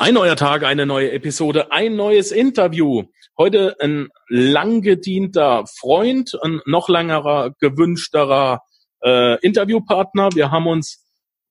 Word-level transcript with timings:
Ein 0.00 0.14
neuer 0.14 0.34
Tag, 0.34 0.62
eine 0.62 0.86
neue 0.86 1.12
Episode, 1.12 1.72
ein 1.72 1.94
neues 1.94 2.32
Interview. 2.32 3.02
Heute 3.36 3.76
ein 3.80 4.08
lang 4.28 4.80
gedienter 4.80 5.66
Freund, 5.66 6.38
ein 6.40 6.62
noch 6.64 6.88
längerer 6.88 7.54
gewünschterer 7.60 8.62
äh, 9.04 9.38
Interviewpartner. 9.44 10.30
Wir 10.32 10.50
haben 10.50 10.68
uns, 10.68 11.06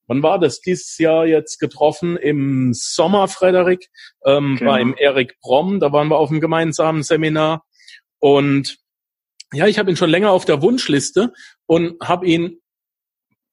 wann 0.07 0.23
war 0.23 0.39
das, 0.39 0.61
dieses 0.61 0.97
Jahr 0.97 1.27
jetzt 1.27 1.59
getroffen? 1.59 2.17
Im 2.17 2.73
Sommer, 2.73 3.27
Frederik, 3.27 3.87
ähm, 4.25 4.55
genau. 4.57 4.71
beim 4.71 4.95
Erik 4.97 5.39
Bromm. 5.41 5.79
Da 5.79 5.91
waren 5.91 6.07
wir 6.07 6.17
auf 6.17 6.31
einem 6.31 6.41
gemeinsamen 6.41 7.03
Seminar. 7.03 7.65
Und 8.17 8.77
ja, 9.53 9.67
ich 9.67 9.77
habe 9.77 9.91
ihn 9.91 9.95
schon 9.95 10.09
länger 10.09 10.31
auf 10.31 10.45
der 10.45 10.63
Wunschliste 10.63 11.33
und 11.67 11.97
habe 12.01 12.25
ihn 12.25 12.59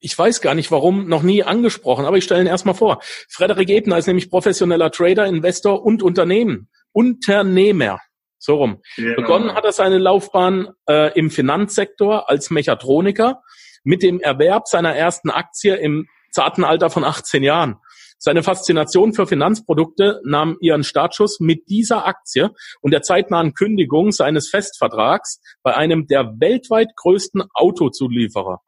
ich 0.00 0.18
weiß 0.18 0.40
gar 0.40 0.54
nicht 0.54 0.70
warum, 0.70 1.08
noch 1.08 1.22
nie 1.22 1.42
angesprochen, 1.42 2.04
aber 2.04 2.16
ich 2.16 2.24
stelle 2.24 2.42
ihn 2.42 2.46
erstmal 2.46 2.74
vor. 2.74 2.98
Frederik 3.28 3.70
Ebner 3.70 3.98
ist 3.98 4.06
nämlich 4.06 4.30
professioneller 4.30 4.90
Trader, 4.90 5.26
Investor 5.26 5.84
und 5.84 6.02
Unternehmen. 6.02 6.68
Unternehmer. 6.92 8.00
So 8.38 8.56
rum. 8.56 8.82
Genau. 8.96 9.16
Begonnen 9.16 9.54
hat 9.54 9.64
er 9.64 9.72
seine 9.72 9.98
Laufbahn 9.98 10.68
äh, 10.88 11.18
im 11.18 11.30
Finanzsektor 11.30 12.28
als 12.30 12.50
Mechatroniker 12.50 13.42
mit 13.82 14.02
dem 14.02 14.20
Erwerb 14.20 14.68
seiner 14.68 14.94
ersten 14.94 15.30
Aktie 15.30 15.74
im 15.76 16.06
zarten 16.30 16.64
Alter 16.64 16.90
von 16.90 17.04
18 17.04 17.42
Jahren. 17.42 17.76
Seine 18.18 18.42
Faszination 18.42 19.12
für 19.12 19.26
Finanzprodukte 19.26 20.20
nahm 20.24 20.56
ihren 20.60 20.84
Startschuss 20.84 21.38
mit 21.40 21.68
dieser 21.68 22.06
Aktie 22.06 22.50
und 22.80 22.92
der 22.92 23.02
zeitnahen 23.02 23.54
Kündigung 23.54 24.10
seines 24.10 24.48
Festvertrags 24.48 25.40
bei 25.62 25.74
einem 25.74 26.06
der 26.06 26.34
weltweit 26.38 26.88
größten 26.96 27.44
Autozulieferer. 27.52 28.60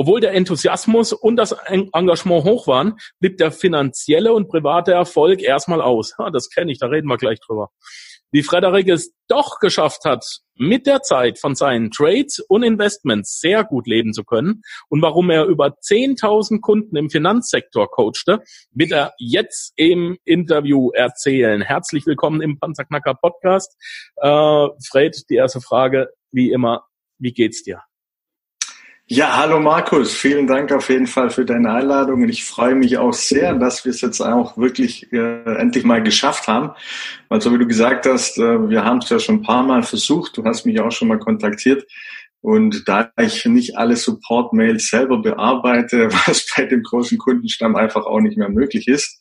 Obwohl 0.00 0.20
der 0.20 0.32
Enthusiasmus 0.32 1.12
und 1.12 1.34
das 1.34 1.50
Engagement 1.50 2.44
hoch 2.44 2.68
waren, 2.68 3.00
blieb 3.18 3.36
der 3.36 3.50
finanzielle 3.50 4.32
und 4.32 4.46
private 4.46 4.92
Erfolg 4.92 5.42
erstmal 5.42 5.82
aus. 5.82 6.14
Ja, 6.16 6.30
das 6.30 6.50
kenne 6.50 6.70
ich, 6.70 6.78
da 6.78 6.86
reden 6.86 7.08
wir 7.08 7.16
gleich 7.16 7.40
drüber. 7.40 7.70
Wie 8.30 8.44
Frederik 8.44 8.86
es 8.88 9.12
doch 9.26 9.58
geschafft 9.58 10.04
hat, 10.04 10.24
mit 10.54 10.86
der 10.86 11.02
Zeit 11.02 11.40
von 11.40 11.56
seinen 11.56 11.90
Trades 11.90 12.38
und 12.38 12.62
Investments 12.62 13.40
sehr 13.40 13.64
gut 13.64 13.88
leben 13.88 14.12
zu 14.12 14.22
können 14.22 14.62
und 14.88 15.02
warum 15.02 15.30
er 15.30 15.46
über 15.46 15.76
10.000 15.80 16.60
Kunden 16.60 16.94
im 16.96 17.10
Finanzsektor 17.10 17.90
coachte, 17.90 18.44
wird 18.70 18.92
er 18.92 19.14
jetzt 19.18 19.72
im 19.74 20.16
Interview 20.24 20.90
erzählen. 20.92 21.60
Herzlich 21.60 22.06
willkommen 22.06 22.40
im 22.40 22.60
Panzerknacker 22.60 23.14
Podcast. 23.14 23.74
Äh, 24.14 24.68
Fred, 24.88 25.24
die 25.28 25.34
erste 25.34 25.60
Frage, 25.60 26.10
wie 26.30 26.52
immer, 26.52 26.84
wie 27.18 27.32
geht's 27.32 27.64
dir? 27.64 27.82
Ja, 29.10 29.38
hallo 29.38 29.58
Markus, 29.58 30.12
vielen 30.12 30.46
Dank 30.46 30.70
auf 30.70 30.90
jeden 30.90 31.06
Fall 31.06 31.30
für 31.30 31.46
deine 31.46 31.72
Einladung 31.72 32.24
und 32.24 32.28
ich 32.28 32.44
freue 32.44 32.74
mich 32.74 32.98
auch 32.98 33.14
sehr, 33.14 33.54
dass 33.54 33.86
wir 33.86 33.90
es 33.90 34.02
jetzt 34.02 34.20
auch 34.20 34.58
wirklich 34.58 35.10
äh, 35.14 35.44
endlich 35.56 35.84
mal 35.84 36.02
geschafft 36.02 36.46
haben. 36.46 36.72
Weil 37.30 37.40
so 37.40 37.50
wie 37.54 37.56
du 37.56 37.66
gesagt 37.66 38.04
hast, 38.04 38.36
äh, 38.36 38.68
wir 38.68 38.84
haben 38.84 38.98
es 38.98 39.08
ja 39.08 39.18
schon 39.18 39.36
ein 39.36 39.42
paar 39.42 39.62
Mal 39.62 39.82
versucht, 39.82 40.36
du 40.36 40.44
hast 40.44 40.66
mich 40.66 40.78
auch 40.80 40.92
schon 40.92 41.08
mal 41.08 41.18
kontaktiert 41.18 41.86
und 42.42 42.86
da 42.86 43.10
ich 43.18 43.46
nicht 43.46 43.78
alle 43.78 43.96
Support-Mails 43.96 44.88
selber 44.88 45.22
bearbeite, 45.22 46.12
was 46.26 46.46
bei 46.54 46.66
dem 46.66 46.82
großen 46.82 47.16
Kundenstamm 47.16 47.76
einfach 47.76 48.04
auch 48.04 48.20
nicht 48.20 48.36
mehr 48.36 48.50
möglich 48.50 48.88
ist, 48.88 49.18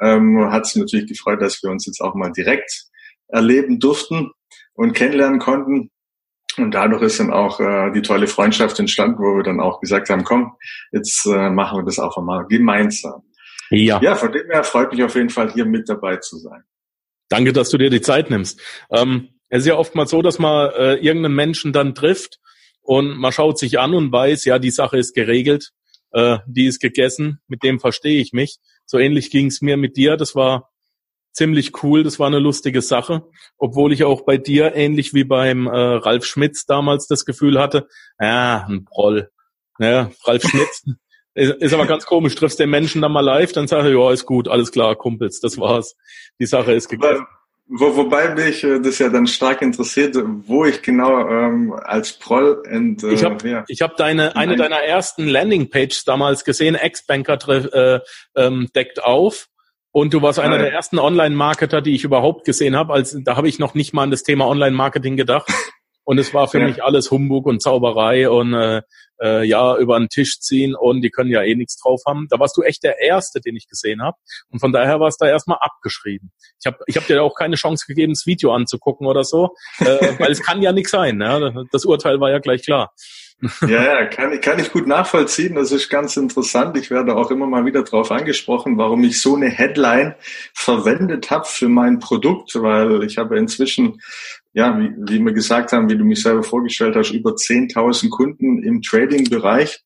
ähm, 0.00 0.50
hat 0.50 0.66
es 0.66 0.74
natürlich 0.74 1.06
gefreut, 1.06 1.40
dass 1.40 1.62
wir 1.62 1.70
uns 1.70 1.86
jetzt 1.86 2.00
auch 2.00 2.16
mal 2.16 2.32
direkt 2.32 2.86
erleben 3.28 3.78
durften 3.78 4.32
und 4.74 4.94
kennenlernen 4.94 5.38
konnten. 5.38 5.91
Und 6.58 6.72
dadurch 6.72 7.02
ist 7.02 7.20
dann 7.20 7.32
auch 7.32 7.60
äh, 7.60 7.90
die 7.92 8.02
tolle 8.02 8.26
Freundschaft 8.26 8.78
entstanden, 8.78 9.18
wo 9.18 9.36
wir 9.36 9.42
dann 9.42 9.60
auch 9.60 9.80
gesagt 9.80 10.10
haben, 10.10 10.24
komm, 10.24 10.52
jetzt 10.92 11.26
äh, 11.26 11.50
machen 11.50 11.78
wir 11.78 11.84
das 11.84 11.98
auch 11.98 12.16
einmal 12.16 12.46
gemeinsam. 12.46 13.22
Ja. 13.70 14.00
ja, 14.02 14.14
von 14.14 14.32
dem 14.32 14.50
her 14.50 14.64
freut 14.64 14.92
mich 14.92 15.02
auf 15.02 15.14
jeden 15.14 15.30
Fall, 15.30 15.50
hier 15.50 15.64
mit 15.64 15.88
dabei 15.88 16.16
zu 16.16 16.36
sein. 16.38 16.62
Danke, 17.30 17.54
dass 17.54 17.70
du 17.70 17.78
dir 17.78 17.88
die 17.88 18.02
Zeit 18.02 18.28
nimmst. 18.28 18.60
Ähm, 18.90 19.28
es 19.48 19.60
ist 19.60 19.66
ja 19.68 19.76
oftmals 19.76 20.10
so, 20.10 20.20
dass 20.20 20.38
man 20.38 20.70
äh, 20.72 20.94
irgendeinen 20.96 21.34
Menschen 21.34 21.72
dann 21.72 21.94
trifft 21.94 22.38
und 22.82 23.16
man 23.16 23.32
schaut 23.32 23.58
sich 23.58 23.78
an 23.78 23.94
und 23.94 24.12
weiß, 24.12 24.44
ja, 24.44 24.58
die 24.58 24.70
Sache 24.70 24.98
ist 24.98 25.14
geregelt, 25.14 25.70
äh, 26.10 26.38
die 26.46 26.66
ist 26.66 26.80
gegessen, 26.80 27.40
mit 27.48 27.62
dem 27.62 27.80
verstehe 27.80 28.20
ich 28.20 28.32
mich. 28.32 28.58
So 28.84 28.98
ähnlich 28.98 29.30
ging 29.30 29.46
es 29.46 29.62
mir 29.62 29.76
mit 29.76 29.96
dir. 29.96 30.16
Das 30.18 30.34
war 30.34 30.71
ziemlich 31.32 31.82
cool. 31.82 32.02
Das 32.02 32.18
war 32.18 32.26
eine 32.26 32.38
lustige 32.38 32.82
Sache, 32.82 33.24
obwohl 33.58 33.92
ich 33.92 34.04
auch 34.04 34.22
bei 34.22 34.36
dir 34.36 34.74
ähnlich 34.74 35.14
wie 35.14 35.24
beim 35.24 35.66
äh, 35.66 35.70
Ralf 35.70 36.24
Schmitz 36.24 36.66
damals 36.66 37.06
das 37.06 37.24
Gefühl 37.24 37.58
hatte, 37.58 37.88
ja, 38.20 38.66
ein 38.68 38.84
Proll. 38.84 39.30
Ja, 39.78 40.10
Ralf 40.24 40.42
Schmitz 40.42 40.84
ist, 41.34 41.54
ist 41.54 41.74
aber 41.74 41.86
ganz 41.86 42.06
komisch. 42.06 42.34
Triffst 42.34 42.60
den 42.60 42.70
Menschen 42.70 43.02
dann 43.02 43.12
mal 43.12 43.20
live, 43.20 43.52
dann 43.52 43.66
sage 43.66 43.90
ich, 43.90 43.98
ja, 43.98 44.12
ist 44.12 44.26
gut, 44.26 44.48
alles 44.48 44.70
klar, 44.70 44.94
Kumpels, 44.96 45.40
das 45.40 45.58
war's. 45.58 45.96
Die 46.38 46.46
Sache 46.46 46.72
ist 46.72 46.88
gegessen. 46.88 47.26
Wo, 47.74 47.96
wobei 47.96 48.34
mich 48.34 48.64
äh, 48.64 48.80
das 48.80 48.98
ja 48.98 49.08
dann 49.08 49.26
stark 49.26 49.62
interessiert, 49.62 50.16
wo 50.20 50.66
ich 50.66 50.82
genau 50.82 51.26
ähm, 51.26 51.72
als 51.72 52.12
Proll 52.12 52.62
und 52.70 53.02
äh, 53.02 53.12
ich 53.12 53.24
habe 53.24 53.48
ja. 53.48 53.64
ich 53.66 53.80
hab 53.80 53.96
deine 53.96 54.36
eine 54.36 54.56
deiner 54.56 54.82
ersten 54.82 55.26
Landingpages 55.26 56.04
damals 56.04 56.44
gesehen, 56.44 56.74
Ex-Banker 56.74 57.38
äh, 57.72 58.00
ähm, 58.36 58.68
deckt 58.74 59.02
auf 59.02 59.48
und 59.92 60.14
du 60.14 60.22
warst 60.22 60.38
einer 60.38 60.58
der 60.58 60.72
ersten 60.72 60.98
Online-Marketer, 60.98 61.82
die 61.82 61.94
ich 61.94 62.04
überhaupt 62.04 62.44
gesehen 62.44 62.74
habe. 62.76 62.94
Als 62.94 63.16
da 63.22 63.36
habe 63.36 63.48
ich 63.48 63.58
noch 63.58 63.74
nicht 63.74 63.92
mal 63.92 64.04
an 64.04 64.10
das 64.10 64.22
Thema 64.22 64.46
Online-Marketing 64.46 65.16
gedacht. 65.16 65.48
Und 66.04 66.18
es 66.18 66.34
war 66.34 66.48
für 66.48 66.58
ja. 66.58 66.66
mich 66.66 66.82
alles 66.82 67.12
Humbug 67.12 67.46
und 67.46 67.62
Zauberei 67.62 68.28
und 68.28 68.54
äh, 68.54 68.82
äh, 69.22 69.44
ja, 69.44 69.76
über 69.76 69.96
den 69.98 70.08
Tisch 70.08 70.40
ziehen 70.40 70.74
und 70.74 71.00
die 71.00 71.10
können 71.10 71.30
ja 71.30 71.42
eh 71.42 71.54
nichts 71.54 71.76
drauf 71.80 72.02
haben. 72.06 72.26
Da 72.28 72.40
warst 72.40 72.56
du 72.56 72.62
echt 72.62 72.82
der 72.82 73.00
Erste, 73.00 73.40
den 73.40 73.54
ich 73.54 73.68
gesehen 73.68 74.02
habe. 74.02 74.16
Und 74.50 74.58
von 74.58 74.72
daher 74.72 74.98
war 74.98 75.06
es 75.06 75.16
da 75.16 75.28
erstmal 75.28 75.58
abgeschrieben. 75.60 76.32
Ich 76.60 76.66
habe 76.66 76.78
ich 76.86 76.96
hab 76.96 77.06
dir 77.06 77.22
auch 77.22 77.36
keine 77.36 77.54
Chance 77.54 77.84
gegeben, 77.86 78.14
das 78.14 78.26
Video 78.26 78.52
anzugucken 78.52 79.06
oder 79.06 79.22
so, 79.22 79.50
äh, 79.78 79.84
weil 80.18 80.32
es 80.32 80.42
kann 80.42 80.60
ja 80.60 80.72
nichts 80.72 80.90
sein. 80.90 81.20
Ja? 81.20 81.52
Das 81.70 81.84
Urteil 81.84 82.18
war 82.18 82.30
ja 82.30 82.40
gleich 82.40 82.64
klar. 82.64 82.92
Ja, 83.62 83.82
ja, 83.82 84.06
kann, 84.06 84.40
kann 84.40 84.58
ich 84.60 84.70
gut 84.70 84.86
nachvollziehen. 84.86 85.56
Das 85.56 85.72
ist 85.72 85.88
ganz 85.88 86.16
interessant. 86.16 86.76
Ich 86.76 86.90
werde 86.90 87.16
auch 87.16 87.30
immer 87.30 87.46
mal 87.46 87.64
wieder 87.64 87.82
darauf 87.82 88.12
angesprochen, 88.12 88.78
warum 88.78 89.02
ich 89.02 89.20
so 89.20 89.34
eine 89.34 89.48
Headline 89.48 90.14
verwendet 90.54 91.30
habe 91.30 91.44
für 91.46 91.68
mein 91.68 91.98
Produkt, 91.98 92.54
weil 92.54 93.02
ich 93.02 93.18
habe 93.18 93.38
inzwischen, 93.38 94.00
ja, 94.52 94.78
wie, 94.78 94.92
wie 94.96 95.18
wir 95.20 95.32
gesagt 95.32 95.72
haben, 95.72 95.90
wie 95.90 95.98
du 95.98 96.04
mich 96.04 96.22
selber 96.22 96.44
vorgestellt 96.44 96.94
hast, 96.94 97.10
über 97.10 97.30
10.000 97.32 98.10
Kunden 98.10 98.62
im 98.62 98.80
Trading-Bereich. 98.80 99.80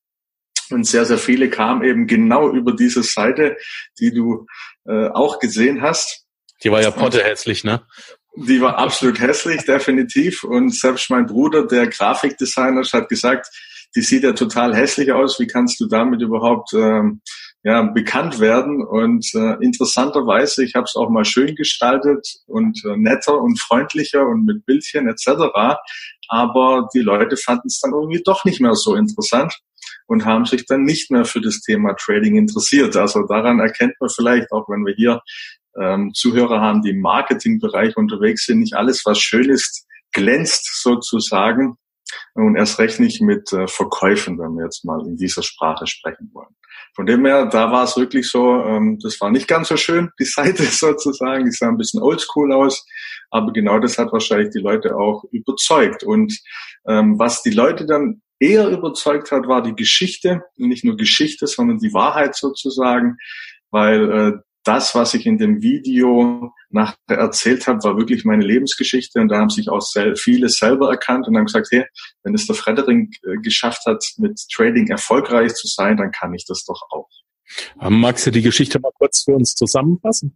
Und 0.69 0.85
sehr, 0.85 1.05
sehr 1.05 1.17
viele 1.17 1.49
kamen 1.49 1.83
eben 1.83 2.07
genau 2.07 2.51
über 2.51 2.73
diese 2.73 3.01
Seite, 3.01 3.57
die 3.99 4.13
du 4.13 4.45
äh, 4.85 5.07
auch 5.07 5.39
gesehen 5.39 5.81
hast. 5.81 6.25
Die 6.63 6.71
war 6.71 6.81
ja 6.81 6.91
pottehässlich, 6.91 7.63
ne? 7.63 7.81
Die 8.39 8.61
war 8.61 8.77
absolut 8.77 9.19
hässlich, 9.19 9.65
definitiv. 9.65 10.43
Und 10.43 10.75
selbst 10.75 11.09
mein 11.09 11.25
Bruder, 11.25 11.65
der 11.65 11.87
Grafikdesigner, 11.87 12.83
hat 12.83 13.09
gesagt, 13.09 13.47
die 13.95 14.01
sieht 14.01 14.21
ja 14.21 14.33
total 14.33 14.75
hässlich 14.75 15.11
aus. 15.11 15.39
Wie 15.39 15.47
kannst 15.47 15.79
du 15.79 15.87
damit 15.87 16.21
überhaupt 16.21 16.71
ähm, 16.73 17.21
ja, 17.63 17.81
bekannt 17.81 18.39
werden? 18.39 18.85
Und 18.85 19.27
äh, 19.33 19.55
interessanterweise, 19.63 20.63
ich 20.63 20.75
habe 20.75 20.83
es 20.83 20.95
auch 20.95 21.09
mal 21.09 21.25
schön 21.25 21.55
gestaltet 21.55 22.27
und 22.45 22.79
äh, 22.85 22.95
netter 22.95 23.41
und 23.41 23.59
freundlicher 23.59 24.27
und 24.27 24.45
mit 24.45 24.67
Bildchen 24.67 25.07
etc. 25.07 25.27
Aber 26.27 26.89
die 26.93 26.99
Leute 26.99 27.37
fanden 27.37 27.69
es 27.69 27.79
dann 27.79 27.93
irgendwie 27.93 28.21
doch 28.23 28.45
nicht 28.45 28.61
mehr 28.61 28.75
so 28.75 28.93
interessant 28.93 29.51
und 30.05 30.25
haben 30.25 30.45
sich 30.45 30.67
dann 30.67 30.83
nicht 30.83 31.09
mehr 31.09 31.25
für 31.25 31.41
das 31.41 31.61
Thema 31.61 31.95
Trading 31.95 32.37
interessiert. 32.37 32.95
Also 32.95 33.23
daran 33.23 33.59
erkennt 33.59 33.95
man 33.99 34.11
vielleicht, 34.11 34.51
auch 34.51 34.69
wenn 34.69 34.85
wir 34.85 34.93
hier 34.93 35.21
ähm, 35.79 36.11
Zuhörer 36.13 36.61
haben, 36.61 36.81
die 36.81 36.91
im 36.91 37.01
Marketingbereich 37.01 37.95
unterwegs 37.97 38.45
sind, 38.45 38.59
nicht 38.59 38.75
alles, 38.75 39.03
was 39.05 39.19
schön 39.19 39.49
ist, 39.49 39.85
glänzt 40.11 40.81
sozusagen. 40.81 41.77
Und 42.33 42.55
erst 42.55 42.79
recht 42.79 42.99
nicht 42.99 43.21
mit 43.21 43.51
äh, 43.51 43.67
Verkäufen, 43.67 44.39
wenn 44.39 44.55
wir 44.55 44.63
jetzt 44.63 44.85
mal 44.85 45.05
in 45.05 45.17
dieser 45.17 45.43
Sprache 45.43 45.87
sprechen 45.87 46.29
wollen. 46.33 46.55
Von 46.95 47.05
dem 47.05 47.25
her, 47.25 47.45
da 47.45 47.71
war 47.71 47.83
es 47.83 47.97
wirklich 47.97 48.29
so, 48.29 48.63
ähm, 48.63 48.97
das 49.01 49.19
war 49.19 49.29
nicht 49.29 49.47
ganz 49.47 49.67
so 49.67 49.77
schön, 49.77 50.09
die 50.19 50.25
Seite 50.25 50.63
sozusagen, 50.63 51.45
die 51.45 51.51
sah 51.51 51.67
ein 51.67 51.77
bisschen 51.77 52.01
oldschool 52.01 52.53
aus, 52.53 52.85
aber 53.29 53.51
genau 53.51 53.79
das 53.79 53.97
hat 53.97 54.11
wahrscheinlich 54.11 54.51
die 54.51 54.61
Leute 54.61 54.95
auch 54.95 55.23
überzeugt. 55.31 56.03
Und 56.03 56.39
ähm, 56.87 57.19
was 57.19 57.43
die 57.43 57.51
Leute 57.51 57.85
dann 57.85 58.21
eher 58.39 58.69
überzeugt 58.69 59.31
hat, 59.31 59.47
war 59.47 59.61
die 59.61 59.75
Geschichte, 59.75 60.43
nicht 60.55 60.85
nur 60.85 60.95
Geschichte, 60.95 61.47
sondern 61.47 61.79
die 61.79 61.93
Wahrheit 61.93 62.35
sozusagen, 62.35 63.17
weil 63.69 64.11
äh, 64.11 64.31
das, 64.67 64.95
was 64.95 65.13
ich 65.13 65.25
in 65.25 65.37
dem 65.37 65.61
Video 65.61 66.51
nachher 66.69 66.95
erzählt 67.07 67.67
habe, 67.67 67.83
war 67.83 67.97
wirklich 67.97 68.25
meine 68.25 68.43
Lebensgeschichte 68.43 69.19
und 69.19 69.29
da 69.29 69.37
haben 69.37 69.49
sich 69.49 69.69
auch 69.69 69.81
sel 69.81 70.15
viele 70.15 70.49
selber 70.49 70.89
erkannt 70.89 71.27
und 71.27 71.37
haben 71.37 71.45
gesagt, 71.45 71.67
hey, 71.71 71.85
wenn 72.23 72.33
es 72.35 72.47
der 72.47 72.55
Frederik 72.55 73.15
äh, 73.23 73.37
geschafft 73.37 73.85
hat, 73.85 74.03
mit 74.17 74.39
Trading 74.53 74.87
erfolgreich 74.87 75.53
zu 75.53 75.67
sein, 75.67 75.97
dann 75.97 76.11
kann 76.11 76.33
ich 76.33 76.45
das 76.45 76.65
doch 76.65 76.81
auch. 76.89 77.09
Ähm, 77.81 78.01
magst 78.01 78.27
du 78.27 78.31
die 78.31 78.41
Geschichte 78.41 78.79
mal 78.79 78.91
kurz 78.93 79.23
für 79.23 79.35
uns 79.35 79.53
zusammenfassen? 79.53 80.35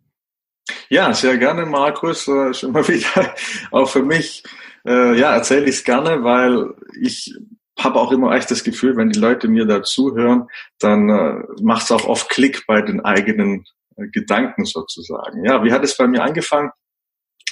Ja, 0.89 1.13
sehr 1.13 1.37
gerne, 1.37 1.65
Markus. 1.65 2.27
Äh, 2.27 2.49
ist 2.51 2.63
immer 2.63 2.87
wieder 2.87 3.35
auch 3.71 3.89
für 3.89 4.03
mich, 4.03 4.43
äh, 4.85 5.19
ja, 5.19 5.35
erzähle 5.35 5.65
ich 5.65 5.77
es 5.77 5.83
gerne, 5.83 6.23
weil 6.23 6.73
ich 7.01 7.35
habe 7.77 7.99
auch 7.99 8.11
immer 8.11 8.33
echt 8.33 8.51
das 8.51 8.63
Gefühl, 8.63 8.95
wenn 8.95 9.09
die 9.09 9.19
Leute 9.19 9.47
mir 9.47 9.65
da 9.65 9.83
zuhören, 9.83 10.47
dann 10.79 11.09
äh, 11.09 11.43
macht 11.61 11.83
es 11.83 11.91
auch 11.91 12.05
oft 12.05 12.29
Klick 12.29 12.65
bei 12.67 12.81
den 12.81 13.01
eigenen 13.01 13.65
Gedanken 14.11 14.65
sozusagen. 14.65 15.45
Ja, 15.45 15.63
wie 15.63 15.71
hat 15.71 15.83
es 15.83 15.97
bei 15.97 16.07
mir 16.07 16.23
angefangen? 16.23 16.71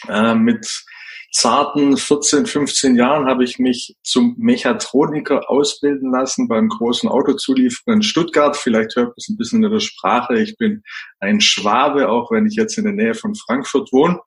Äh, 0.07 0.35
mit 0.35 0.85
zarten 1.31 1.95
14, 1.95 2.45
15 2.45 2.95
Jahren 2.95 3.27
habe 3.27 3.43
ich 3.43 3.59
mich 3.59 3.95
zum 4.03 4.35
Mechatroniker 4.37 5.49
ausbilden 5.49 6.11
lassen 6.11 6.47
beim 6.47 6.69
großen 6.69 7.09
Autozulieferer 7.09 7.93
in 7.93 8.01
Stuttgart. 8.01 8.57
Vielleicht 8.57 8.95
hört 8.95 9.09
man 9.09 9.15
es 9.17 9.29
ein 9.29 9.37
bisschen 9.37 9.63
in 9.63 9.71
der 9.71 9.79
Sprache. 9.79 10.39
Ich 10.39 10.57
bin 10.57 10.83
ein 11.19 11.41
Schwabe, 11.41 12.09
auch 12.09 12.31
wenn 12.31 12.47
ich 12.47 12.55
jetzt 12.55 12.77
in 12.77 12.85
der 12.85 12.93
Nähe 12.93 13.13
von 13.13 13.35
Frankfurt 13.35 13.91
wohne. 13.91 14.19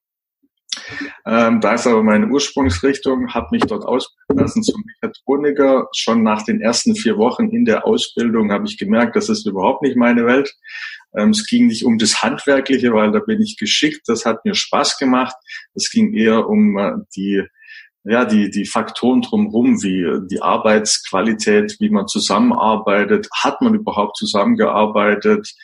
Ähm, 1.27 1.61
da 1.61 1.75
ist 1.75 1.87
aber 1.87 2.03
meine 2.03 2.29
Ursprungsrichtung, 2.29 3.35
habe 3.35 3.49
mich 3.51 3.63
dort 3.63 3.85
ausbilden 3.85 4.39
lassen 4.39 4.63
zum 4.63 4.83
Mechatroniker. 4.87 5.89
Schon 5.95 6.23
nach 6.23 6.43
den 6.45 6.61
ersten 6.61 6.95
vier 6.95 7.19
Wochen 7.19 7.51
in 7.51 7.65
der 7.65 7.87
Ausbildung 7.87 8.51
habe 8.51 8.67
ich 8.67 8.79
gemerkt, 8.79 9.17
das 9.17 9.29
ist 9.29 9.47
überhaupt 9.47 9.83
nicht 9.83 9.97
meine 9.97 10.25
Welt. 10.25 10.55
Ähm, 11.17 11.31
es 11.31 11.47
ging 11.47 11.67
nicht 11.67 11.85
um 11.85 11.99
das 11.99 12.23
Handwerkliche, 12.23 12.93
weil 12.93 13.13
da 13.13 13.21
bin 13.21 13.41
ich 13.41 13.57
geschickt. 13.57 14.03
Das 14.07 14.25
hat 14.25 14.45
mir 14.45 14.55
Spaß 14.55 14.99
gemacht. 14.99 15.37
Es 15.75 15.91
ging 15.91 16.15
eher 16.15 16.49
um 16.49 16.79
äh, 16.79 16.93
die 17.17 17.43
ja, 18.05 18.25
die, 18.25 18.51
die 18.51 18.67
Faktoren 18.67 19.23
drumherum, 19.23 19.81
wie 19.83 20.27
die 20.29 20.43
Arbeitsqualität, 20.43 21.77
wie 21.79 21.89
man 21.89 22.09
zusammenarbeitet, 22.09 23.29
hat 23.33 23.61
man 23.61 23.75
überhaupt 23.75 24.17
zusammengearbeitet, 24.17 25.55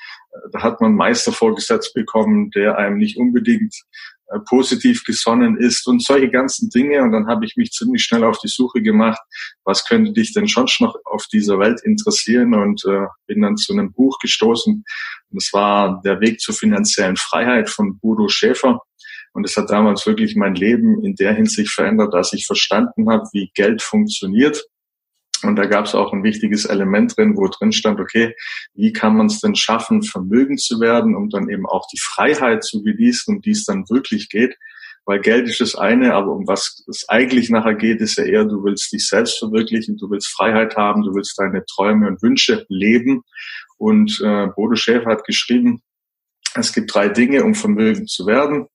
da 0.53 0.62
hat 0.62 0.81
man 0.81 0.91
einen 0.91 0.97
Meister 0.97 1.33
vorgesetzt 1.33 1.94
bekommen, 1.94 2.51
der 2.51 2.79
einem 2.79 2.99
nicht 2.99 3.17
unbedingt 3.17 3.75
äh, 4.29 4.39
positiv 4.49 5.05
gesonnen 5.05 5.56
ist 5.56 5.87
und 5.87 6.03
solche 6.03 6.31
ganzen 6.31 6.71
Dinge. 6.71 7.03
Und 7.03 7.12
dann 7.12 7.27
habe 7.27 7.44
ich 7.44 7.56
mich 7.56 7.71
ziemlich 7.71 8.03
schnell 8.03 8.25
auf 8.25 8.39
die 8.39 8.49
Suche 8.49 8.83
gemacht, 8.83 9.21
was 9.65 9.85
könnte 9.87 10.12
dich 10.12 10.33
denn 10.33 10.49
schon 10.49 10.69
noch 10.81 10.97
auf 11.05 11.27
dieser 11.33 11.59
Welt 11.59 11.81
interessieren 11.83 12.55
und 12.55 12.85
äh, 12.87 13.06
bin 13.27 13.43
dann 13.43 13.56
zu 13.56 13.73
einem 13.73 13.93
Buch 13.93 14.19
gestoßen. 14.21 14.85
Es 15.37 15.53
war 15.53 16.01
Der 16.05 16.21
Weg 16.21 16.41
zur 16.41 16.55
finanziellen 16.55 17.17
Freiheit 17.17 17.71
von 17.71 17.99
Bodo 17.99 18.29
Schäfer. 18.29 18.81
Und 19.33 19.45
es 19.45 19.57
hat 19.57 19.71
damals 19.71 20.07
wirklich 20.07 20.37
mein 20.37 20.55
Leben 20.55 21.05
in 21.05 21.15
der 21.15 21.35
Hinsicht 21.35 21.71
verändert, 21.71 22.15
dass 22.15 22.33
ich 22.33 22.47
verstanden 22.47 23.11
habe, 23.11 23.25
wie 23.33 23.51
Geld 23.55 23.83
funktioniert 23.83 24.65
und 25.43 25.57
da 25.57 25.67
gab 25.67 25.85
es 25.85 25.95
auch 25.95 26.13
ein 26.13 26.25
wichtiges 26.25 26.65
Element 26.65 27.17
drin, 27.17 27.37
wo 27.37 27.47
drin 27.47 27.73
stand, 27.73 28.01
okay, 28.01 28.35
wie 28.75 28.93
kann 28.93 29.17
man 29.17 29.27
es 29.27 29.41
denn 29.41 29.55
schaffen, 29.55 30.03
vermögend 30.03 30.61
zu 30.61 30.81
werden, 30.81 31.15
um 31.15 31.29
dann 31.31 31.49
eben 31.49 31.67
auch 31.67 31.87
die 31.93 32.01
Freiheit 32.01 32.65
zu 32.65 32.83
genießen, 32.83 33.37
um 33.37 33.41
die 33.41 33.53
es 33.53 33.65
dann 33.65 33.89
wirklich 33.89 34.29
geht. 34.29 34.57
Weil 35.05 35.21
Geld 35.21 35.49
ist 35.49 35.61
das 35.61 35.75
eine, 35.75 36.15
aber 36.15 36.33
um 36.33 36.47
was 36.47 36.85
es 36.89 37.09
eigentlich 37.09 37.51
nachher 37.51 37.75
geht, 37.75 38.01
ist 38.01 38.19
ja 38.19 38.25
eher, 38.25 38.45
du 38.45 38.63
willst 38.65 38.93
dich 38.93 39.09
selbst 39.09 39.39
verwirklichen, 39.39 39.97
du 39.97 40.11
willst 40.11 40.29
Freiheit 40.29 40.77
haben, 40.77 41.03
du 41.03 41.15
willst 41.15 41.39
deine 41.39 41.65
Träume 41.65 42.09
und 42.09 42.21
Wünsche 42.21 42.67
leben. 42.69 43.23
Und 43.79 44.21
äh, 44.25 44.49
Bodo 44.55 44.75
Schäfer 44.75 45.11
hat 45.11 45.25
geschrieben, 45.25 45.83
es 46.55 46.73
gibt 46.73 46.93
drei 46.93 47.09
Dinge, 47.09 47.45
um 47.45 47.55
vermögend 47.55 48.11
zu 48.11 48.27
werden. 48.27 48.67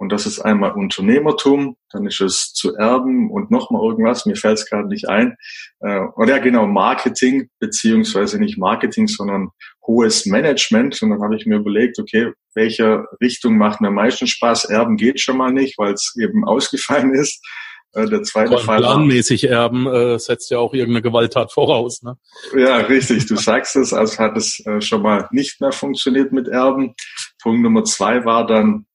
Und 0.00 0.12
das 0.12 0.24
ist 0.24 0.40
einmal 0.40 0.72
Unternehmertum, 0.72 1.76
dann 1.90 2.06
ist 2.06 2.22
es 2.22 2.54
zu 2.54 2.74
erben 2.74 3.30
und 3.30 3.50
nochmal 3.50 3.84
irgendwas, 3.84 4.24
mir 4.24 4.34
fällt 4.34 4.56
es 4.56 4.64
gerade 4.66 4.88
nicht 4.88 5.10
ein. 5.10 5.36
Äh, 5.80 6.00
oder 6.16 6.36
ja, 6.36 6.38
genau, 6.38 6.66
Marketing, 6.66 7.50
beziehungsweise 7.58 8.38
nicht 8.38 8.56
Marketing, 8.56 9.08
sondern 9.08 9.50
hohes 9.86 10.24
Management. 10.24 11.02
Und 11.02 11.10
dann 11.10 11.22
habe 11.22 11.36
ich 11.36 11.44
mir 11.44 11.56
überlegt, 11.56 11.98
okay, 11.98 12.32
welche 12.54 13.04
Richtung 13.20 13.58
macht 13.58 13.82
mir 13.82 13.88
am 13.88 13.94
meisten 13.94 14.26
Spaß? 14.26 14.64
Erben 14.64 14.96
geht 14.96 15.20
schon 15.20 15.36
mal 15.36 15.52
nicht, 15.52 15.76
weil 15.76 15.92
es 15.92 16.14
eben 16.18 16.44
ausgefallen 16.48 17.12
ist. 17.14 17.46
Äh, 17.92 18.06
der 18.06 18.22
zweite 18.22 18.58
Fall. 18.58 18.78
Planmäßig 18.78 19.44
erben 19.44 19.86
äh, 19.86 20.18
setzt 20.18 20.50
ja 20.50 20.58
auch 20.58 20.74
irgendeine 20.74 21.02
Gewalttat 21.02 21.52
voraus. 21.52 22.02
Ne? 22.02 22.16
Ja, 22.56 22.76
richtig. 22.78 23.26
Du 23.26 23.36
sagst 23.36 23.76
es. 23.76 23.92
Also 23.92 24.18
hat 24.18 24.36
es 24.36 24.64
äh, 24.66 24.80
schon 24.80 25.02
mal 25.02 25.28
nicht 25.32 25.60
mehr 25.60 25.72
funktioniert 25.72 26.32
mit 26.32 26.48
Erben. 26.48 26.94
Punkt 27.42 27.62
Nummer 27.62 27.84
zwei 27.84 28.24
war 28.24 28.46
dann 28.46 28.86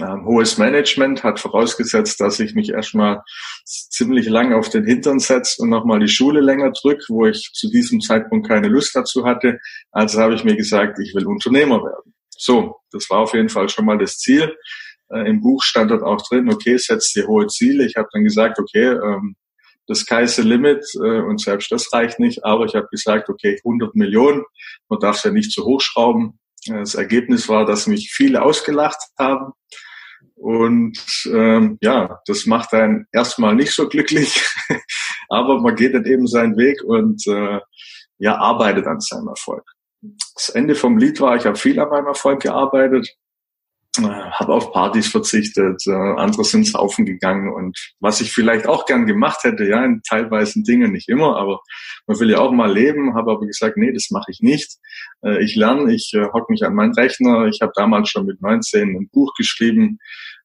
ähm, 0.00 0.24
hohes 0.26 0.58
Management 0.58 1.22
hat 1.22 1.38
vorausgesetzt, 1.38 2.20
dass 2.20 2.40
ich 2.40 2.54
mich 2.54 2.70
erstmal 2.70 3.22
ziemlich 3.64 4.26
lang 4.26 4.52
auf 4.52 4.68
den 4.68 4.84
Hintern 4.84 5.18
setze 5.18 5.62
und 5.62 5.70
nochmal 5.70 6.00
die 6.00 6.08
Schule 6.08 6.40
länger 6.40 6.72
drück, 6.72 7.04
wo 7.08 7.26
ich 7.26 7.50
zu 7.52 7.70
diesem 7.70 8.00
Zeitpunkt 8.00 8.48
keine 8.48 8.68
Lust 8.68 8.94
dazu 8.96 9.24
hatte. 9.24 9.58
Also 9.92 10.20
habe 10.20 10.34
ich 10.34 10.44
mir 10.44 10.56
gesagt, 10.56 10.98
ich 10.98 11.14
will 11.14 11.26
Unternehmer 11.26 11.82
werden. 11.82 12.14
So, 12.30 12.76
das 12.90 13.08
war 13.10 13.20
auf 13.20 13.34
jeden 13.34 13.48
Fall 13.48 13.68
schon 13.68 13.84
mal 13.84 13.98
das 13.98 14.18
Ziel. 14.18 14.56
Äh, 15.10 15.28
Im 15.28 15.40
Buch 15.40 15.62
stand 15.62 15.90
dort 15.90 16.02
auch 16.02 16.22
drin, 16.28 16.52
okay, 16.52 16.76
setz 16.76 17.12
dir 17.12 17.26
hohe 17.26 17.46
Ziele. 17.46 17.86
Ich 17.86 17.96
habe 17.96 18.08
dann 18.12 18.24
gesagt, 18.24 18.58
okay, 18.58 18.88
ähm, 18.88 19.36
das 19.86 20.06
the 20.08 20.42
limit 20.42 20.84
äh, 20.96 21.20
und 21.20 21.40
selbst 21.40 21.70
das 21.70 21.92
reicht 21.92 22.18
nicht. 22.18 22.44
Aber 22.44 22.64
ich 22.64 22.74
habe 22.74 22.88
gesagt, 22.90 23.28
okay, 23.28 23.58
100 23.64 23.94
Millionen, 23.94 24.44
man 24.88 25.00
darf 25.00 25.16
es 25.16 25.24
ja 25.24 25.30
nicht 25.30 25.52
zu 25.52 25.64
hoch 25.64 25.80
schrauben. 25.80 26.38
Das 26.66 26.94
Ergebnis 26.94 27.48
war, 27.48 27.66
dass 27.66 27.86
mich 27.86 28.10
viele 28.10 28.42
ausgelacht 28.42 28.98
haben. 29.18 29.52
Und 30.36 30.98
ähm, 31.32 31.78
ja, 31.80 32.20
das 32.26 32.46
macht 32.46 32.72
einen 32.72 33.06
erstmal 33.12 33.54
nicht 33.54 33.72
so 33.72 33.88
glücklich, 33.88 34.42
aber 35.28 35.60
man 35.60 35.76
geht 35.76 35.94
dann 35.94 36.06
eben 36.06 36.26
seinen 36.26 36.56
Weg 36.56 36.82
und 36.82 37.26
äh, 37.26 37.60
ja, 38.18 38.36
arbeitet 38.36 38.86
an 38.86 39.00
seinem 39.00 39.28
Erfolg. 39.28 39.64
Das 40.34 40.48
Ende 40.50 40.74
vom 40.74 40.98
Lied 40.98 41.20
war, 41.20 41.36
ich 41.36 41.46
habe 41.46 41.56
viel 41.56 41.78
an 41.78 41.88
meinem 41.88 42.06
Erfolg 42.06 42.40
gearbeitet, 42.40 43.08
äh, 43.08 43.23
habe 44.02 44.52
auf 44.52 44.72
Partys 44.72 45.08
verzichtet, 45.08 45.82
äh, 45.86 45.92
andere 45.92 46.44
sind 46.44 46.66
saufen 46.66 47.06
gegangen 47.06 47.52
und 47.52 47.78
was 48.00 48.20
ich 48.20 48.32
vielleicht 48.32 48.66
auch 48.66 48.86
gern 48.86 49.06
gemacht 49.06 49.44
hätte, 49.44 49.64
ja, 49.64 49.84
in 49.84 50.02
teilweise 50.08 50.62
Dingen 50.62 50.92
nicht 50.92 51.08
immer, 51.08 51.36
aber 51.36 51.60
man 52.06 52.18
will 52.18 52.30
ja 52.30 52.38
auch 52.38 52.52
mal 52.52 52.72
leben, 52.72 53.14
habe 53.14 53.32
aber 53.32 53.46
gesagt, 53.46 53.76
nee, 53.76 53.92
das 53.92 54.10
mache 54.10 54.30
ich 54.30 54.40
nicht. 54.40 54.78
Äh, 55.24 55.42
ich 55.42 55.54
lerne, 55.54 55.92
ich 55.92 56.12
äh, 56.14 56.26
hock 56.32 56.50
mich 56.50 56.64
an 56.64 56.74
meinen 56.74 56.94
Rechner, 56.94 57.46
ich 57.46 57.60
habe 57.60 57.72
damals 57.74 58.08
schon 58.10 58.26
mit 58.26 58.40
19 58.40 58.96
ein 58.96 59.08
Buch 59.12 59.32
geschrieben 59.36 59.98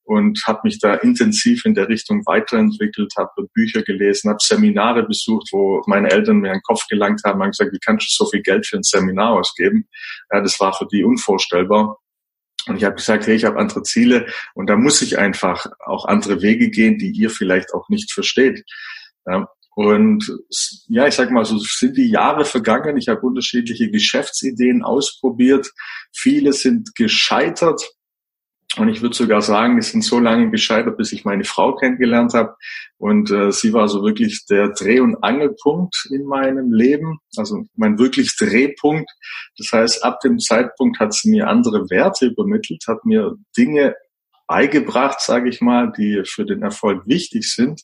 und 0.09 0.41
habe 0.47 0.61
mich 0.63 0.79
da 0.79 0.95
intensiv 0.95 1.65
in 1.65 1.75
der 1.75 1.87
Richtung 1.87 2.25
weiterentwickelt, 2.25 3.13
habe 3.15 3.47
Bücher 3.53 3.83
gelesen, 3.83 4.29
habe 4.29 4.39
Seminare 4.41 5.03
besucht, 5.03 5.49
wo 5.51 5.83
meine 5.85 6.09
Eltern 6.09 6.37
mir 6.37 6.51
einen 6.51 6.63
Kopf 6.63 6.87
gelangt 6.89 7.21
haben 7.25 7.41
und 7.41 7.51
gesagt, 7.51 7.71
wie 7.71 7.79
kannst 7.79 8.07
du 8.07 8.23
so 8.25 8.29
viel 8.29 8.41
Geld 8.41 8.65
für 8.65 8.77
ein 8.77 8.83
Seminar 8.83 9.33
ausgeben? 9.33 9.87
Ja, 10.31 10.41
das 10.41 10.59
war 10.59 10.73
für 10.73 10.87
die 10.91 11.03
unvorstellbar. 11.03 11.97
Und 12.69 12.77
ich 12.77 12.83
habe 12.83 12.95
gesagt, 12.95 13.27
hey, 13.27 13.35
ich 13.35 13.45
habe 13.45 13.59
andere 13.59 13.83
Ziele 13.83 14.27
und 14.53 14.69
da 14.69 14.75
muss 14.75 15.01
ich 15.01 15.17
einfach 15.17 15.65
auch 15.85 16.05
andere 16.05 16.41
Wege 16.41 16.69
gehen, 16.69 16.97
die 16.97 17.11
ihr 17.11 17.29
vielleicht 17.29 17.73
auch 17.73 17.89
nicht 17.89 18.11
versteht. 18.11 18.63
Ja, 19.25 19.49
und 19.75 20.29
ja, 20.87 21.07
ich 21.07 21.15
sag 21.15 21.31
mal, 21.31 21.45
so 21.45 21.57
sind 21.57 21.95
die 21.95 22.09
Jahre 22.09 22.43
vergangen. 22.43 22.97
Ich 22.97 23.07
habe 23.07 23.21
unterschiedliche 23.21 23.89
Geschäftsideen 23.89 24.83
ausprobiert. 24.83 25.71
Viele 26.11 26.53
sind 26.53 26.95
gescheitert. 26.95 27.81
Und 28.79 28.87
ich 28.87 29.01
würde 29.01 29.13
sogar 29.13 29.41
sagen, 29.41 29.75
die 29.75 29.81
sind 29.81 30.05
so 30.05 30.19
lange 30.19 30.49
gescheitert, 30.51 30.95
bis 30.95 31.11
ich 31.11 31.25
meine 31.25 31.43
Frau 31.43 31.75
kennengelernt 31.75 32.33
habe. 32.33 32.55
Und 32.97 33.29
äh, 33.29 33.51
sie 33.51 33.73
war 33.73 33.89
so 33.89 34.03
wirklich 34.03 34.45
der 34.45 34.69
Dreh- 34.69 35.01
und 35.01 35.21
Angelpunkt 35.21 36.07
in 36.11 36.25
meinem 36.25 36.71
Leben, 36.71 37.19
also 37.35 37.65
mein 37.75 37.99
wirklich 37.99 38.37
Drehpunkt. 38.37 39.11
Das 39.57 39.73
heißt, 39.73 40.03
ab 40.05 40.21
dem 40.21 40.39
Zeitpunkt 40.39 40.99
hat 40.99 41.13
sie 41.13 41.29
mir 41.29 41.49
andere 41.49 41.89
Werte 41.89 42.27
übermittelt, 42.27 42.85
hat 42.87 43.03
mir 43.03 43.35
Dinge 43.57 43.95
beigebracht, 44.47 45.19
sage 45.19 45.49
ich 45.49 45.59
mal, 45.59 45.91
die 45.97 46.23
für 46.25 46.45
den 46.45 46.63
Erfolg 46.63 47.05
wichtig 47.05 47.53
sind. 47.53 47.81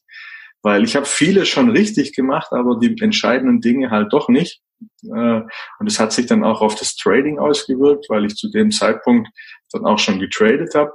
Weil 0.62 0.86
ich 0.86 0.96
habe 0.96 1.06
viele 1.06 1.46
schon 1.46 1.70
richtig 1.70 2.16
gemacht, 2.16 2.48
aber 2.52 2.80
die 2.80 2.96
entscheidenden 3.02 3.60
Dinge 3.60 3.92
halt 3.92 4.14
doch 4.14 4.30
nicht. 4.30 4.62
Äh, 5.04 5.42
und 5.80 5.88
es 5.88 6.00
hat 6.00 6.14
sich 6.14 6.26
dann 6.26 6.44
auch 6.44 6.62
auf 6.62 6.76
das 6.76 6.96
Trading 6.96 7.40
ausgewirkt, 7.40 8.06
weil 8.10 8.26
ich 8.26 8.36
zu 8.36 8.50
dem 8.50 8.72
Zeitpunkt 8.72 9.30
dann 9.72 9.86
auch 9.86 10.00
schon 10.00 10.20
getradet 10.20 10.74
habe. 10.76 10.92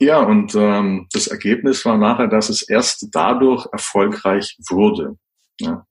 Ja, 0.00 0.20
und 0.20 0.54
ähm, 0.54 1.08
das 1.12 1.26
Ergebnis 1.26 1.84
war 1.84 1.98
nachher, 1.98 2.28
dass 2.28 2.48
es 2.48 2.62
erst 2.62 3.08
dadurch 3.12 3.66
erfolgreich 3.72 4.56
wurde. 4.68 5.16
Ja. 5.60 5.84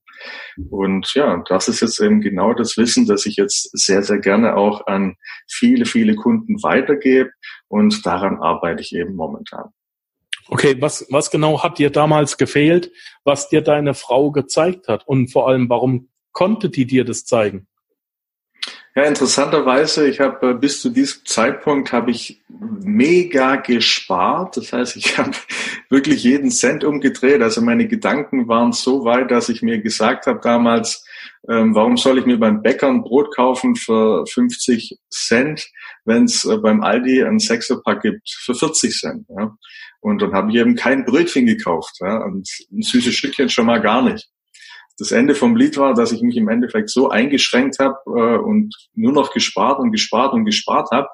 Und 0.69 1.13
ja, 1.13 1.43
das 1.47 1.67
ist 1.67 1.81
jetzt 1.81 1.99
eben 1.99 2.21
genau 2.21 2.53
das 2.53 2.77
Wissen, 2.77 3.05
das 3.05 3.25
ich 3.25 3.35
jetzt 3.35 3.69
sehr, 3.77 4.01
sehr 4.03 4.19
gerne 4.19 4.55
auch 4.55 4.87
an 4.87 5.15
viele, 5.47 5.85
viele 5.85 6.15
Kunden 6.15 6.63
weitergebe. 6.63 7.29
Und 7.67 8.05
daran 8.05 8.41
arbeite 8.41 8.81
ich 8.81 8.95
eben 8.95 9.15
momentan. 9.15 9.69
Okay, 10.49 10.77
was, 10.79 11.05
was 11.09 11.29
genau 11.29 11.61
hat 11.61 11.77
dir 11.77 11.89
damals 11.89 12.37
gefehlt, 12.37 12.91
was 13.25 13.49
dir 13.49 13.61
deine 13.61 13.93
Frau 13.93 14.31
gezeigt 14.31 14.87
hat? 14.87 15.05
Und 15.05 15.31
vor 15.31 15.47
allem, 15.47 15.69
warum 15.69 16.09
konnte 16.37 16.69
die 16.69 16.85
dir 16.85 17.03
das 17.03 17.25
zeigen? 17.25 17.65
Ja, 18.95 19.05
interessanterweise, 19.05 20.07
ich 20.07 20.19
habe 20.19 20.51
äh, 20.51 20.53
bis 20.53 20.81
zu 20.81 20.89
diesem 20.91 21.25
Zeitpunkt 21.25 21.91
habe 21.91 22.11
ich 22.11 22.43
mega 22.47 23.55
gespart. 23.55 24.55
Das 24.55 24.71
heißt, 24.71 24.97
ich 24.97 25.17
habe 25.17 25.31
wirklich 25.89 26.23
jeden 26.23 26.51
Cent 26.51 26.83
umgedreht. 26.83 27.41
Also 27.41 27.61
meine 27.61 27.87
Gedanken 27.87 28.47
waren 28.47 28.71
so 28.71 29.03
weit, 29.03 29.31
dass 29.31 29.49
ich 29.49 29.63
mir 29.63 29.81
gesagt 29.81 30.27
habe 30.27 30.39
damals, 30.43 31.03
ähm, 31.49 31.73
warum 31.73 31.97
soll 31.97 32.19
ich 32.19 32.27
mir 32.27 32.37
beim 32.37 32.61
Bäcker 32.61 32.87
ein 32.87 33.01
Brot 33.01 33.35
kaufen 33.35 33.75
für 33.75 34.23
50 34.27 34.99
Cent, 35.09 35.67
wenn 36.05 36.25
es 36.25 36.45
äh, 36.45 36.57
beim 36.57 36.83
Aldi 36.83 37.23
ein 37.23 37.39
Sechserpack 37.39 38.03
gibt 38.03 38.29
für 38.29 38.53
40 38.53 38.95
Cent. 38.95 39.25
Ja? 39.29 39.57
Und 40.01 40.21
dann 40.21 40.33
habe 40.33 40.51
ich 40.51 40.57
eben 40.57 40.75
kein 40.75 41.03
Brötchen 41.03 41.47
gekauft 41.47 41.95
ja? 41.99 42.17
und 42.17 42.47
ein 42.71 42.83
süßes 42.83 43.15
Stückchen 43.15 43.49
schon 43.49 43.65
mal 43.65 43.81
gar 43.81 44.03
nicht. 44.03 44.29
Das 44.97 45.11
Ende 45.11 45.35
vom 45.35 45.55
Lied 45.55 45.77
war, 45.77 45.93
dass 45.93 46.11
ich 46.11 46.21
mich 46.21 46.37
im 46.37 46.49
Endeffekt 46.49 46.89
so 46.89 47.09
eingeschränkt 47.09 47.79
habe 47.79 47.97
äh, 48.07 48.37
und 48.37 48.75
nur 48.93 49.13
noch 49.13 49.31
gespart 49.31 49.79
und 49.79 49.91
gespart 49.91 50.33
und 50.33 50.45
gespart 50.45 50.89
habe, 50.91 51.07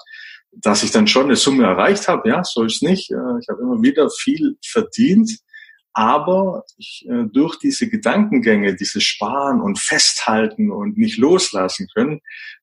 dass 0.51 0.83
ich 0.83 0.91
dann 0.91 1.07
schon 1.07 1.25
eine 1.25 1.35
Summe 1.35 1.63
erreicht 1.63 2.07
habe. 2.07 2.29
Ja, 2.29 2.43
so 2.43 2.63
ist 2.63 2.83
nicht. 2.83 3.11
Äh, 3.11 3.39
ich 3.41 3.47
habe 3.49 3.61
immer 3.61 3.81
wieder 3.81 4.09
viel 4.09 4.57
verdient, 4.65 5.39
aber 5.93 6.63
ich, 6.77 7.05
äh, 7.07 7.25
durch 7.31 7.59
diese 7.59 7.87
Gedankengänge, 7.87 8.75
dieses 8.75 9.03
Sparen 9.03 9.61
und 9.61 9.77
Festhalten 9.77 10.71
und 10.71 10.97
nicht 10.97 11.17
loslassen 11.17 11.87
können, 11.93 12.21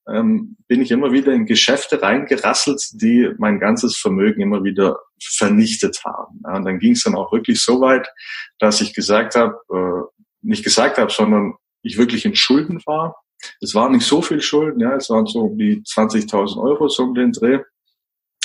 ähm, 0.08 0.56
bin 0.66 0.82
ich 0.82 0.90
immer 0.90 1.12
wieder 1.12 1.32
in 1.32 1.46
Geschäfte 1.46 2.02
reingerasselt, 2.02 2.82
die 2.94 3.30
mein 3.38 3.60
ganzes 3.60 3.96
Vermögen 3.96 4.40
immer 4.40 4.64
wieder 4.64 4.98
vernichtet 5.22 6.00
haben. 6.04 6.40
Ja, 6.44 6.56
und 6.56 6.64
dann 6.64 6.80
ging 6.80 6.92
es 6.92 7.04
dann 7.04 7.14
auch 7.14 7.32
wirklich 7.32 7.60
so 7.60 7.80
weit, 7.80 8.08
dass 8.58 8.80
ich 8.80 8.94
gesagt 8.94 9.36
habe, 9.36 9.54
äh, 9.70 10.19
nicht 10.42 10.64
gesagt 10.64 10.98
habe, 10.98 11.10
sondern 11.10 11.54
ich 11.82 11.98
wirklich 11.98 12.24
in 12.24 12.36
Schulden 12.36 12.80
war. 12.86 13.16
Es 13.60 13.74
war 13.74 13.88
nicht 13.88 14.06
so 14.06 14.20
viel 14.20 14.40
Schulden, 14.40 14.80
ja, 14.80 14.96
es 14.96 15.08
waren 15.08 15.26
so 15.26 15.40
um 15.40 15.58
die 15.58 15.82
20.000 15.82 16.62
Euro 16.62 16.88
so 16.88 17.04
um 17.04 17.14
den 17.14 17.32
Dreh. 17.32 17.60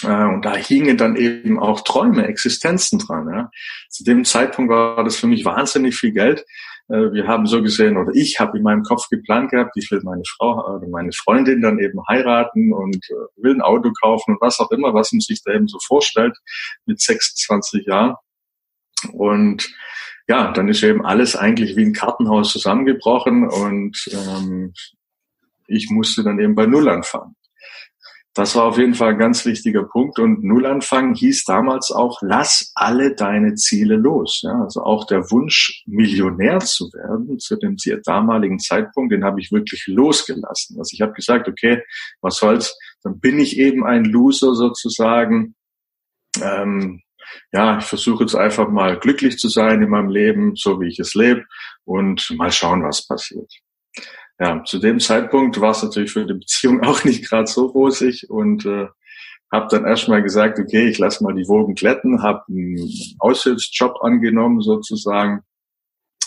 Äh, 0.03 0.25
und 0.25 0.43
da 0.43 0.55
hingen 0.55 0.97
dann 0.97 1.15
eben 1.15 1.59
auch 1.59 1.81
Träume, 1.81 2.27
Existenzen 2.27 2.99
dran. 2.99 3.29
Ja. 3.29 3.49
Zu 3.89 4.03
dem 4.03 4.23
Zeitpunkt 4.25 4.71
war 4.71 5.03
das 5.03 5.17
für 5.17 5.27
mich 5.27 5.45
wahnsinnig 5.45 5.95
viel 5.95 6.11
Geld. 6.11 6.45
Äh, 6.89 7.11
wir 7.13 7.27
haben 7.27 7.45
so 7.45 7.61
gesehen, 7.61 7.97
oder 7.97 8.11
ich 8.13 8.39
habe 8.39 8.57
in 8.57 8.63
meinem 8.63 8.83
Kopf 8.83 9.09
geplant 9.09 9.51
gehabt, 9.51 9.71
ich 9.75 9.89
will 9.91 10.01
meine 10.03 10.23
Frau 10.37 10.75
oder 10.75 10.87
meine 10.87 11.11
Freundin 11.11 11.61
dann 11.61 11.79
eben 11.79 11.99
heiraten 12.07 12.73
und 12.73 12.97
äh, 13.09 13.43
will 13.43 13.55
ein 13.55 13.61
Auto 13.61 13.91
kaufen 13.91 14.33
und 14.33 14.41
was 14.41 14.59
auch 14.59 14.71
immer, 14.71 14.93
was 14.93 15.11
man 15.11 15.21
sich 15.21 15.41
da 15.43 15.53
eben 15.53 15.67
so 15.67 15.79
vorstellt 15.85 16.35
mit 16.85 17.01
26 17.01 17.85
Jahren. 17.85 18.15
Und 19.13 19.69
ja, 20.27 20.51
dann 20.51 20.67
ist 20.67 20.83
eben 20.83 21.05
alles 21.05 21.35
eigentlich 21.35 21.75
wie 21.75 21.85
ein 21.85 21.93
Kartenhaus 21.93 22.51
zusammengebrochen 22.51 23.47
und 23.47 23.97
ähm, 24.11 24.73
ich 25.67 25.89
musste 25.89 26.23
dann 26.23 26.39
eben 26.39 26.55
bei 26.55 26.65
Null 26.65 26.89
anfangen. 26.89 27.35
Das 28.35 28.53
war 28.57 28.65
auf 28.65 28.77
jeden 28.77 28.95
Fall 28.95 29.13
ein 29.13 29.17
ganz 29.17 29.45
wichtiger 29.45 29.83
Punkt. 29.83 30.19
Und 30.19 30.43
Nullanfang 30.43 31.15
hieß 31.15 31.45
damals 31.45 31.89
auch, 31.89 32.19
lass 32.21 32.73
alle 32.75 33.15
deine 33.15 33.55
Ziele 33.55 33.95
los. 33.95 34.41
Ja, 34.43 34.61
also 34.61 34.83
auch 34.83 35.07
der 35.07 35.31
Wunsch, 35.31 35.83
Millionär 35.85 36.59
zu 36.59 36.91
werden, 36.91 37.39
zu 37.39 37.55
dem 37.55 37.77
damaligen 38.03 38.59
Zeitpunkt, 38.59 39.13
den 39.13 39.23
habe 39.23 39.39
ich 39.39 39.53
wirklich 39.53 39.85
losgelassen. 39.87 40.77
Also 40.77 40.93
ich 40.93 40.99
habe 40.99 41.13
gesagt, 41.13 41.47
okay, 41.47 41.81
was 42.19 42.35
soll's, 42.35 42.77
dann 43.03 43.21
bin 43.21 43.39
ich 43.39 43.57
eben 43.57 43.85
ein 43.85 44.03
Loser 44.03 44.53
sozusagen. 44.53 45.55
Ähm, 46.41 47.03
ja, 47.51 47.77
ich 47.77 47.85
versuche 47.85 48.23
jetzt 48.23 48.35
einfach 48.35 48.69
mal 48.69 48.97
glücklich 48.99 49.37
zu 49.37 49.49
sein 49.49 49.81
in 49.81 49.89
meinem 49.89 50.09
Leben, 50.09 50.55
so 50.55 50.79
wie 50.81 50.87
ich 50.87 50.99
es 50.99 51.13
lebe 51.13 51.45
und 51.83 52.29
mal 52.37 52.51
schauen, 52.51 52.83
was 52.83 53.07
passiert 53.07 53.51
ja, 54.39 54.63
zu 54.65 54.79
dem 54.79 54.99
Zeitpunkt 54.99 55.61
war 55.61 55.71
es 55.71 55.83
natürlich 55.83 56.11
für 56.11 56.25
die 56.25 56.33
Beziehung 56.33 56.81
auch 56.83 57.03
nicht 57.03 57.27
gerade 57.27 57.47
so 57.47 57.67
rosig 57.67 58.29
und 58.29 58.65
äh, 58.65 58.87
habe 59.51 59.67
dann 59.69 59.85
erstmal 59.85 60.21
gesagt, 60.21 60.59
okay, 60.59 60.87
ich 60.87 60.97
lasse 60.97 61.23
mal 61.23 61.33
die 61.33 61.47
Wogen 61.47 61.75
glätten, 61.75 62.21
habe 62.21 62.43
einen 62.49 62.89
Aushilfsjob 63.19 64.01
angenommen 64.01 64.61
sozusagen 64.61 65.43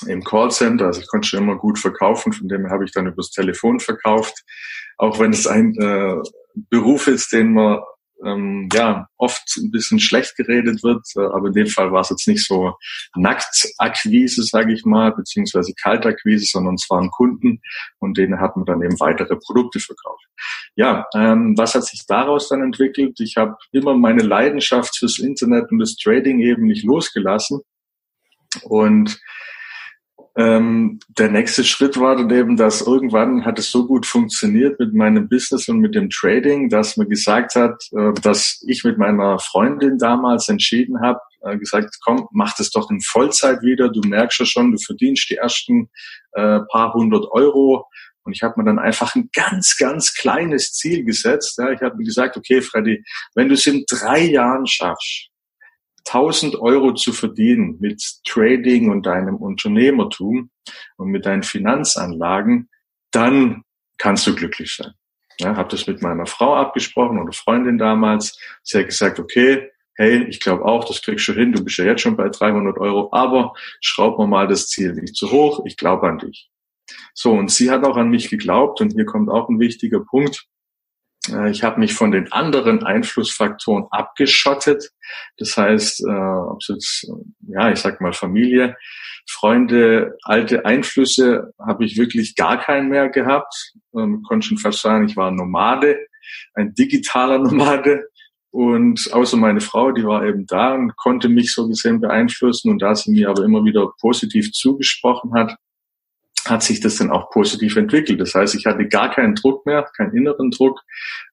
im 0.07 0.23
Callcenter. 0.23 0.87
Also 0.87 1.01
ich 1.01 1.09
konnte 1.09 1.29
schon 1.29 1.41
immer 1.41 1.57
gut 1.57 1.79
verkaufen, 1.79 2.33
von 2.33 2.49
dem 2.49 2.71
habe 2.71 2.85
ich 2.85 2.93
dann 2.93 3.09
übers 3.09 3.31
Telefon 3.31 3.81
verkauft. 3.81 4.45
Auch 4.97 5.19
wenn 5.19 5.33
es 5.33 5.47
ein 5.47 5.75
äh, 5.79 6.17
Beruf 6.71 7.09
ist, 7.09 7.33
den 7.33 7.53
man 7.53 7.81
ähm, 8.25 8.69
ja 8.73 9.09
oft 9.17 9.43
ein 9.57 9.71
bisschen 9.71 10.01
schlecht 10.01 10.37
geredet 10.37 10.83
wird, 10.83 11.05
äh, 11.17 11.21
aber 11.21 11.49
in 11.49 11.53
dem 11.55 11.67
Fall 11.67 11.93
war 11.93 12.01
es 12.01 12.11
jetzt 12.11 12.29
nicht 12.29 12.47
so 12.47 12.75
Nacktakquise, 13.17 14.43
sage 14.43 14.73
ich 14.73 14.85
mal, 14.85 15.13
beziehungsweise 15.13 15.73
Kaltakquise, 15.81 16.47
sondern 16.47 16.75
es 16.75 16.89
waren 16.91 17.11
Kunden 17.11 17.61
und 17.99 18.19
denen 18.19 18.41
hat 18.41 18.57
man 18.57 18.67
dann 18.67 18.83
eben 18.83 18.99
weitere 19.01 19.37
Produkte 19.37 19.81
verkauft. 19.81 20.25
Ja, 20.77 21.07
ähm, 21.15 21.55
was 21.57 21.75
hat 21.75 21.85
sich 21.85 22.05
daraus 22.07 22.49
dann 22.49 22.63
entwickelt? 22.63 23.19
Ich 23.21 23.37
habe 23.37 23.57
immer 23.73 23.97
meine 23.97 24.23
Leidenschaft 24.23 24.97
fürs 24.97 25.19
Internet 25.19 25.71
und 25.71 25.79
das 25.79 25.97
Trading 25.97 26.41
eben 26.41 26.67
nicht 26.67 26.85
losgelassen 26.85 27.61
und 28.63 29.19
ähm, 30.39 31.01
der 31.19 31.31
nächste 31.31 31.65
Schritt 31.65 31.99
war 31.99 32.15
dann 32.15 32.31
eben, 32.31 32.57
dass 32.57 32.81
irgendwann 32.81 33.45
hat 33.45 33.59
es 33.59 33.73
so 33.73 33.89
gut 33.89 34.07
funktioniert 34.07 34.79
mit 34.79 34.95
meinem 34.95 35.29
Business 35.29 35.69
und 35.69 35.81
mit 35.81 35.97
dem 35.97 36.11
Trading, 36.11 36.69
dass 36.69 36.97
man 36.97 37.09
gesagt 37.09 37.57
hat, 37.57 37.83
äh, 37.91 38.13
dass 38.23 38.63
ich 38.69 38.85
mit 38.85 38.99
meiner 38.99 39.41
Freundin 39.41 39.99
damals 39.99 40.49
entschieden 40.49 41.01
habe, 41.01 41.19
äh, 41.43 41.59
gesagt, 41.59 41.97
komm, 42.05 42.29
mach 42.31 42.55
das 42.57 42.71
doch 42.71 42.89
in 42.89 43.01
Vollzeit 43.01 43.63
wieder. 43.63 43.89
Du 43.89 44.01
merkst 44.01 44.39
ja 44.39 44.47
schon, 44.47 44.71
du 44.71 44.79
verdienst 44.79 45.29
die 45.29 45.37
ersten 45.37 45.91
äh, 46.35 46.61
paar 46.71 46.95
hundert 46.95 47.27
Euro. 47.33 47.89
Und 48.23 48.33
ich 48.33 48.45
habe 48.45 48.55
mir 48.59 48.65
dann 48.65 48.79
einfach 48.79 49.17
ein 49.17 49.31
ganz, 49.33 49.77
ganz 49.77 50.15
kleines 50.15 50.73
Ziel 50.73 51.03
gesetzt. 51.03 51.59
Ja. 51.59 51.73
Ich 51.73 51.81
habe 51.81 51.97
mir 51.97 52.05
gesagt, 52.05 52.37
okay, 52.37 52.61
Freddy, 52.61 53.03
wenn 53.35 53.49
du 53.49 53.55
es 53.55 53.67
in 53.67 53.85
drei 53.91 54.21
Jahren 54.21 54.67
schaffst, 54.69 55.28
1000 56.07 56.57
Euro 56.61 56.95
zu 56.95 57.13
verdienen 57.13 57.77
mit 57.81 58.03
Trading 58.27 58.91
und 58.91 59.07
deinem 59.07 59.37
Unternehmertum 59.37 60.51
und 60.97 61.09
mit 61.09 61.27
deinen 61.27 61.43
Finanzanlagen, 61.43 62.69
dann 63.11 63.63
kannst 63.99 64.27
du 64.27 64.35
glücklich 64.35 64.75
sein. 64.77 64.93
Ja, 65.41 65.57
habe 65.57 65.69
das 65.69 65.87
mit 65.87 66.03
meiner 66.03 66.27
Frau 66.27 66.57
abgesprochen 66.57 67.19
oder 67.19 67.33
Freundin 67.33 67.79
damals. 67.79 68.39
Sie 68.63 68.79
hat 68.79 68.87
gesagt, 68.87 69.21
okay, 69.21 69.71
hey, 69.95 70.25
ich 70.29 70.41
glaube 70.41 70.65
auch, 70.65 70.85
das 70.85 71.03
kriegst 71.03 71.29
du 71.29 71.33
hin. 71.33 71.53
Du 71.53 71.63
bist 71.63 71.79
ja 71.79 71.85
jetzt 71.85 72.01
schon 72.01 72.17
bei 72.17 72.29
300 72.29 72.79
Euro, 72.79 73.09
aber 73.13 73.53
schraub 73.81 74.19
mir 74.19 74.27
mal 74.27 74.49
das 74.49 74.69
Ziel 74.69 74.95
nicht 74.95 75.15
zu 75.15 75.31
hoch. 75.31 75.65
Ich 75.67 75.77
glaube 75.77 76.09
an 76.09 76.19
dich. 76.19 76.51
So, 77.15 77.33
und 77.33 77.51
sie 77.51 77.71
hat 77.71 77.85
auch 77.85 77.97
an 77.97 78.09
mich 78.09 78.31
geglaubt 78.31 78.81
und 78.81 78.93
hier 78.93 79.05
kommt 79.05 79.29
auch 79.29 79.49
ein 79.49 79.61
wichtiger 79.61 80.01
Punkt. 80.01 80.47
Äh, 81.33 81.51
ich 81.51 81.63
habe 81.63 81.81
mich 81.81 81.95
von 81.95 82.11
den 82.11 82.33
anderen 82.33 82.85
Einflussfaktoren 82.85 83.87
abgeschottet. 83.91 84.91
Das 85.37 85.57
heißt, 85.57 86.05
äh, 86.07 86.11
ob 86.11 86.59
es 86.61 86.69
jetzt, 86.69 87.13
ja, 87.49 87.71
ich 87.71 87.81
sag 87.81 88.01
mal 88.01 88.13
Familie, 88.13 88.77
Freunde, 89.29 90.17
alte 90.23 90.65
Einflüsse 90.65 91.53
habe 91.59 91.85
ich 91.85 91.99
wirklich 91.99 92.35
gar 92.35 92.59
keinen 92.59 92.89
mehr 92.89 93.11
gehabt. 93.11 93.73
Ähm, 93.95 94.23
konnte 94.23 94.49
schon 94.49 94.59
fast 94.59 94.81
sagen, 94.81 95.07
ich 95.07 95.17
war 95.17 95.31
ein 95.31 95.37
Nomade, 95.37 95.99
ein 96.55 96.75
digitaler 96.75 97.39
Nomade. 97.43 98.09
Und 98.51 99.13
außer 99.13 99.37
meine 99.37 99.61
Frau, 99.61 99.93
die 99.93 100.05
war 100.05 100.25
eben 100.25 100.47
da 100.47 100.75
und 100.75 100.97
konnte 100.97 101.29
mich 101.29 101.53
so 101.53 101.69
gesehen 101.69 102.01
beeinflussen. 102.01 102.71
Und 102.71 102.81
da 102.81 102.95
sie 102.95 103.11
mir 103.11 103.29
aber 103.29 103.45
immer 103.45 103.65
wieder 103.65 103.93
positiv 104.01 104.53
zugesprochen 104.53 105.35
hat, 105.35 105.57
hat 106.51 106.63
sich 106.63 106.81
das 106.81 106.97
dann 106.97 107.11
auch 107.11 107.31
positiv 107.31 107.77
entwickelt. 107.77 108.21
Das 108.21 108.35
heißt, 108.35 108.55
ich 108.55 108.67
hatte 108.67 108.87
gar 108.89 109.11
keinen 109.11 109.35
Druck 109.35 109.67
mehr, 109.67 109.89
keinen 109.97 110.15
inneren 110.15 110.51
Druck 110.51 110.81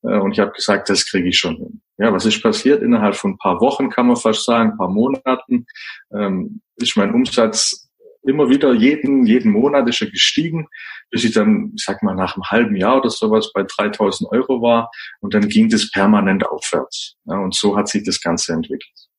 äh, 0.04 0.18
und 0.18 0.34
ich 0.34 0.40
habe 0.40 0.52
gesagt, 0.52 0.90
das 0.90 1.06
kriege 1.10 1.30
ich 1.30 1.38
schon 1.38 1.58
hin. 1.58 1.82
Ja, 1.98 2.12
was 2.12 2.26
ist 2.26 2.42
passiert? 2.42 2.82
Innerhalb 2.82 3.16
von 3.16 3.32
ein 3.32 3.38
paar 3.38 3.60
Wochen 3.62 3.90
kann 3.90 4.08
man 4.08 4.16
fast 4.16 4.46
sagen, 4.46 4.72
ein 4.72 4.78
paar 4.78 4.90
Monaten 4.90 5.66
ähm, 6.14 6.62
ist 6.78 6.98
mein 6.98 7.14
Umsatz 7.14 7.90
immer 8.28 8.50
wieder 8.50 8.74
jeden 8.74 9.26
jeden 9.26 9.52
Monat 9.52 9.88
ist 9.88 10.02
er 10.02 10.10
gestiegen, 10.10 10.68
bis 11.12 11.24
ich 11.24 11.34
dann, 11.34 11.74
ich 11.76 11.84
sag 11.84 12.02
mal, 12.02 12.16
nach 12.16 12.36
einem 12.36 12.46
halben 12.46 12.76
Jahr 12.76 12.98
oder 12.98 13.10
sowas 13.10 13.52
bei 13.54 13.64
3000 13.64 14.32
Euro 14.32 14.62
war 14.62 14.90
und 15.22 15.34
dann 15.34 15.48
ging 15.48 15.70
das 15.70 15.92
permanent 15.92 16.46
aufwärts. 16.48 17.16
Ja, 17.26 17.38
und 17.38 17.56
so 17.56 17.78
hat 17.78 17.88
sich 17.88 18.04
das 18.04 18.20
Ganze 18.20 18.54
entwickelt. 18.54 19.10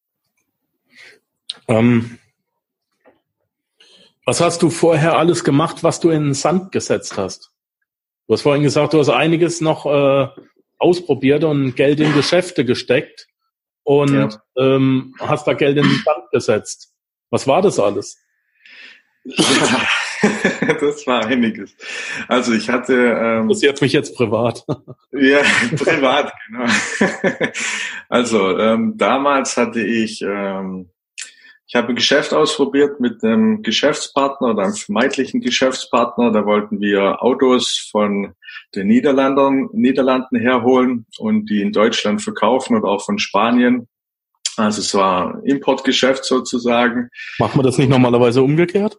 Ähm 1.68 2.18
was 4.26 4.40
hast 4.40 4.60
du 4.62 4.70
vorher 4.70 5.16
alles 5.16 5.44
gemacht, 5.44 5.82
was 5.82 6.00
du 6.00 6.10
in 6.10 6.24
den 6.24 6.34
Sand 6.34 6.72
gesetzt 6.72 7.16
hast? 7.16 7.52
Du 8.26 8.34
hast 8.34 8.42
vorhin 8.42 8.64
gesagt, 8.64 8.92
du 8.92 8.98
hast 8.98 9.08
einiges 9.08 9.60
noch 9.60 9.86
äh, 9.86 10.28
ausprobiert 10.78 11.44
und 11.44 11.76
Geld 11.76 12.00
in 12.00 12.12
Geschäfte 12.12 12.64
gesteckt 12.64 13.28
und 13.84 14.12
ja. 14.12 14.28
ähm, 14.58 15.14
hast 15.20 15.46
da 15.46 15.54
Geld 15.54 15.76
in 15.78 15.84
den 15.84 16.02
Sand 16.04 16.30
gesetzt. 16.32 16.92
Was 17.30 17.46
war 17.46 17.62
das 17.62 17.78
alles? 17.78 18.18
das 19.24 21.06
war 21.06 21.24
einiges. 21.26 21.76
Also 22.28 22.52
ich 22.52 22.68
hatte. 22.68 22.94
Ähm, 22.94 23.48
das 23.48 23.62
jetzt 23.62 23.82
mich 23.82 23.92
jetzt 23.92 24.16
privat. 24.16 24.64
ja, 25.12 25.40
privat, 25.76 26.32
genau. 26.46 26.66
also 28.08 28.58
ähm, 28.58 28.94
damals 28.96 29.56
hatte 29.56 29.80
ich 29.80 30.22
ähm, 30.22 30.90
ich 31.68 31.74
habe 31.74 31.88
ein 31.88 31.96
Geschäft 31.96 32.32
ausprobiert 32.32 33.00
mit 33.00 33.24
einem 33.24 33.62
Geschäftspartner 33.62 34.50
oder 34.50 34.64
einem 34.64 34.74
vermeintlichen 34.74 35.40
Geschäftspartner. 35.40 36.30
Da 36.30 36.46
wollten 36.46 36.80
wir 36.80 37.22
Autos 37.22 37.88
von 37.90 38.34
den 38.76 38.86
Niederlandern, 38.86 39.68
Niederlanden 39.72 40.36
herholen 40.38 41.06
und 41.18 41.50
die 41.50 41.60
in 41.60 41.72
Deutschland 41.72 42.22
verkaufen 42.22 42.76
oder 42.76 42.88
auch 42.88 43.04
von 43.04 43.18
Spanien. 43.18 43.88
Also 44.56 44.80
es 44.80 44.94
war 44.94 45.42
Importgeschäft 45.44 46.24
sozusagen. 46.24 47.10
Macht 47.38 47.56
man 47.56 47.64
das 47.64 47.78
nicht 47.78 47.90
normalerweise 47.90 48.42
umgekehrt? 48.42 48.98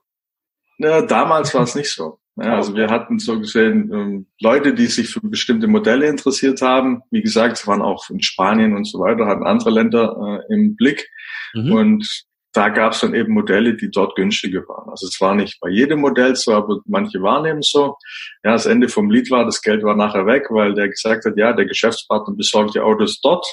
Ja, 0.78 1.02
damals 1.02 1.54
war 1.54 1.64
es 1.64 1.74
nicht 1.74 1.92
so. 1.92 2.20
Ja, 2.36 2.56
also 2.56 2.76
wir 2.76 2.90
hatten 2.90 3.18
so 3.18 3.40
gesehen 3.40 3.92
ähm, 3.92 4.28
Leute, 4.40 4.76
die 4.76 4.86
sich 4.86 5.10
für 5.10 5.22
bestimmte 5.22 5.68
Modelle 5.68 6.08
interessiert 6.08 6.62
haben. 6.62 7.02
Wie 7.10 7.24
gesagt, 7.24 7.66
waren 7.66 7.82
auch 7.82 8.10
in 8.12 8.22
Spanien 8.22 8.76
und 8.76 8.86
so 8.86 9.00
weiter, 9.00 9.26
hatten 9.26 9.48
andere 9.48 9.72
Länder 9.72 10.44
äh, 10.50 10.54
im 10.54 10.76
Blick. 10.76 11.10
Mhm. 11.56 11.72
Und 11.72 12.28
da 12.54 12.70
gab 12.70 12.94
es 12.94 13.02
dann 13.02 13.14
eben 13.14 13.34
Modelle, 13.34 13.76
die 13.76 13.92
dort 13.92 14.16
günstiger 14.16 14.62
waren. 14.68 14.90
Also 14.90 15.08
es 15.08 15.20
war 15.22 15.36
nicht 15.36 15.60
bei 15.60 15.70
jedem 15.70 16.00
Modell 16.00 16.36
so, 16.36 16.54
aber 16.54 16.80
manche 16.86 17.22
wahrnehmen 17.22 17.62
so. 17.62 17.98
Ja, 18.44 18.54
das 18.54 18.66
Ende 18.66 18.90
vom 18.90 19.12
Lied 19.12 19.30
war, 19.30 19.46
das 19.46 19.62
Geld 19.62 19.84
war 19.84 19.96
nachher 19.96 20.26
weg, 20.26 20.48
weil 20.50 20.74
der 20.74 20.90
gesagt 20.90 21.26
hat, 21.26 21.38
ja, 21.38 21.54
der 21.54 21.66
Geschäftspartner 21.66 22.36
besorgt 22.36 22.76
die 22.76 22.80
Autos 22.80 23.20
dort. 23.22 23.46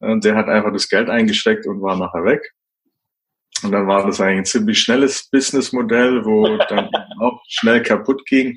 Und 0.00 0.24
der 0.24 0.36
hat 0.36 0.48
einfach 0.48 0.72
das 0.72 0.88
Geld 0.88 1.08
eingesteckt 1.08 1.66
und 1.66 1.82
war 1.82 1.96
nachher 1.96 2.24
weg. 2.24 2.52
Und 3.64 3.72
dann 3.72 3.88
war 3.88 4.06
das 4.06 4.20
eigentlich 4.20 4.38
ein 4.38 4.44
ziemlich 4.44 4.78
schnelles 4.78 5.28
Businessmodell, 5.30 6.24
wo 6.24 6.56
dann 6.68 6.90
auch 7.20 7.42
schnell 7.48 7.82
kaputt 7.82 8.24
ging. 8.26 8.56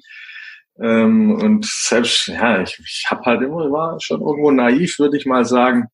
Ähm, 0.79 1.31
und 1.41 1.65
selbst, 1.65 2.27
ja, 2.27 2.61
ich, 2.61 2.79
ich 2.79 3.05
habe 3.09 3.23
halt 3.25 3.41
immer, 3.41 3.71
war 3.71 3.99
schon 3.99 4.21
irgendwo 4.21 4.51
naiv, 4.51 4.99
würde 4.99 5.17
ich 5.17 5.25
mal 5.25 5.45
sagen. 5.45 5.87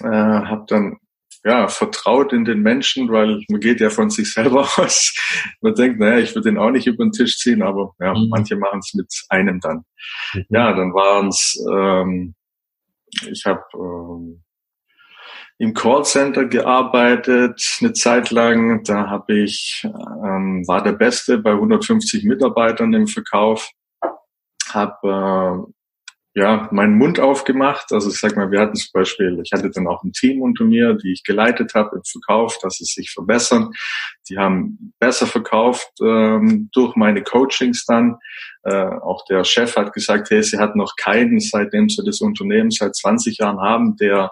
Äh, 0.00 0.06
habe 0.06 0.64
dann 0.68 0.98
ja, 1.44 1.68
vertraut 1.68 2.32
in 2.32 2.44
den 2.44 2.60
Menschen, 2.60 3.10
weil 3.10 3.42
man 3.48 3.60
geht 3.60 3.80
ja 3.80 3.90
von 3.90 4.10
sich 4.10 4.32
selber 4.32 4.60
aus. 4.76 5.14
Man 5.60 5.74
denkt, 5.74 6.00
naja, 6.00 6.18
ich 6.18 6.34
würde 6.34 6.50
den 6.50 6.58
auch 6.58 6.70
nicht 6.70 6.86
über 6.86 7.04
den 7.04 7.12
Tisch 7.12 7.36
ziehen, 7.38 7.62
aber 7.62 7.94
ja, 8.00 8.12
mhm. 8.12 8.28
manche 8.30 8.56
machen 8.56 8.80
es 8.80 8.94
mit 8.94 9.12
einem 9.28 9.60
dann. 9.60 9.84
Mhm. 10.34 10.44
Ja, 10.50 10.72
dann 10.72 10.92
waren 10.94 11.28
es, 11.28 11.64
ähm, 11.70 12.34
ich 13.30 13.44
habe 13.46 13.62
ähm, 13.74 14.42
im 15.58 15.74
Callcenter 15.74 16.44
gearbeitet 16.44 17.78
eine 17.80 17.92
Zeit 17.92 18.30
lang. 18.30 18.84
Da 18.84 19.08
habe 19.08 19.40
ich 19.40 19.82
ähm, 19.84 20.66
war 20.66 20.82
der 20.82 20.92
Beste 20.92 21.38
bei 21.38 21.52
150 21.52 22.24
Mitarbeitern 22.24 22.92
im 22.94 23.06
Verkauf. 23.08 23.70
Habe 24.70 25.66
äh, 25.66 25.72
ja, 26.38 26.68
meinen 26.70 26.96
Mund 26.96 27.18
aufgemacht. 27.18 27.92
Also 27.92 28.10
ich 28.10 28.20
sag 28.20 28.36
mal, 28.36 28.52
wir 28.52 28.60
hatten 28.60 28.76
zum 28.76 28.90
Beispiel, 28.92 29.40
ich 29.42 29.50
hatte 29.52 29.70
dann 29.70 29.88
auch 29.88 30.04
ein 30.04 30.12
Team 30.12 30.40
unter 30.40 30.64
mir, 30.64 30.94
die 30.94 31.12
ich 31.12 31.24
geleitet 31.24 31.74
habe 31.74 31.96
im 31.96 32.02
Verkauf, 32.04 32.58
dass 32.62 32.76
sie 32.76 32.84
sich 32.84 33.10
verbessern. 33.10 33.72
Die 34.30 34.38
haben 34.38 34.94
besser 35.00 35.26
verkauft 35.26 35.90
ähm, 36.00 36.70
durch 36.72 36.94
meine 36.94 37.24
Coachings 37.24 37.84
dann. 37.86 38.18
Äh, 38.62 38.72
auch 38.72 39.24
der 39.28 39.42
Chef 39.42 39.74
hat 39.74 39.92
gesagt, 39.92 40.30
hey, 40.30 40.40
sie 40.44 40.58
hat 40.58 40.76
noch 40.76 40.94
keinen, 40.96 41.40
seitdem 41.40 41.88
sie 41.88 42.04
das 42.04 42.20
Unternehmen 42.20 42.70
seit 42.70 42.94
20 42.94 43.38
Jahren 43.38 43.60
haben, 43.60 43.96
der 43.96 44.30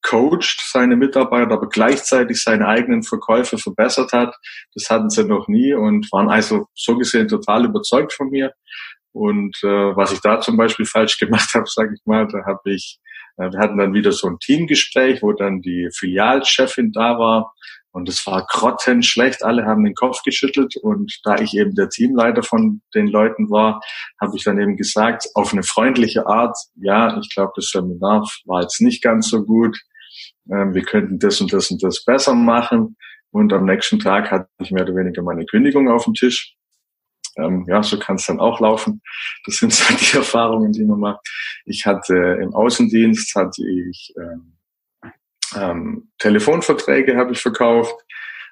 coacht 0.00 0.60
seine 0.72 0.96
Mitarbeiter, 0.96 1.52
aber 1.52 1.68
gleichzeitig 1.68 2.42
seine 2.42 2.66
eigenen 2.66 3.02
Verkäufe 3.02 3.58
verbessert 3.58 4.12
hat. 4.12 4.34
Das 4.74 4.88
hatten 4.90 5.10
sie 5.10 5.24
noch 5.24 5.48
nie 5.48 5.74
und 5.74 6.10
waren 6.12 6.28
also 6.28 6.66
so 6.74 6.96
gesehen 6.96 7.28
total 7.28 7.66
überzeugt 7.66 8.12
von 8.14 8.30
mir. 8.30 8.52
Und 9.12 9.56
äh, 9.62 9.96
was 9.96 10.12
ich 10.12 10.20
da 10.20 10.40
zum 10.40 10.56
Beispiel 10.56 10.86
falsch 10.86 11.18
gemacht 11.18 11.50
habe, 11.54 11.66
sage 11.66 11.94
ich 11.94 12.00
mal, 12.06 12.26
da 12.28 12.44
habe 12.46 12.72
ich, 12.72 12.98
äh, 13.36 13.50
wir 13.50 13.58
hatten 13.58 13.78
dann 13.78 13.94
wieder 13.94 14.12
so 14.12 14.28
ein 14.28 14.38
Teamgespräch, 14.38 15.22
wo 15.22 15.32
dann 15.32 15.60
die 15.60 15.88
Filialchefin 15.94 16.92
da 16.92 17.18
war 17.18 17.52
und 17.92 18.08
es 18.08 18.26
war 18.26 18.46
grottenschlecht. 18.48 19.44
Alle 19.44 19.66
haben 19.66 19.84
den 19.84 19.94
Kopf 19.94 20.22
geschüttelt 20.22 20.76
und 20.76 21.20
da 21.24 21.36
ich 21.36 21.54
eben 21.54 21.74
der 21.74 21.90
Teamleiter 21.90 22.42
von 22.42 22.80
den 22.94 23.06
Leuten 23.06 23.50
war, 23.50 23.80
habe 24.20 24.36
ich 24.36 24.44
dann 24.44 24.58
eben 24.58 24.76
gesagt, 24.76 25.28
auf 25.34 25.52
eine 25.52 25.62
freundliche 25.62 26.26
Art, 26.26 26.56
ja, 26.76 27.18
ich 27.18 27.32
glaube, 27.34 27.52
das 27.54 27.68
Seminar 27.68 28.26
war 28.46 28.62
jetzt 28.62 28.80
nicht 28.80 29.02
ganz 29.02 29.28
so 29.28 29.44
gut. 29.44 29.78
Ähm, 30.50 30.74
wir 30.74 30.82
könnten 30.82 31.18
das 31.18 31.40
und 31.40 31.52
das 31.52 31.70
und 31.70 31.82
das 31.82 32.04
besser 32.04 32.34
machen. 32.34 32.96
Und 33.30 33.52
am 33.52 33.66
nächsten 33.66 33.98
Tag 33.98 34.30
hatte 34.30 34.48
ich 34.60 34.70
mehr 34.70 34.84
oder 34.84 34.96
weniger 34.96 35.22
meine 35.22 35.44
Kündigung 35.44 35.90
auf 35.90 36.04
dem 36.04 36.14
Tisch. 36.14 36.54
Ähm, 37.36 37.64
ja, 37.68 37.82
so 37.82 37.98
kann 37.98 38.16
es 38.16 38.26
dann 38.26 38.40
auch 38.40 38.60
laufen. 38.60 39.02
Das 39.46 39.56
sind 39.56 39.72
so 39.72 39.94
die 40.00 40.16
Erfahrungen, 40.16 40.72
die 40.72 40.84
man 40.84 41.00
macht. 41.00 41.26
Ich 41.64 41.86
hatte 41.86 42.38
im 42.40 42.54
Außendienst 42.54 43.34
hatte 43.34 43.62
ich 43.66 44.12
ähm, 44.16 44.58
ähm, 45.56 46.10
Telefonverträge 46.18 47.16
habe 47.16 47.32
ich 47.32 47.40
verkauft. 47.40 47.94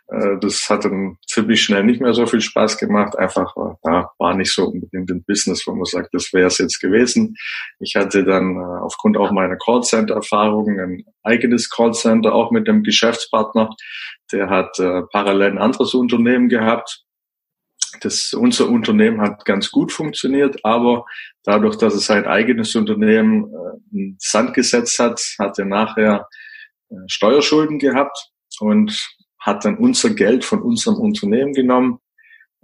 Äh, 0.08 0.38
das 0.40 0.68
hat 0.68 0.84
dann 0.84 1.16
ziemlich 1.26 1.62
schnell 1.62 1.84
nicht 1.84 2.00
mehr 2.00 2.14
so 2.14 2.26
viel 2.26 2.40
Spaß 2.40 2.78
gemacht. 2.78 3.16
Einfach 3.18 3.54
ja, 3.84 4.10
war 4.18 4.34
nicht 4.34 4.52
so 4.52 4.66
unbedingt 4.66 5.10
ein 5.10 5.24
Business, 5.24 5.66
wo 5.66 5.74
man 5.74 5.84
sagt, 5.84 6.10
das 6.12 6.32
wäre 6.32 6.48
es 6.48 6.58
jetzt 6.58 6.80
gewesen. 6.80 7.36
Ich 7.78 7.96
hatte 7.96 8.24
dann 8.24 8.56
äh, 8.56 8.80
aufgrund 8.82 9.16
auch 9.16 9.30
meiner 9.30 9.56
Callcenter-Erfahrungen 9.56 10.80
ein 10.80 11.04
eigenes 11.22 11.70
Callcenter, 11.70 12.34
auch 12.34 12.50
mit 12.50 12.66
dem 12.66 12.82
Geschäftspartner. 12.82 13.70
Der 14.32 14.48
hat 14.48 14.78
äh, 14.78 15.02
parallel 15.10 15.52
ein 15.52 15.58
anderes 15.58 15.94
Unternehmen 15.94 16.48
gehabt 16.48 17.04
das, 18.00 18.32
unser 18.32 18.68
Unternehmen 18.68 19.20
hat 19.20 19.44
ganz 19.44 19.70
gut 19.70 19.92
funktioniert, 19.92 20.64
aber 20.64 21.04
dadurch, 21.44 21.76
dass 21.76 21.94
es 21.94 22.06
sein 22.06 22.26
eigenes 22.26 22.74
Unternehmen 22.74 23.44
äh, 23.44 23.96
in 23.96 24.16
Sand 24.18 24.54
gesetzt 24.54 24.98
hat, 24.98 25.20
hat 25.38 25.58
er 25.58 25.64
nachher 25.64 26.28
äh, 26.90 26.94
Steuerschulden 27.06 27.78
gehabt 27.78 28.30
und 28.60 28.96
hat 29.40 29.64
dann 29.64 29.78
unser 29.78 30.10
Geld 30.10 30.44
von 30.44 30.62
unserem 30.62 30.96
Unternehmen 30.96 31.52
genommen. 31.52 31.98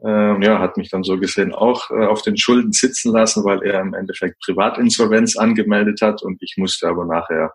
Ähm, 0.05 0.43
ja, 0.43 0.59
hat 0.59 0.77
mich 0.77 0.91
dann 0.91 1.05
so 1.05 1.19
gesehen 1.19 1.55
auch 1.55 1.91
äh, 1.91 2.05
auf 2.05 2.21
den 2.21 2.37
Schulden 2.37 2.73
sitzen 2.73 3.13
lassen, 3.13 3.45
weil 3.45 3.63
er 3.63 3.81
im 3.81 3.95
Endeffekt 3.95 4.39
Privatinsolvenz 4.45 5.39
angemeldet 5.39 6.03
hat 6.03 6.23
und 6.23 6.37
ich 6.43 6.57
musste 6.59 6.87
aber 6.87 7.07
nachher 7.07 7.55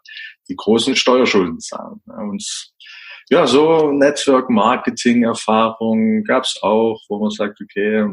die 0.50 0.56
großen 0.56 0.96
Steuerschulden 0.96 1.60
zahlen. 1.60 2.02
Und 2.08 2.44
ja, 3.32 3.48
so 3.48 3.92
Network-Marketing-Erfahrung 3.94 6.26
gab's 6.26 6.62
auch, 6.62 7.02
wo 7.08 7.20
man 7.20 7.32
sagt, 7.32 7.62
okay, 7.62 8.06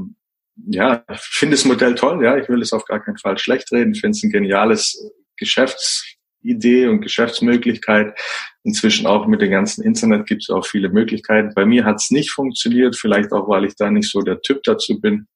ja, 0.67 1.03
ich 1.13 1.21
finde 1.21 1.57
das 1.57 1.65
Modell 1.65 1.97
toll, 1.97 2.25
ja, 2.25 2.37
ich 2.37 2.49
will 2.49 2.63
es 2.63 2.73
auf 2.73 2.85
gar 2.85 3.01
keinen 3.01 3.19
Fall 3.19 3.37
schlecht 3.37 3.73
reden, 3.73 3.95
ich 3.95 4.01
finde 4.01 4.17
es 4.17 4.23
ein 4.23 4.31
geniales 4.31 5.11
Geschäftsidee 5.37 6.87
und 6.87 7.01
Geschäftsmöglichkeit. 7.01 8.17
Inzwischen 8.63 9.09
auch 9.09 9.27
mit 9.27 9.41
dem 9.41 9.51
ganzen 9.51 9.83
Internet 9.83 10.27
gibt 10.27 10.43
es 10.43 10.51
auch 10.51 10.65
viele 10.65 10.89
Möglichkeiten. 10.89 11.53
Bei 11.53 11.67
mir 11.67 11.85
hat 11.85 11.97
es 11.97 12.13
nicht 12.13 12.31
funktioniert, 12.31 12.97
vielleicht 12.97 13.33
auch, 13.33 13.49
weil 13.49 13.65
ich 13.65 13.75
da 13.75 13.91
nicht 13.91 14.09
so 14.09 14.21
der 14.21 14.41
Typ 14.41 14.63
dazu 14.63 15.01
bin. 15.01 15.27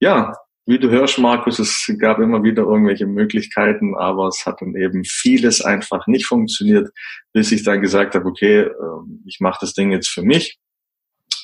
Ja, 0.00 0.34
wie 0.64 0.78
du 0.78 0.90
hörst, 0.90 1.18
Markus, 1.18 1.58
es 1.58 1.92
gab 1.98 2.18
immer 2.20 2.42
wieder 2.44 2.62
irgendwelche 2.62 3.06
Möglichkeiten, 3.06 3.96
aber 3.96 4.28
es 4.28 4.46
hat 4.46 4.60
dann 4.60 4.76
eben 4.76 5.04
vieles 5.04 5.60
einfach 5.60 6.06
nicht 6.06 6.26
funktioniert, 6.26 6.90
bis 7.32 7.50
ich 7.50 7.64
dann 7.64 7.80
gesagt 7.80 8.14
habe, 8.14 8.26
okay, 8.26 8.60
ähm, 8.60 9.24
ich 9.26 9.40
mache 9.40 9.58
das 9.60 9.74
Ding 9.74 9.90
jetzt 9.90 10.08
für 10.08 10.22
mich. 10.22 10.58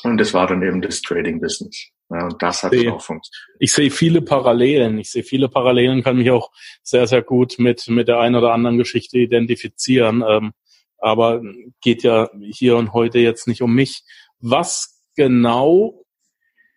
Und 0.04 0.18
das 0.18 0.32
war 0.32 0.46
dann 0.46 0.62
eben 0.62 0.80
das 0.80 1.02
Trading-Business. 1.02 1.88
Ja, 2.10 2.24
und 2.24 2.40
das 2.40 2.62
hat 2.62 2.72
sehe, 2.72 2.92
auch 2.92 3.02
funktioniert. 3.02 3.56
Ich 3.58 3.72
sehe 3.72 3.90
viele 3.90 4.22
Parallelen. 4.22 4.98
Ich 4.98 5.10
sehe 5.10 5.24
viele 5.24 5.48
Parallelen, 5.48 6.02
kann 6.02 6.16
mich 6.16 6.30
auch 6.30 6.50
sehr, 6.82 7.06
sehr 7.06 7.22
gut 7.22 7.58
mit, 7.58 7.88
mit 7.88 8.06
der 8.06 8.20
einen 8.20 8.36
oder 8.36 8.52
anderen 8.52 8.78
Geschichte 8.78 9.18
identifizieren. 9.18 10.24
Ähm, 10.26 10.52
aber 10.98 11.42
geht 11.80 12.04
ja 12.04 12.30
hier 12.40 12.76
und 12.76 12.92
heute 12.92 13.18
jetzt 13.18 13.48
nicht 13.48 13.62
um 13.62 13.74
mich. 13.74 14.04
Was 14.40 15.02
genau, 15.16 16.04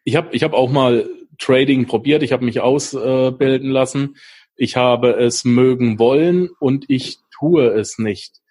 ich 0.03 0.15
habe 0.15 0.29
ich 0.35 0.43
hab 0.43 0.53
auch 0.53 0.71
mal 0.71 1.07
Trading 1.41 1.87
probiert, 1.87 2.23
ich 2.23 2.31
habe 2.31 2.45
mich 2.45 2.61
ausbilden 2.61 3.71
lassen, 3.71 4.15
ich 4.55 4.75
habe 4.75 5.15
es 5.15 5.43
mögen 5.43 5.97
wollen 5.97 6.49
und 6.59 6.85
ich 6.87 7.17
tue 7.37 7.67
es 7.67 7.97
nicht. 7.97 8.41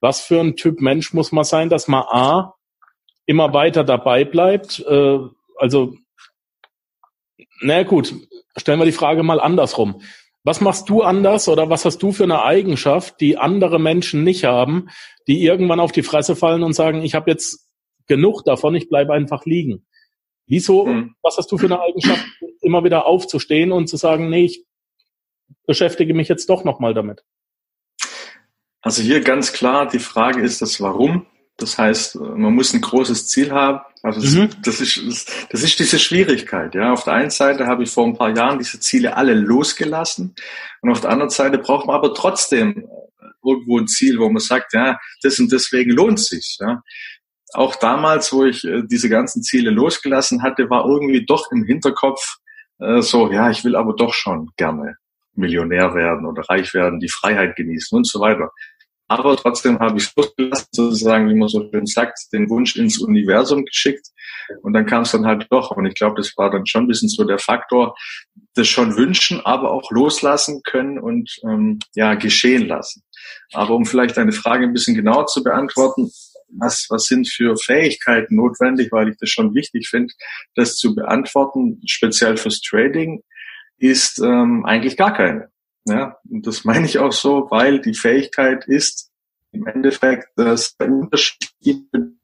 Was 0.00 0.20
für 0.20 0.40
ein 0.40 0.56
Typ 0.56 0.80
Mensch 0.80 1.12
muss 1.12 1.30
man 1.32 1.44
sein, 1.44 1.68
dass 1.68 1.88
man 1.88 2.04
A 2.08 2.54
immer 3.26 3.52
weiter 3.52 3.84
dabei 3.84 4.24
bleibt? 4.24 4.80
Äh, 4.88 5.18
also, 5.56 5.96
na 7.60 7.82
gut, 7.82 8.14
stellen 8.56 8.78
wir 8.78 8.86
die 8.86 8.92
Frage 8.92 9.22
mal 9.22 9.40
andersrum. 9.40 10.00
Was 10.44 10.60
machst 10.60 10.88
du 10.88 11.02
anders 11.02 11.48
oder 11.48 11.68
was 11.68 11.84
hast 11.84 11.98
du 11.98 12.12
für 12.12 12.22
eine 12.22 12.42
Eigenschaft, 12.42 13.20
die 13.20 13.36
andere 13.36 13.78
Menschen 13.78 14.24
nicht 14.24 14.44
haben, 14.44 14.88
die 15.26 15.44
irgendwann 15.44 15.80
auf 15.80 15.92
die 15.92 16.04
Fresse 16.04 16.36
fallen 16.36 16.62
und 16.62 16.72
sagen, 16.72 17.02
ich 17.02 17.14
habe 17.14 17.30
jetzt 17.30 17.68
genug 18.06 18.44
davon, 18.44 18.74
ich 18.74 18.88
bleibe 18.88 19.12
einfach 19.12 19.44
liegen? 19.44 19.84
Wieso, 20.48 20.86
hm. 20.86 21.14
was 21.22 21.36
hast 21.36 21.52
du 21.52 21.58
für 21.58 21.66
eine 21.66 21.80
Eigenschaft, 21.80 22.24
immer 22.62 22.82
wieder 22.82 23.06
aufzustehen 23.06 23.70
und 23.70 23.86
zu 23.86 23.96
sagen, 23.96 24.30
nee, 24.30 24.46
ich 24.46 24.64
beschäftige 25.66 26.14
mich 26.14 26.28
jetzt 26.28 26.48
doch 26.48 26.64
nochmal 26.64 26.94
damit? 26.94 27.22
Also 28.80 29.02
hier 29.02 29.20
ganz 29.20 29.52
klar, 29.52 29.86
die 29.86 29.98
Frage 29.98 30.40
ist 30.40 30.62
das 30.62 30.80
Warum. 30.80 31.26
Das 31.58 31.76
heißt, 31.76 32.16
man 32.16 32.54
muss 32.54 32.72
ein 32.72 32.80
großes 32.80 33.26
Ziel 33.26 33.50
haben. 33.50 33.80
Also 34.02 34.20
mhm. 34.40 34.50
das, 34.62 34.80
ist, 34.80 35.30
das 35.50 35.62
ist 35.62 35.78
diese 35.78 35.98
Schwierigkeit. 35.98 36.74
Ja, 36.74 36.92
auf 36.92 37.04
der 37.04 37.14
einen 37.14 37.30
Seite 37.30 37.66
habe 37.66 37.82
ich 37.82 37.90
vor 37.90 38.06
ein 38.06 38.16
paar 38.16 38.34
Jahren 38.34 38.58
diese 38.58 38.80
Ziele 38.80 39.16
alle 39.16 39.34
losgelassen 39.34 40.34
und 40.80 40.90
auf 40.90 41.00
der 41.00 41.10
anderen 41.10 41.30
Seite 41.30 41.58
braucht 41.58 41.86
man 41.86 41.96
aber 41.96 42.14
trotzdem 42.14 42.88
irgendwo 43.44 43.78
ein 43.78 43.88
Ziel, 43.88 44.18
wo 44.18 44.28
man 44.30 44.40
sagt, 44.40 44.72
ja, 44.72 44.98
das 45.22 45.38
und 45.40 45.52
deswegen 45.52 45.90
lohnt 45.90 46.20
sich. 46.20 46.56
Ja 46.60 46.82
auch 47.54 47.76
damals, 47.76 48.32
wo 48.32 48.44
ich 48.44 48.64
äh, 48.64 48.82
diese 48.86 49.08
ganzen 49.08 49.42
Ziele 49.42 49.70
losgelassen 49.70 50.42
hatte, 50.42 50.70
war 50.70 50.86
irgendwie 50.86 51.24
doch 51.24 51.50
im 51.50 51.64
Hinterkopf 51.64 52.38
äh, 52.80 53.02
so, 53.02 53.30
ja, 53.30 53.50
ich 53.50 53.64
will 53.64 53.76
aber 53.76 53.94
doch 53.94 54.14
schon 54.14 54.50
gerne 54.56 54.96
Millionär 55.34 55.94
werden 55.94 56.26
oder 56.26 56.42
reich 56.42 56.74
werden, 56.74 57.00
die 57.00 57.08
Freiheit 57.08 57.56
genießen 57.56 57.96
und 57.96 58.06
so 58.06 58.20
weiter. 58.20 58.50
Aber 59.10 59.36
trotzdem 59.36 59.78
habe 59.78 59.98
ich 59.98 60.14
losgelassen, 60.14 60.68
sozusagen, 60.70 61.30
wie 61.30 61.34
man 61.34 61.48
so 61.48 61.66
schön 61.70 61.86
sagt, 61.86 62.18
den 62.32 62.50
Wunsch 62.50 62.76
ins 62.76 62.98
Universum 62.98 63.64
geschickt. 63.64 64.06
Und 64.62 64.74
dann 64.74 64.84
kam 64.84 65.02
es 65.02 65.12
dann 65.12 65.24
halt 65.24 65.46
doch. 65.50 65.70
Und 65.70 65.86
ich 65.86 65.94
glaube, 65.94 66.16
das 66.16 66.34
war 66.36 66.50
dann 66.50 66.66
schon 66.66 66.84
ein 66.84 66.88
bisschen 66.88 67.08
so 67.08 67.24
der 67.24 67.38
Faktor, 67.38 67.96
das 68.54 68.68
schon 68.68 68.96
wünschen, 68.96 69.40
aber 69.46 69.70
auch 69.70 69.90
loslassen 69.90 70.60
können 70.62 70.98
und 70.98 71.30
ähm, 71.44 71.78
ja, 71.94 72.14
geschehen 72.14 72.68
lassen. 72.68 73.02
Aber 73.52 73.74
um 73.74 73.86
vielleicht 73.86 74.18
deine 74.18 74.32
Frage 74.32 74.64
ein 74.64 74.74
bisschen 74.74 74.94
genauer 74.94 75.26
zu 75.26 75.42
beantworten, 75.42 76.10
was, 76.48 76.86
was 76.88 77.04
sind 77.04 77.28
für 77.28 77.56
Fähigkeiten 77.56 78.36
notwendig, 78.36 78.90
weil 78.92 79.08
ich 79.08 79.16
das 79.18 79.30
schon 79.30 79.54
wichtig 79.54 79.88
finde, 79.88 80.12
das 80.54 80.76
zu 80.76 80.94
beantworten, 80.94 81.80
speziell 81.86 82.36
fürs 82.36 82.60
Trading, 82.60 83.22
ist 83.78 84.18
ähm, 84.18 84.64
eigentlich 84.64 84.96
gar 84.96 85.14
keine. 85.14 85.50
Ja, 85.86 86.16
und 86.28 86.46
das 86.46 86.64
meine 86.64 86.86
ich 86.86 86.98
auch 86.98 87.12
so, 87.12 87.48
weil 87.50 87.80
die 87.80 87.94
Fähigkeit 87.94 88.66
ist 88.66 89.10
im 89.52 89.66
Endeffekt 89.66 90.28
das 90.36 90.76
Unterschied, 90.78 91.50
die 91.60 91.86
man 91.92 92.18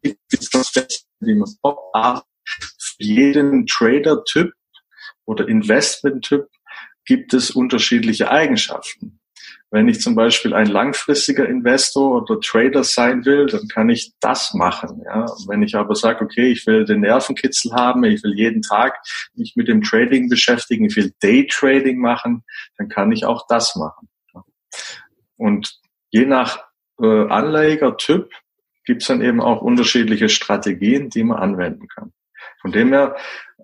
für 2.96 3.02
jeden 3.02 3.66
Trader-Typ 3.66 4.52
oder 5.24 5.48
Investment-Typ 5.48 6.48
gibt 7.06 7.34
es 7.34 7.50
unterschiedliche 7.50 8.30
Eigenschaften. 8.30 9.20
Wenn 9.74 9.88
ich 9.88 10.00
zum 10.00 10.14
Beispiel 10.14 10.54
ein 10.54 10.68
langfristiger 10.68 11.48
Investor 11.48 12.22
oder 12.22 12.38
Trader 12.38 12.84
sein 12.84 13.24
will, 13.24 13.46
dann 13.46 13.66
kann 13.66 13.88
ich 13.88 14.12
das 14.20 14.54
machen. 14.54 15.02
Ja. 15.04 15.26
Wenn 15.48 15.64
ich 15.64 15.74
aber 15.74 15.96
sage, 15.96 16.24
okay, 16.24 16.52
ich 16.52 16.64
will 16.68 16.84
den 16.84 17.00
Nervenkitzel 17.00 17.72
haben, 17.72 18.04
ich 18.04 18.22
will 18.22 18.34
jeden 18.34 18.62
Tag 18.62 18.96
mich 19.34 19.56
mit 19.56 19.66
dem 19.66 19.82
Trading 19.82 20.28
beschäftigen, 20.28 20.84
ich 20.84 20.94
will 20.94 21.12
Daytrading 21.20 21.98
machen, 21.98 22.44
dann 22.78 22.88
kann 22.88 23.10
ich 23.10 23.24
auch 23.24 23.48
das 23.48 23.74
machen. 23.74 24.08
Und 25.36 25.80
je 26.10 26.24
nach 26.24 26.62
äh, 27.02 27.26
Anlegertyp 27.26 28.30
gibt 28.84 29.02
es 29.02 29.08
dann 29.08 29.22
eben 29.22 29.40
auch 29.40 29.60
unterschiedliche 29.60 30.28
Strategien, 30.28 31.10
die 31.10 31.24
man 31.24 31.38
anwenden 31.38 31.88
kann. 31.88 32.12
Von 32.60 32.70
dem 32.70 32.92
her, 32.92 33.16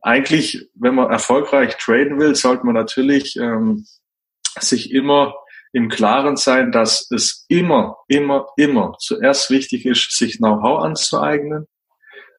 eigentlich, 0.02 0.70
wenn 0.74 0.96
man 0.96 1.08
erfolgreich 1.08 1.76
traden 1.76 2.18
will, 2.18 2.34
sollte 2.34 2.66
man 2.66 2.74
natürlich 2.74 3.36
ähm, 3.36 3.86
sich 4.58 4.90
immer 4.90 5.34
im 5.72 5.88
Klaren 5.88 6.36
sein, 6.36 6.72
dass 6.72 7.10
es 7.10 7.44
immer, 7.48 7.96
immer, 8.08 8.46
immer 8.56 8.94
zuerst 8.98 9.50
wichtig 9.50 9.86
ist, 9.86 10.16
sich 10.16 10.38
Know-how 10.38 10.82
anzueignen, 10.82 11.66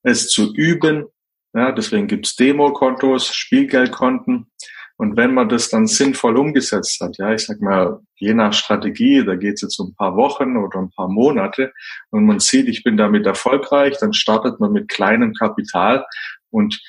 es 0.03 0.27
zu 0.29 0.53
üben. 0.53 1.05
Ja, 1.53 1.71
deswegen 1.71 2.07
gibt's 2.07 2.35
Demokontos, 2.35 3.33
Spielgeldkonten. 3.33 4.51
Und 4.97 5.17
wenn 5.17 5.33
man 5.33 5.49
das 5.49 5.69
dann 5.69 5.87
sinnvoll 5.87 6.37
umgesetzt 6.37 7.01
hat, 7.01 7.17
ja, 7.17 7.33
ich 7.33 7.45
sag 7.45 7.59
mal, 7.59 8.01
je 8.17 8.35
nach 8.35 8.53
Strategie, 8.53 9.25
da 9.25 9.35
geht's 9.35 9.61
jetzt 9.61 9.79
um 9.79 9.89
ein 9.89 9.95
paar 9.95 10.15
Wochen 10.15 10.57
oder 10.57 10.77
ein 10.77 10.91
paar 10.91 11.07
Monate 11.07 11.73
und 12.11 12.25
man 12.25 12.39
sieht, 12.39 12.67
ich 12.67 12.83
bin 12.83 12.97
damit 12.97 13.25
erfolgreich, 13.25 13.97
dann 13.99 14.13
startet 14.13 14.59
man 14.59 14.71
mit 14.71 14.89
kleinem 14.89 15.33
Kapital 15.33 16.05
und 16.51 16.79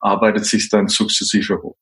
arbeitet 0.00 0.44
sich 0.44 0.68
dann 0.68 0.88
sukzessive 0.88 1.62
hoch. 1.62 1.78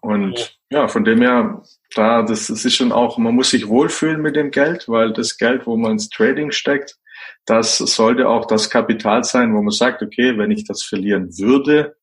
Und 0.00 0.55
ja, 0.70 0.88
von 0.88 1.04
dem 1.04 1.20
her, 1.22 1.62
da, 1.94 2.22
das, 2.22 2.48
das 2.48 2.64
ist 2.64 2.74
schon 2.74 2.92
auch, 2.92 3.18
man 3.18 3.34
muss 3.34 3.50
sich 3.50 3.68
wohlfühlen 3.68 4.20
mit 4.20 4.36
dem 4.36 4.50
Geld, 4.50 4.88
weil 4.88 5.12
das 5.12 5.38
Geld, 5.38 5.66
wo 5.66 5.76
man 5.76 5.92
ins 5.92 6.08
Trading 6.08 6.50
steckt, 6.50 6.96
das 7.44 7.78
sollte 7.78 8.28
auch 8.28 8.46
das 8.46 8.70
Kapital 8.70 9.22
sein, 9.24 9.54
wo 9.54 9.62
man 9.62 9.70
sagt, 9.70 10.02
okay, 10.02 10.36
wenn 10.36 10.50
ich 10.50 10.64
das 10.64 10.82
verlieren 10.82 11.28
würde, 11.38 11.96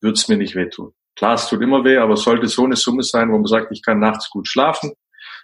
würde 0.00 0.14
es 0.14 0.28
mir 0.28 0.36
nicht 0.36 0.54
wehtun. 0.54 0.92
Klar, 1.16 1.34
es 1.34 1.48
tut 1.48 1.62
immer 1.62 1.82
weh, 1.84 1.96
aber 1.96 2.14
es 2.14 2.22
sollte 2.22 2.46
so 2.46 2.64
eine 2.64 2.76
Summe 2.76 3.02
sein, 3.02 3.30
wo 3.30 3.36
man 3.36 3.46
sagt, 3.46 3.72
ich 3.72 3.82
kann 3.82 3.98
nachts 3.98 4.30
gut 4.30 4.46
schlafen 4.46 4.92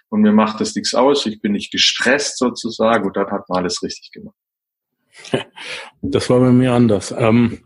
und 0.09 0.21
mir 0.21 0.31
macht 0.31 0.61
das 0.61 0.75
nichts 0.75 0.93
aus, 0.93 1.25
ich 1.25 1.41
bin 1.41 1.51
nicht 1.51 1.71
gestresst 1.71 2.37
sozusagen 2.37 3.05
und 3.07 3.17
dann 3.17 3.31
hat 3.31 3.49
man 3.49 3.59
alles 3.59 3.83
richtig 3.83 4.11
gemacht. 4.11 4.35
Das 6.01 6.29
war 6.29 6.39
bei 6.41 6.51
mir 6.51 6.73
anders. 6.73 7.13
Ähm, 7.17 7.63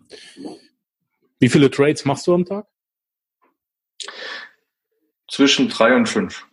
wie 1.40 1.50
viele 1.50 1.72
Trades 1.72 2.06
machst 2.06 2.28
du 2.28 2.34
am 2.36 2.46
Tag? 2.46 2.68
Zwischen 5.30 5.70
drei 5.70 5.96
und 5.96 6.08
fünf. 6.08 6.46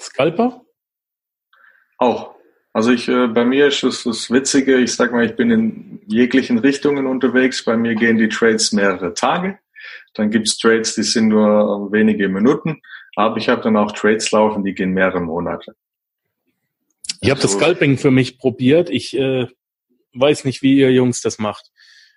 Scalper? 0.00 0.64
Auch. 1.98 2.34
Also 2.72 2.92
ich, 2.92 3.08
äh, 3.08 3.26
bei 3.26 3.44
mir 3.44 3.66
ist 3.68 3.82
es 3.82 4.04
das 4.04 4.30
Witzige, 4.30 4.76
ich 4.76 4.94
sag 4.94 5.12
mal, 5.12 5.24
ich 5.24 5.34
bin 5.34 5.50
in 5.50 6.00
jeglichen 6.06 6.58
Richtungen 6.58 7.06
unterwegs. 7.06 7.64
Bei 7.64 7.76
mir 7.76 7.94
gehen 7.94 8.18
die 8.18 8.28
Trades 8.28 8.72
mehrere 8.72 9.14
Tage. 9.14 9.58
Dann 10.14 10.30
gibt's 10.30 10.58
Trades, 10.58 10.94
die 10.94 11.02
sind 11.02 11.28
nur 11.28 11.90
wenige 11.90 12.28
Minuten. 12.28 12.80
Aber 13.16 13.36
ich 13.36 13.48
habe 13.48 13.62
dann 13.62 13.76
auch 13.76 13.92
Trades 13.92 14.30
laufen, 14.30 14.64
die 14.64 14.74
gehen 14.74 14.92
mehrere 14.92 15.20
Monate. 15.20 15.74
Ich 17.20 17.30
habe 17.30 17.40
das 17.40 17.54
also 17.54 17.58
Scalping 17.58 17.98
für 17.98 18.10
mich 18.10 18.38
probiert. 18.38 18.90
Ich 18.90 19.16
äh, 19.16 19.46
weiß 20.14 20.44
nicht, 20.44 20.62
wie 20.62 20.78
ihr 20.78 20.92
Jungs 20.92 21.20
das 21.20 21.38
macht. 21.38 21.70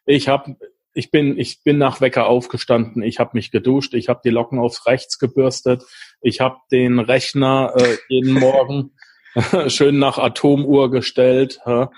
Ich 0.05 0.27
habe 0.27 0.57
ich 0.93 1.11
bin, 1.11 1.37
ich 1.37 1.63
bin 1.63 1.77
nach 1.77 2.01
Wecker 2.01 2.27
aufgestanden, 2.27 3.03
ich 3.03 3.19
habe 3.19 3.31
mich 3.33 3.51
geduscht, 3.51 3.93
ich 3.93 4.09
habe 4.09 4.21
die 4.23 4.29
Locken 4.29 4.59
aufs 4.59 4.85
Rechts 4.85 5.19
gebürstet, 5.19 5.83
ich 6.21 6.41
habe 6.41 6.57
den 6.71 6.99
Rechner 6.99 7.73
äh, 7.77 7.97
jeden 8.09 8.33
Morgen 8.33 8.91
schön 9.67 9.99
nach 9.99 10.17
Atomuhr 10.17 10.91
gestellt. 10.91 11.59
Ja, 11.65 11.91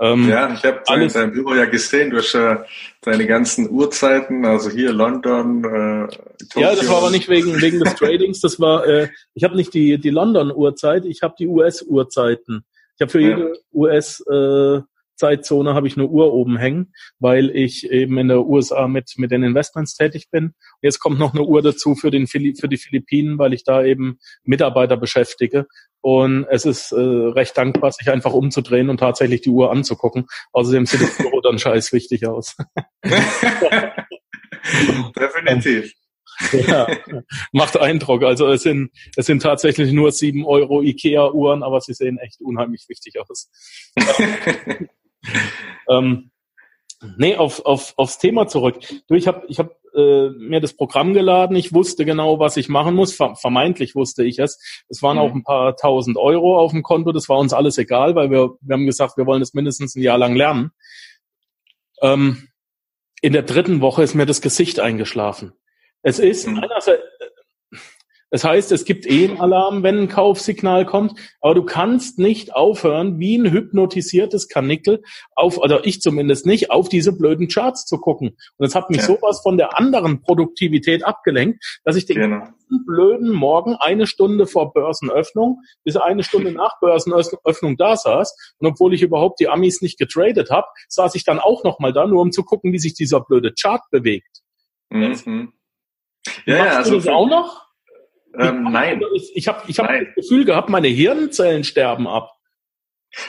ähm, 0.00 0.28
ja 0.28 0.52
ich 0.52 0.64
habe 0.64 0.82
dein, 0.86 1.08
dein 1.08 1.32
Büro 1.32 1.54
ja 1.54 1.66
gesehen, 1.66 2.10
du 2.10 2.18
hast 2.18 2.34
äh, 2.34 2.56
deine 3.02 3.26
ganzen 3.26 3.70
Uhrzeiten, 3.70 4.44
also 4.44 4.70
hier 4.70 4.92
London. 4.92 5.64
Äh, 5.64 6.08
Tokio. 6.46 6.68
Ja, 6.68 6.74
das 6.74 6.88
war 6.88 6.98
aber 6.98 7.10
nicht 7.10 7.28
wegen, 7.28 7.60
wegen 7.60 7.80
des 7.80 7.94
Tradings, 7.94 8.40
das 8.40 8.58
war, 8.58 8.86
äh, 8.86 9.08
ich 9.34 9.44
habe 9.44 9.56
nicht 9.56 9.72
die, 9.74 9.98
die 9.98 10.10
London-Uhrzeit, 10.10 11.04
ich 11.04 11.22
habe 11.22 11.34
die 11.38 11.46
US-Uhrzeiten. 11.46 12.64
Ich 12.96 13.02
habe 13.02 13.12
für 13.12 13.20
jede 13.20 13.48
ja. 13.48 13.54
US 13.72 14.20
äh, 14.30 14.80
Zeitzone 15.20 15.74
habe 15.74 15.86
ich 15.86 15.96
eine 15.96 16.06
Uhr 16.06 16.32
oben 16.32 16.56
hängen, 16.56 16.92
weil 17.18 17.50
ich 17.50 17.90
eben 17.90 18.16
in 18.18 18.28
der 18.28 18.46
USA 18.46 18.88
mit, 18.88 19.12
mit 19.16 19.30
den 19.30 19.42
Investments 19.42 19.94
tätig 19.94 20.30
bin. 20.30 20.54
Jetzt 20.82 20.98
kommt 20.98 21.18
noch 21.18 21.34
eine 21.34 21.44
Uhr 21.44 21.60
dazu 21.62 21.94
für, 21.94 22.10
den, 22.10 22.26
für 22.26 22.38
die 22.40 22.78
Philippinen, 22.78 23.38
weil 23.38 23.52
ich 23.52 23.62
da 23.62 23.84
eben 23.84 24.18
Mitarbeiter 24.44 24.96
beschäftige. 24.96 25.66
Und 26.00 26.46
es 26.48 26.64
ist 26.64 26.92
äh, 26.92 26.96
recht 26.96 27.56
dankbar, 27.58 27.92
sich 27.92 28.10
einfach 28.10 28.32
umzudrehen 28.32 28.88
und 28.88 28.98
tatsächlich 28.98 29.42
die 29.42 29.50
Uhr 29.50 29.70
anzugucken. 29.70 30.26
Außerdem 30.52 30.86
sieht 30.86 31.02
das 31.02 31.18
Büro 31.18 31.40
dann 31.42 31.58
scheiß 31.58 31.92
wichtig 31.92 32.26
aus. 32.26 32.56
Definitiv. 35.14 35.92
Ja, 36.66 36.86
macht 37.52 37.78
Eindruck. 37.78 38.22
Also 38.22 38.50
es 38.50 38.62
sind, 38.62 38.90
es 39.16 39.26
sind 39.26 39.42
tatsächlich 39.42 39.92
nur 39.92 40.10
sieben 40.12 40.46
Euro 40.46 40.80
Ikea-Uhren, 40.80 41.62
aber 41.62 41.82
sie 41.82 41.92
sehen 41.92 42.16
echt 42.18 42.40
unheimlich 42.40 42.86
wichtig 42.88 43.20
aus. 43.20 43.50
ähm, 45.88 46.30
nee, 47.16 47.36
auf, 47.36 47.64
auf, 47.64 47.94
aufs 47.96 48.18
Thema 48.18 48.46
zurück. 48.48 48.78
Du, 49.08 49.14
ich 49.14 49.26
habe 49.26 49.44
ich 49.48 49.58
hab, 49.58 49.80
äh, 49.94 50.30
mir 50.30 50.60
das 50.60 50.74
Programm 50.74 51.14
geladen. 51.14 51.56
Ich 51.56 51.72
wusste 51.72 52.04
genau, 52.04 52.38
was 52.38 52.56
ich 52.56 52.68
machen 52.68 52.94
muss. 52.94 53.14
Vermeintlich 53.14 53.94
wusste 53.94 54.24
ich 54.24 54.38
es. 54.38 54.84
Es 54.88 55.02
waren 55.02 55.16
mhm. 55.16 55.22
auch 55.22 55.34
ein 55.34 55.44
paar 55.44 55.76
tausend 55.76 56.16
Euro 56.16 56.58
auf 56.58 56.70
dem 56.72 56.82
Konto. 56.82 57.12
Das 57.12 57.28
war 57.28 57.38
uns 57.38 57.52
alles 57.52 57.76
egal, 57.78 58.14
weil 58.14 58.30
wir, 58.30 58.50
wir 58.60 58.74
haben 58.74 58.86
gesagt, 58.86 59.16
wir 59.16 59.26
wollen 59.26 59.40
das 59.40 59.54
mindestens 59.54 59.96
ein 59.96 60.02
Jahr 60.02 60.18
lang 60.18 60.36
lernen. 60.36 60.70
Ähm, 62.02 62.48
in 63.20 63.32
der 63.32 63.42
dritten 63.42 63.80
Woche 63.80 64.02
ist 64.02 64.14
mir 64.14 64.26
das 64.26 64.40
Gesicht 64.40 64.80
eingeschlafen. 64.80 65.52
Es 66.02 66.18
ist 66.18 66.46
mhm. 66.46 66.60
einerseits, 66.60 67.02
das 68.30 68.44
heißt, 68.44 68.70
es 68.72 68.84
gibt 68.84 69.06
eh 69.06 69.28
einen 69.28 69.40
Alarm, 69.40 69.82
wenn 69.82 69.98
ein 69.98 70.08
Kaufsignal 70.08 70.86
kommt, 70.86 71.18
aber 71.40 71.54
du 71.54 71.64
kannst 71.64 72.18
nicht 72.18 72.54
aufhören, 72.54 73.18
wie 73.18 73.36
ein 73.36 73.50
hypnotisiertes 73.50 74.48
Kanickel 74.48 75.02
auf, 75.34 75.58
oder 75.58 75.84
ich 75.84 76.00
zumindest 76.00 76.46
nicht, 76.46 76.70
auf 76.70 76.88
diese 76.88 77.16
blöden 77.16 77.48
Charts 77.48 77.86
zu 77.86 77.98
gucken. 77.98 78.28
Und 78.28 78.64
das 78.66 78.74
hat 78.74 78.88
mich 78.90 79.00
ja. 79.00 79.06
sowas 79.06 79.40
von 79.42 79.56
der 79.56 79.76
anderen 79.78 80.22
Produktivität 80.22 81.04
abgelenkt, 81.04 81.80
dass 81.84 81.96
ich 81.96 82.06
den 82.06 82.16
genau. 82.16 82.38
ganzen 82.38 82.86
blöden 82.86 83.30
Morgen 83.30 83.74
eine 83.74 84.06
Stunde 84.06 84.46
vor 84.46 84.72
Börsenöffnung 84.72 85.60
bis 85.82 85.96
eine 85.96 86.22
Stunde 86.22 86.52
nach 86.52 86.78
Börsenöffnung 86.80 87.76
da 87.76 87.96
saß. 87.96 88.54
Und 88.58 88.66
obwohl 88.68 88.94
ich 88.94 89.02
überhaupt 89.02 89.40
die 89.40 89.48
Amis 89.48 89.82
nicht 89.82 89.98
getradet 89.98 90.50
habe, 90.50 90.68
saß 90.88 91.16
ich 91.16 91.24
dann 91.24 91.40
auch 91.40 91.64
nochmal 91.64 91.92
da, 91.92 92.06
nur 92.06 92.22
um 92.22 92.30
zu 92.30 92.44
gucken, 92.44 92.72
wie 92.72 92.78
sich 92.78 92.94
dieser 92.94 93.20
blöde 93.20 93.52
Chart 93.60 93.82
bewegt. 93.90 94.42
Mhm. 94.90 95.52
Ja, 96.46 96.56
ja, 96.56 96.64
also 96.76 96.92
du 96.92 96.96
das 96.98 97.08
auch 97.08 97.28
noch? 97.28 97.69
Ähm, 98.38 98.64
nein. 98.64 99.02
Ich, 99.14 99.32
ich 99.34 99.48
habe 99.48 99.62
ich 99.66 99.78
hab 99.78 99.88
das 99.88 100.14
Gefühl 100.14 100.44
gehabt, 100.44 100.68
meine 100.68 100.88
Hirnzellen 100.88 101.64
sterben 101.64 102.06
ab. 102.06 102.36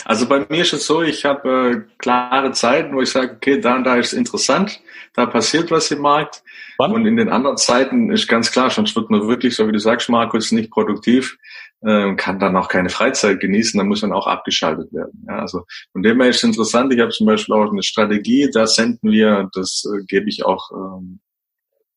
Also 0.06 0.28
bei 0.28 0.46
mir 0.48 0.62
ist 0.62 0.74
es 0.74 0.86
so, 0.86 1.02
ich 1.02 1.26
habe 1.26 1.50
äh, 1.90 1.96
klare 1.98 2.52
Zeiten, 2.52 2.96
wo 2.96 3.02
ich 3.02 3.10
sage, 3.10 3.34
okay, 3.36 3.60
da 3.60 3.76
und 3.76 3.84
da 3.84 3.96
ist 3.96 4.14
interessant, 4.14 4.80
da 5.14 5.26
passiert 5.26 5.72
was 5.72 5.90
im 5.90 6.02
Markt. 6.02 6.44
Wann? 6.78 6.92
Und 6.92 7.06
in 7.06 7.18
den 7.18 7.30
anderen 7.30 7.58
Zeiten 7.58 8.12
ist 8.12 8.28
ganz 8.28 8.52
klar, 8.52 8.70
sonst 8.70 8.96
wird 8.96 9.10
man 9.10 9.28
wirklich, 9.28 9.56
so 9.56 9.68
wie 9.68 9.72
du 9.72 9.80
sagst, 9.80 10.08
Markus, 10.10 10.52
nicht 10.52 10.72
produktiv, 10.72 11.38
äh, 11.82 12.14
kann 12.16 12.40
dann 12.40 12.56
auch 12.56 12.68
keine 12.68 12.90
Freizeit 12.90 13.40
genießen, 13.40 13.78
dann 13.78 13.88
muss 13.88 14.04
man 14.04 14.14
auch 14.14 14.28
abgeschaltet 14.28 14.94
werden. 14.94 15.26
Ja, 15.28 15.40
also 15.40 15.64
von 15.92 16.04
dem 16.04 16.22
her 16.22 16.30
ist 16.30 16.38
es 16.38 16.44
interessant. 16.44 16.94
Ich 16.94 17.00
habe 17.00 17.12
zum 17.12 17.26
Beispiel 17.26 17.56
auch 17.56 17.72
eine 17.72 17.84
Strategie, 17.84 18.50
da 18.54 18.68
senden 18.68 19.12
wir, 19.12 19.50
das 19.54 19.84
äh, 19.92 20.04
gebe 20.06 20.30
ich 20.30 20.46
auch 20.46 20.70
ähm, 20.72 21.22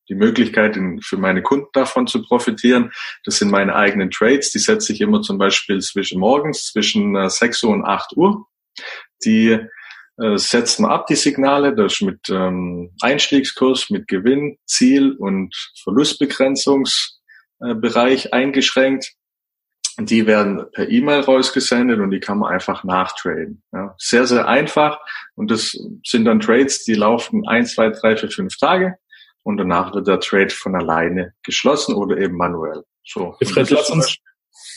die 0.09 0.15
Möglichkeit, 0.15 0.79
für 1.03 1.17
meine 1.17 1.43
Kunden 1.43 1.69
davon 1.73 2.07
zu 2.07 2.23
profitieren. 2.23 2.93
Das 3.25 3.39
sind 3.39 3.51
meine 3.51 3.75
eigenen 3.75 4.11
Trades. 4.11 4.51
Die 4.51 4.59
setze 4.59 4.93
ich 4.93 5.01
immer 5.01 5.23
zum 5.23 5.39
Beispiel 5.39 5.81
zwischen 5.81 6.21
morgens, 6.21 6.73
zwischen 6.73 7.17
6 7.29 7.63
äh, 7.63 7.67
Uhr 7.67 7.73
und 7.73 7.85
8 7.85 8.17
Uhr. 8.17 8.47
Die 9.25 9.59
äh, 10.19 10.37
setzt 10.37 10.81
man 10.81 10.91
ab, 10.91 11.07
die 11.07 11.17
Signale. 11.17 11.75
Das 11.75 12.01
mit 12.01 12.29
ähm, 12.29 12.91
Einstiegskurs, 13.01 13.91
mit 13.91 14.09
Gewinn, 14.09 14.59
Ziel 14.67 15.13
und 15.13 15.55
Verlustbegrenzungsbereich 15.83 18.27
äh, 18.27 18.33
eingeschränkt. 18.33 19.13
Die 19.99 20.27
werden 20.27 20.65
per 20.73 20.89
E-Mail 20.89 21.21
rausgesendet 21.21 22.01
und 22.01 22.11
die 22.11 22.19
kann 22.19 22.39
man 22.39 22.53
einfach 22.53 22.83
nachtraden. 22.83 23.63
Ja, 23.73 23.95
sehr, 23.99 24.27
sehr 24.27 24.49
einfach. 24.49 24.99
Und 25.37 25.53
das 25.53 25.79
sind 26.05 26.25
dann 26.25 26.41
Trades, 26.41 26.83
die 26.83 26.95
laufen 26.95 27.47
ein, 27.47 27.65
zwei, 27.65 27.91
drei, 27.91 28.17
vier, 28.17 28.31
fünf 28.31 28.57
Tage. 28.57 28.97
Und 29.45 29.59
danach 29.59 29.95
wird 29.95 30.09
der 30.09 30.21
Trade 30.21 30.51
von 30.51 30.75
alleine 30.75 31.35
geschlossen 31.45 31.95
oder 31.95 32.17
eben 32.17 32.37
manuell. 32.37 32.83
So. 33.05 33.37
Fred, 33.45 33.71
lass 33.71 33.91
uns, 33.91 34.17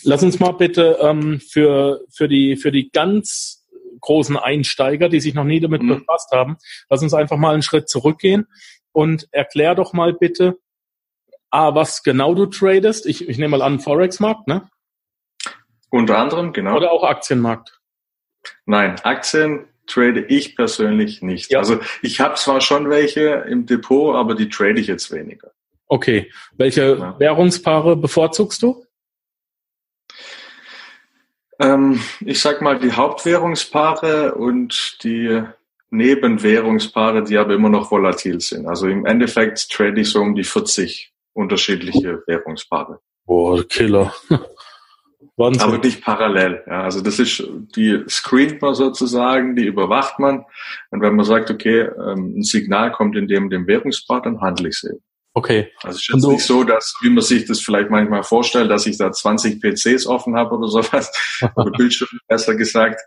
lass 0.03 0.23
uns 0.23 0.39
mal 0.39 0.51
bitte 0.51 0.97
ähm, 1.01 1.39
für, 1.39 2.01
für, 2.13 2.27
die, 2.27 2.58
für 2.58 2.71
die 2.71 2.89
ganz 2.91 3.65
großen 4.01 4.38
Einsteiger, 4.38 5.10
die 5.10 5.21
sich 5.21 5.34
noch 5.34 5.45
nie 5.45 5.62
damit 5.62 5.82
mhm. 5.82 5.99
befasst 5.99 6.32
haben, 6.32 6.58
lass 6.89 7.01
uns 7.01 7.13
einfach 7.13 7.38
mal 7.38 7.53
einen 7.53 7.63
Schritt 7.63 7.89
zurückgehen 7.89 8.47
und 8.91 9.27
erklär 9.32 9.73
doch 9.73 9.93
mal 9.93 10.13
bitte, 10.13 10.58
ah, 11.49 11.73
was 11.73 12.03
genau 12.03 12.36
du 12.36 12.45
tradest. 12.45 13.06
Ich, 13.06 13.27
ich 13.27 13.38
nehme 13.38 13.58
mal 13.58 13.63
an, 13.63 13.80
Forex-Markt, 13.80 14.47
ne? 14.47 14.69
Unter 15.89 16.17
anderem, 16.17 16.51
genau. 16.51 16.75
Oder 16.75 16.91
auch 16.91 17.03
Aktienmarkt? 17.03 17.80
Nein, 18.65 18.99
Aktien 19.03 19.67
trade 19.88 20.26
ich 20.28 20.56
persönlich 20.56 21.21
nicht. 21.21 21.52
Ja. 21.52 21.60
Also 21.60 21.80
ich 22.02 22.19
habe 22.19 22.36
zwar 22.36 22.62
schon 22.62 22.89
welche 22.89 23.45
im 23.50 23.65
Depot, 23.65 24.15
aber 24.15 24.36
die 24.36 24.50
trade 24.50 24.80
ich 24.80 24.88
jetzt 24.88 25.12
weniger. 25.12 25.52
Okay. 25.88 26.32
Welche 26.58 26.97
ja. 26.97 27.19
Währungspaare 27.19 27.95
bevorzugst 27.95 28.62
du? 28.62 28.86
Ähm, 31.60 32.00
ich 32.19 32.39
sag 32.39 32.62
mal 32.62 32.78
die 32.78 32.91
Hauptwährungspaare 32.91 34.36
und 34.36 34.97
die 35.04 35.43
Nebenwährungspaare, 35.89 37.23
die 37.23 37.38
aber 37.38 37.56
immer 37.56 37.69
noch 37.69 37.89
volatil 37.89 38.41
sind. 38.41 38.67
Also 38.67 38.88
im 38.88 39.06
Endeffekt 39.06 39.69
trade 39.71 40.02
ich 40.02 40.10
so 40.10 40.19
um 40.19 40.36
die 40.36 40.43
40 40.43 41.12
unterschiedliche 41.34 42.23
Währungspaare. 42.28 43.00
Boah, 43.26 43.63
Killer. 43.67 44.13
Wahnsinn. 45.36 45.63
Aber 45.63 45.77
nicht 45.80 46.03
parallel. 46.03 46.63
Ja, 46.67 46.84
also 46.84 47.01
das 47.01 47.19
ist, 47.19 47.43
die 47.75 48.03
screent 48.08 48.62
man 48.62 48.75
sozusagen, 48.75 49.56
die 49.56 49.65
überwacht 49.65 50.19
man. 50.19 50.45
Und 50.91 51.01
wenn 51.01 51.15
man 51.15 51.25
sagt, 51.25 51.49
okay, 51.49 51.82
ähm, 51.82 52.38
ein 52.38 52.43
Signal 52.43 52.91
kommt 52.91 53.15
in 53.15 53.27
dem, 53.27 53.49
dem 53.49 53.67
Währungspaar, 53.67 54.21
dann 54.21 54.41
handle 54.41 54.69
ich 54.69 54.75
es 54.75 54.89
eben. 54.89 55.03
Okay. 55.34 55.71
Also 55.84 55.97
es 55.97 56.01
ist 56.01 56.10
jetzt 56.10 56.27
nicht 56.27 56.45
so, 56.45 56.63
dass, 56.63 56.95
wie 57.01 57.12
man 57.12 57.23
sich 57.23 57.45
das 57.45 57.62
vielleicht 57.62 57.91
manchmal 57.91 58.23
vorstellt, 58.23 58.71
dass 58.71 58.88
ich 58.88 58.97
da 58.97 59.12
20 59.12 59.62
PCs 59.62 60.08
offen 60.08 60.36
habe 60.36 60.56
oder 60.56 60.67
sowas, 60.67 61.12
oder 61.56 61.69
Bildschirme 61.71 62.19
besser 62.27 62.56
gesagt, 62.56 62.99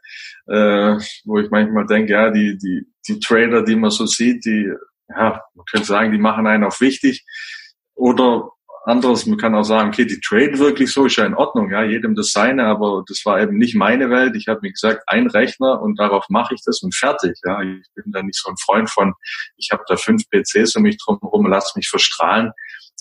äh, 0.47 0.97
wo 1.25 1.39
ich 1.39 1.51
manchmal 1.51 1.87
denke, 1.87 2.13
ja, 2.13 2.31
die, 2.31 2.57
die, 2.57 2.87
die 3.09 3.19
Trader, 3.19 3.65
die 3.65 3.75
man 3.75 3.91
so 3.91 4.07
sieht, 4.07 4.45
die, 4.45 4.73
ja, 5.09 5.43
man 5.55 5.65
könnte 5.69 5.89
sagen, 5.89 6.13
die 6.13 6.19
machen 6.19 6.47
einen 6.47 6.63
auf 6.63 6.81
wichtig. 6.81 7.25
Oder 7.97 8.51
anderes, 8.85 9.27
man 9.27 9.39
kann 9.39 9.55
auch 9.55 9.65
sagen, 9.65 9.91
okay, 9.91 10.05
die 10.05 10.21
traden 10.21 10.59
wirklich 10.59 10.93
so, 10.93 11.07
ist 11.07 11.17
ja 11.17 11.27
in 11.27 11.35
Ordnung, 11.35 11.71
ja, 11.71 11.83
jedem 11.83 12.15
das 12.15 12.33
seine, 12.33 12.65
aber 12.65 13.03
das 13.07 13.23
war 13.25 13.41
eben 13.41 13.59
nicht 13.59 13.75
meine 13.75 14.11
Welt. 14.11 14.35
Ich 14.37 14.49
habe 14.49 14.61
mir 14.63 14.73
gesagt, 14.73 15.03
ein 15.07 15.27
Rechner 15.27 15.81
und 15.83 15.99
darauf 15.99 16.25
mache 16.29 16.55
ich 16.55 16.63
das 16.65 16.81
und 16.83 16.95
fertig, 16.95 17.39
ja. 17.45 17.61
Ich 17.63 17.87
bin 17.95 18.13
da 18.13 18.23
nicht 18.23 18.39
so 18.39 18.51
ein 18.51 18.57
Freund 18.57 18.91
von, 18.91 19.15
ich 19.57 19.71
habe 19.71 19.83
da 19.87 19.97
fünf 19.97 20.23
PCs 20.31 20.77
um 20.77 20.83
mich 20.83 20.99
drumherum, 20.99 21.47
lass 21.47 21.77
mich 21.77 21.89
verstrahlen 21.89 22.53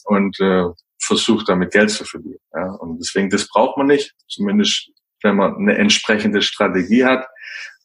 und 0.05 0.39
äh, 0.39 0.65
versuche 1.01 1.45
damit 1.45 1.71
Geld 1.71 1.91
zu 1.91 2.05
verdienen. 2.05 2.39
Ja. 2.53 2.71
Und 2.71 2.97
deswegen, 2.99 3.29
das 3.29 3.47
braucht 3.47 3.77
man 3.77 3.87
nicht, 3.87 4.13
zumindest 4.27 4.91
wenn 5.21 5.35
man 5.35 5.55
eine 5.55 5.77
entsprechende 5.77 6.41
Strategie 6.41 7.05
hat. 7.05 7.27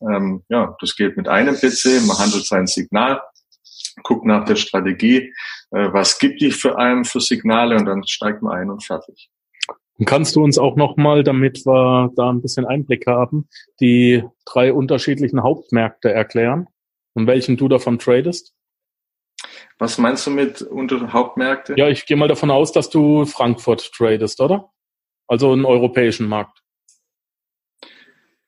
Ähm, 0.01 0.45
ja, 0.49 0.77
das 0.81 0.95
geht 0.97 1.17
mit 1.17 1.29
einem 1.29 1.57
PC, 1.57 2.07
man 2.07 2.19
handelt 2.19 2.47
sein 2.47 2.67
Signal, 2.67 3.21
guckt 4.03 4.25
nach 4.25 4.45
der 4.45 4.57
Strategie, 4.57 5.33
äh, 5.71 5.93
was 5.93 6.19
gibt 6.19 6.41
die 6.41 6.51
für 6.51 6.79
einen 6.79 7.05
für 7.05 7.21
Signale 7.21 7.77
und 7.77 7.87
dann 7.87 8.07
steigt 8.07 8.43
man 8.43 8.59
ein 8.59 8.71
und 8.71 8.85
fertig. 8.85 9.31
Und 9.97 10.07
kannst 10.07 10.35
du 10.35 10.43
uns 10.43 10.59
auch 10.59 10.77
nochmal, 10.77 11.23
damit 11.23 11.65
wir 11.65 12.11
da 12.17 12.31
ein 12.31 12.43
bisschen 12.43 12.67
Einblick 12.67 13.07
haben, 13.07 13.49
die 13.81 14.25
drei 14.45 14.73
unterschiedlichen 14.73 15.43
Hauptmärkte 15.43 16.13
erklären 16.13 16.67
und 17.15 17.27
welchen 17.27 17.57
du 17.57 17.69
davon 17.69 17.99
tradest? 17.99 18.55
Was 19.79 19.99
meinst 19.99 20.27
du 20.27 20.31
mit 20.31 20.63
unter 20.63 21.13
Hauptmärkte? 21.13 21.75
Ja, 21.77 21.89
ich 21.89 22.07
gehe 22.07 22.17
mal 22.17 22.29
davon 22.29 22.51
aus, 22.51 22.73
dass 22.73 22.91
du 22.91 23.25
Frankfurt 23.25 23.93
tradest, 23.93 24.41
oder? 24.41 24.73
Also 25.29 25.53
einen 25.53 25.65
europäischen 25.65 26.29
Markt. 26.29 26.64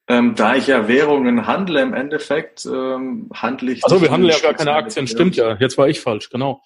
Ähm, 0.09 0.35
da 0.37 0.55
ich 0.55 0.69
ja 0.69 0.87
Währungen 0.87 1.47
handle, 1.47 1.83
im 1.83 1.93
Endeffekt 1.93 2.65
ähm, 2.65 3.29
handle 3.35 3.73
ich. 3.73 3.85
Also 3.85 4.01
wir 4.01 4.11
handeln 4.11 4.33
ja 4.33 4.39
gar 4.39 4.55
keine 4.55 4.73
Aktien, 4.73 5.09
stimmt 5.09 5.35
ja. 5.37 5.57
Jetzt 5.59 5.77
war 5.79 5.89
ich 5.89 6.01
falsch, 6.01 6.31
genau. 6.31 6.63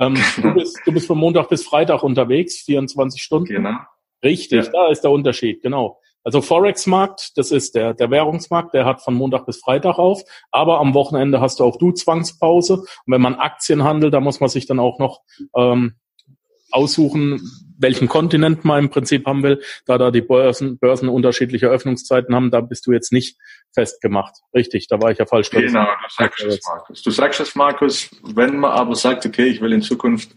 Ähm, 0.00 0.18
du, 0.42 0.54
bist, 0.54 0.80
du 0.84 0.92
bist 0.92 1.06
von 1.06 1.18
Montag 1.18 1.48
bis 1.48 1.64
Freitag 1.64 2.02
unterwegs, 2.02 2.62
24 2.62 3.22
Stunden. 3.22 3.54
Genau. 3.54 3.76
Richtig, 4.24 4.66
ja. 4.66 4.72
da 4.72 4.90
ist 4.90 5.02
der 5.02 5.12
Unterschied, 5.12 5.62
genau. 5.62 6.00
Also 6.22 6.42
Forex-Markt, 6.42 7.38
das 7.38 7.50
ist 7.50 7.74
der, 7.74 7.94
der 7.94 8.10
Währungsmarkt, 8.10 8.74
der 8.74 8.84
hat 8.84 9.02
von 9.02 9.14
Montag 9.14 9.46
bis 9.46 9.58
Freitag 9.58 9.98
auf, 9.98 10.22
aber 10.50 10.78
am 10.78 10.92
Wochenende 10.92 11.40
hast 11.40 11.60
du 11.60 11.64
auch 11.64 11.78
du 11.78 11.92
Zwangspause. 11.92 12.74
Und 12.74 12.88
wenn 13.06 13.22
man 13.22 13.36
Aktien 13.36 13.84
handelt, 13.84 14.12
da 14.12 14.20
muss 14.20 14.40
man 14.40 14.50
sich 14.50 14.66
dann 14.66 14.80
auch 14.80 14.98
noch 14.98 15.22
ähm, 15.56 15.94
aussuchen, 16.70 17.40
welchen 17.80 18.08
Kontinent 18.08 18.64
man 18.64 18.84
im 18.84 18.90
Prinzip 18.90 19.26
haben 19.26 19.42
will, 19.42 19.60
da 19.86 19.98
da 19.98 20.10
die 20.10 20.20
Börsen, 20.20 20.78
Börsen 20.78 21.08
unterschiedliche 21.08 21.68
Öffnungszeiten 21.68 22.34
haben, 22.34 22.50
da 22.50 22.60
bist 22.60 22.86
du 22.86 22.92
jetzt 22.92 23.12
nicht 23.12 23.38
festgemacht. 23.74 24.36
Richtig, 24.54 24.86
da 24.88 25.00
war 25.00 25.10
ich 25.10 25.18
ja 25.18 25.26
falsch. 25.26 25.50
Genau, 25.50 25.84
du 25.84 26.14
sagst 26.14 26.44
es, 26.44 26.60
Markus. 26.66 27.02
Du 27.02 27.10
sagst 27.10 27.40
es, 27.40 27.54
Markus, 27.54 28.10
wenn 28.22 28.58
man 28.58 28.72
aber 28.72 28.94
sagt, 28.94 29.26
okay, 29.26 29.46
ich 29.46 29.60
will 29.60 29.72
in 29.72 29.82
Zukunft 29.82 30.30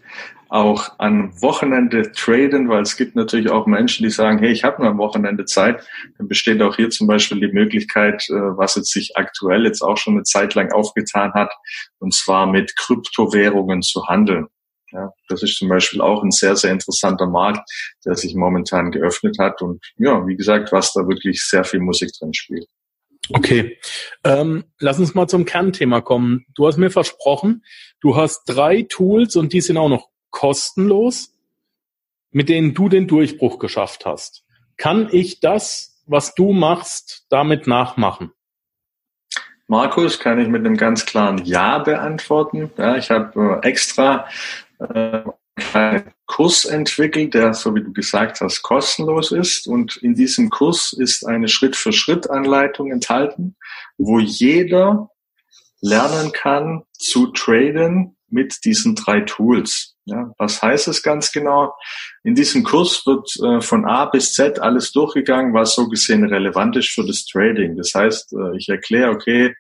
auch 0.50 0.92
am 1.00 1.42
Wochenende 1.42 2.12
traden, 2.12 2.70
weil 2.70 2.84
es 2.84 2.96
gibt 2.96 3.16
natürlich 3.16 3.50
auch 3.50 3.66
Menschen, 3.66 4.04
die 4.04 4.12
sagen, 4.12 4.38
hey, 4.38 4.52
ich 4.52 4.64
habe 4.64 4.84
nur 4.84 4.92
am 4.92 5.00
Wochenende 5.00 5.46
Zeit, 5.46 5.84
dann 6.20 6.28
besteht 6.28 6.62
auch 6.62 6.76
hier 6.76 6.92
zum 6.92 7.08
Beispiel 7.08 7.40
die 7.40 7.52
Möglichkeit, 7.52 8.24
äh, 8.30 8.34
was 8.34 8.76
jetzt 8.76 8.92
sich 8.92 9.18
aktuell 9.18 9.66
jetzt 9.66 9.82
auch 9.82 9.98
schon 9.98 10.14
eine 10.14 10.24
Zeit 10.24 10.54
lang 10.54 10.72
aufgetan 10.72 11.34
hat, 11.34 11.52
und 11.98 12.14
zwar 12.14 12.46
mit 12.46 12.76
Kryptowährungen 12.78 13.82
zu 13.82 14.08
handeln. 14.08 14.46
Ja, 14.94 15.12
das 15.28 15.42
ist 15.42 15.58
zum 15.58 15.70
Beispiel 15.70 16.02
auch 16.02 16.24
ein 16.24 16.32
sehr, 16.32 16.56
sehr 16.56 16.72
interessanter 16.72 17.26
Markt, 17.26 17.68
der 18.06 18.16
sich 18.16 18.36
momentan 18.36 18.92
geöffnet 18.92 19.38
hat 19.40 19.62
und 19.62 19.84
ja, 19.98 20.26
wie 20.28 20.36
gesagt, 20.36 20.72
was 20.72 20.94
da 20.94 21.08
wirklich 21.08 21.44
sehr 21.44 21.64
viel 21.64 21.80
Musik 21.80 22.12
drin 22.20 22.34
spielt. 22.34 22.68
Okay, 23.30 23.80
ähm, 24.24 24.66
lass 24.80 25.00
uns 25.00 25.16
mal 25.16 25.28
zum 25.28 25.46
Kernthema 25.46 26.02
kommen. 26.02 26.46
Du 26.54 26.68
hast 26.68 26.78
mir 26.78 26.92
versprochen, 26.92 27.64
du 28.02 28.16
hast 28.16 28.44
drei 28.46 28.84
Tools 28.84 29.36
und 29.36 29.54
die 29.54 29.62
sind 29.62 29.78
auch 29.78 29.90
noch 29.90 30.10
kostenlos, 30.30 31.34
mit 32.32 32.50
denen 32.50 32.74
du 32.74 32.90
den 32.90 33.08
Durchbruch 33.08 33.60
geschafft 33.60 34.06
hast. 34.06 34.44
Kann 34.78 35.08
ich 35.12 35.40
das, 35.40 36.04
was 36.06 36.36
du 36.36 36.52
machst, 36.52 37.26
damit 37.30 37.66
nachmachen? 37.66 38.32
Markus, 39.68 40.20
kann 40.20 40.40
ich 40.40 40.50
mit 40.50 40.66
einem 40.66 40.76
ganz 40.76 41.06
klaren 41.06 41.44
Ja 41.46 41.80
beantworten. 41.80 42.72
Ja, 42.78 42.98
ich 42.98 43.10
habe 43.10 43.62
äh, 43.64 43.68
extra 43.68 44.28
äh, 44.84 45.24
einen 45.74 46.12
Kurs 46.26 46.66
entwickelt, 46.66 47.34
der, 47.34 47.54
so 47.54 47.76
wie 47.76 47.84
du 47.84 47.94
gesagt 47.94 48.42
hast, 48.42 48.62
kostenlos 48.64 49.32
ist. 49.32 49.68
Und 49.68 49.98
in 49.98 50.16
diesem 50.16 50.50
Kurs 50.50 50.94
ist 50.94 51.26
eine 51.26 51.48
Schritt-für-Schritt-Anleitung 51.48 52.92
enthalten, 52.92 53.56
wo 53.98 54.20
jeder 54.20 55.10
lernen 55.82 56.32
kann 56.32 56.84
zu 56.94 57.28
traden 57.28 58.16
mit 58.30 58.66
diesen 58.66 58.96
drei 58.96 59.22
Tools. 59.22 59.96
Ja, 60.06 60.34
was 60.38 60.62
heißt 60.62 60.88
es 60.88 61.02
ganz 61.04 61.32
genau? 61.32 61.74
In 62.24 62.36
diesem 62.36 62.64
Kurs 62.64 63.06
wird 63.06 63.30
äh, 63.42 63.62
von 63.62 63.86
A 63.86 64.06
bis 64.06 64.34
Z 64.34 64.60
alles 64.60 64.92
durchgegangen, 64.92 65.54
was 65.54 65.76
so 65.76 65.88
gesehen 65.88 66.26
relevant 66.26 66.76
ist 66.76 66.90
für 66.90 67.06
das 67.06 67.26
Trading. 67.26 67.78
Das 67.78 67.94
heißt, 67.94 68.34
äh, 68.34 68.58
ich 68.58 68.68
erkläre, 68.68 69.12
okay, 69.12 69.56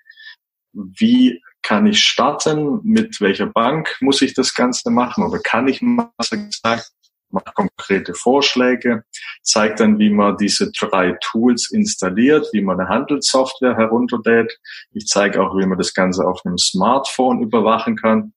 wie 0.74 1.42
kann 1.64 1.88
ich 1.88 2.00
starten? 2.00 2.82
Mit 2.84 3.20
welcher 3.22 3.48
Bank 3.48 3.98
muss 4.02 4.22
ich 4.22 4.34
das 4.34 4.54
Ganze 4.54 4.92
machen? 4.92 5.24
Oder 5.24 5.40
kann 5.40 5.68
ich, 5.68 5.82
besser 6.18 6.38
gesagt, 6.38 6.92
mache 7.34 7.52
konkrete 7.56 8.14
Vorschläge, 8.14 9.04
zeigt 9.42 9.80
dann, 9.80 9.98
wie 9.98 10.12
man 10.12 10.38
diese 10.38 10.72
drei 10.72 11.18
Tools 11.22 11.72
installiert, 11.72 12.48
wie 12.54 12.62
man 12.62 12.80
eine 12.80 12.90
Handelssoftware 12.90 13.76
herunterlädt. 13.76 14.60
Ich 14.92 15.08
zeige 15.08 15.42
auch, 15.42 15.58
wie 15.58 15.66
man 15.66 15.78
das 15.78 15.94
Ganze 15.94 16.26
auf 16.26 16.46
einem 16.46 16.58
Smartphone 16.58 17.42
überwachen 17.42 17.96
kann 17.96 18.34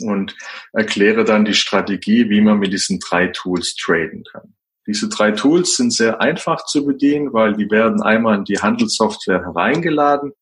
und 0.00 0.36
erkläre 0.72 1.24
dann 1.24 1.44
die 1.44 1.54
Strategie, 1.54 2.30
wie 2.30 2.40
man 2.40 2.58
mit 2.58 2.72
diesen 2.72 3.00
drei 3.00 3.26
Tools 3.28 3.74
traden 3.74 4.24
kann. 4.30 4.54
Diese 4.86 5.08
drei 5.08 5.30
Tools 5.30 5.76
sind 5.76 5.92
sehr 5.92 6.20
einfach 6.20 6.64
zu 6.64 6.84
bedienen, 6.84 7.32
weil 7.32 7.54
die 7.54 7.70
werden 7.70 8.02
einmal 8.02 8.38
in 8.38 8.44
die 8.44 8.58
Handelssoftware 8.58 9.44
hereingeladen. 9.44 10.32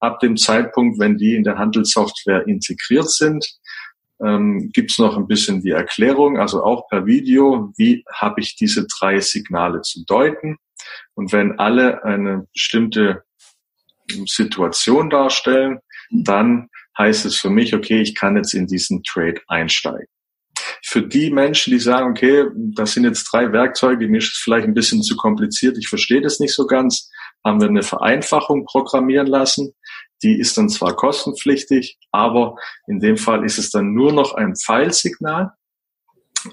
Ab 0.00 0.20
dem 0.20 0.36
Zeitpunkt, 0.36 0.98
wenn 0.98 1.16
die 1.16 1.34
in 1.34 1.44
der 1.44 1.58
Handelssoftware 1.58 2.46
integriert 2.46 3.10
sind, 3.10 3.46
ähm, 4.24 4.70
gibt 4.72 4.92
es 4.92 4.98
noch 4.98 5.16
ein 5.16 5.26
bisschen 5.26 5.60
die 5.60 5.70
Erklärung, 5.70 6.38
also 6.38 6.62
auch 6.62 6.88
per 6.88 7.04
Video, 7.06 7.72
wie 7.76 8.04
habe 8.12 8.40
ich 8.40 8.56
diese 8.56 8.86
drei 8.86 9.20
Signale 9.20 9.82
zu 9.82 10.04
deuten. 10.06 10.56
Und 11.14 11.32
wenn 11.32 11.58
alle 11.58 12.04
eine 12.04 12.46
bestimmte 12.52 13.24
Situation 14.26 15.10
darstellen, 15.10 15.80
dann 16.10 16.68
heißt 16.96 17.26
es 17.26 17.36
für 17.36 17.50
mich, 17.50 17.74
okay, 17.74 18.00
ich 18.00 18.14
kann 18.14 18.36
jetzt 18.36 18.54
in 18.54 18.66
diesen 18.66 19.02
Trade 19.02 19.40
einsteigen. 19.48 20.06
für 20.82 21.02
die 21.02 21.30
Menschen, 21.30 21.72
die 21.72 21.80
sagen, 21.80 22.10
okay, 22.10 22.44
das 22.54 22.92
sind 22.92 23.04
jetzt 23.04 23.24
drei 23.24 23.52
Werkzeuge, 23.52 24.08
mir 24.08 24.18
ist 24.18 24.34
es 24.34 24.38
vielleicht 24.38 24.66
ein 24.66 24.74
bisschen 24.74 25.02
zu 25.02 25.16
kompliziert, 25.16 25.76
ich 25.78 25.88
verstehe 25.88 26.20
das 26.20 26.38
nicht 26.38 26.54
so 26.54 26.66
ganz, 26.66 27.10
haben 27.44 27.60
wir 27.60 27.68
eine 27.68 27.82
Vereinfachung 27.82 28.64
programmieren 28.64 29.26
lassen. 29.26 29.72
Die 30.22 30.38
ist 30.38 30.56
dann 30.56 30.68
zwar 30.68 30.96
kostenpflichtig, 30.96 31.98
aber 32.10 32.56
in 32.86 33.00
dem 33.00 33.16
Fall 33.16 33.44
ist 33.44 33.58
es 33.58 33.70
dann 33.70 33.92
nur 33.92 34.12
noch 34.12 34.34
ein 34.34 34.56
Pfeilsignal 34.56 35.52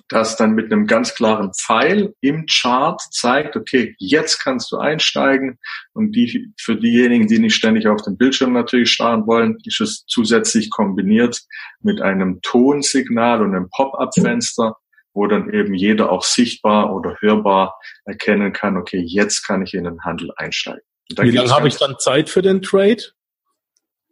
das 0.08 0.38
dann 0.38 0.54
mit 0.54 0.72
einem 0.72 0.88
ganz 0.88 1.14
klaren 1.16 1.52
Pfeil 1.54 2.14
im 2.22 2.46
Chart 2.46 3.02
zeigt, 3.12 3.56
okay, 3.56 3.96
jetzt 4.00 4.44
kannst 4.44 4.72
du 4.72 4.78
einsteigen. 4.78 5.60
Und 5.94 6.14
die, 6.14 6.54
für 6.60 6.76
diejenigen, 6.76 7.28
die 7.28 7.40
nicht 7.40 7.56
ständig 7.56 7.88
auf 7.88 8.02
den 8.02 8.18
Bildschirm 8.18 8.54
natürlich 8.54 8.92
starren 8.92 9.28
wollen, 9.28 9.58
ist 9.66 9.82
es 9.82 10.06
zusätzlich 10.08 10.70
kombiniert 10.70 11.42
mit 11.82 12.02
einem 12.02 12.40
Tonsignal 12.42 13.42
und 13.42 13.56
einem 13.56 13.70
Pop-up-Fenster, 13.70 14.78
wo 15.14 15.28
dann 15.28 15.54
eben 15.54 15.74
jeder 15.74 16.12
auch 16.12 16.24
sichtbar 16.24 16.94
oder 16.94 17.18
hörbar 17.20 17.80
erkennen 18.06 18.54
kann, 18.54 18.78
okay, 18.78 19.04
jetzt 19.06 19.46
kann 19.46 19.62
ich 19.62 19.74
in 19.74 19.84
den 19.84 20.04
Handel 20.04 20.32
einsteigen. 20.38 20.82
Wie 21.20 21.32
lange 21.32 21.52
habe 21.52 21.68
ich 21.68 21.78
dann 21.78 22.00
Zeit 22.00 22.30
für 22.30 22.42
den 22.42 22.62
Trade? 22.62 23.04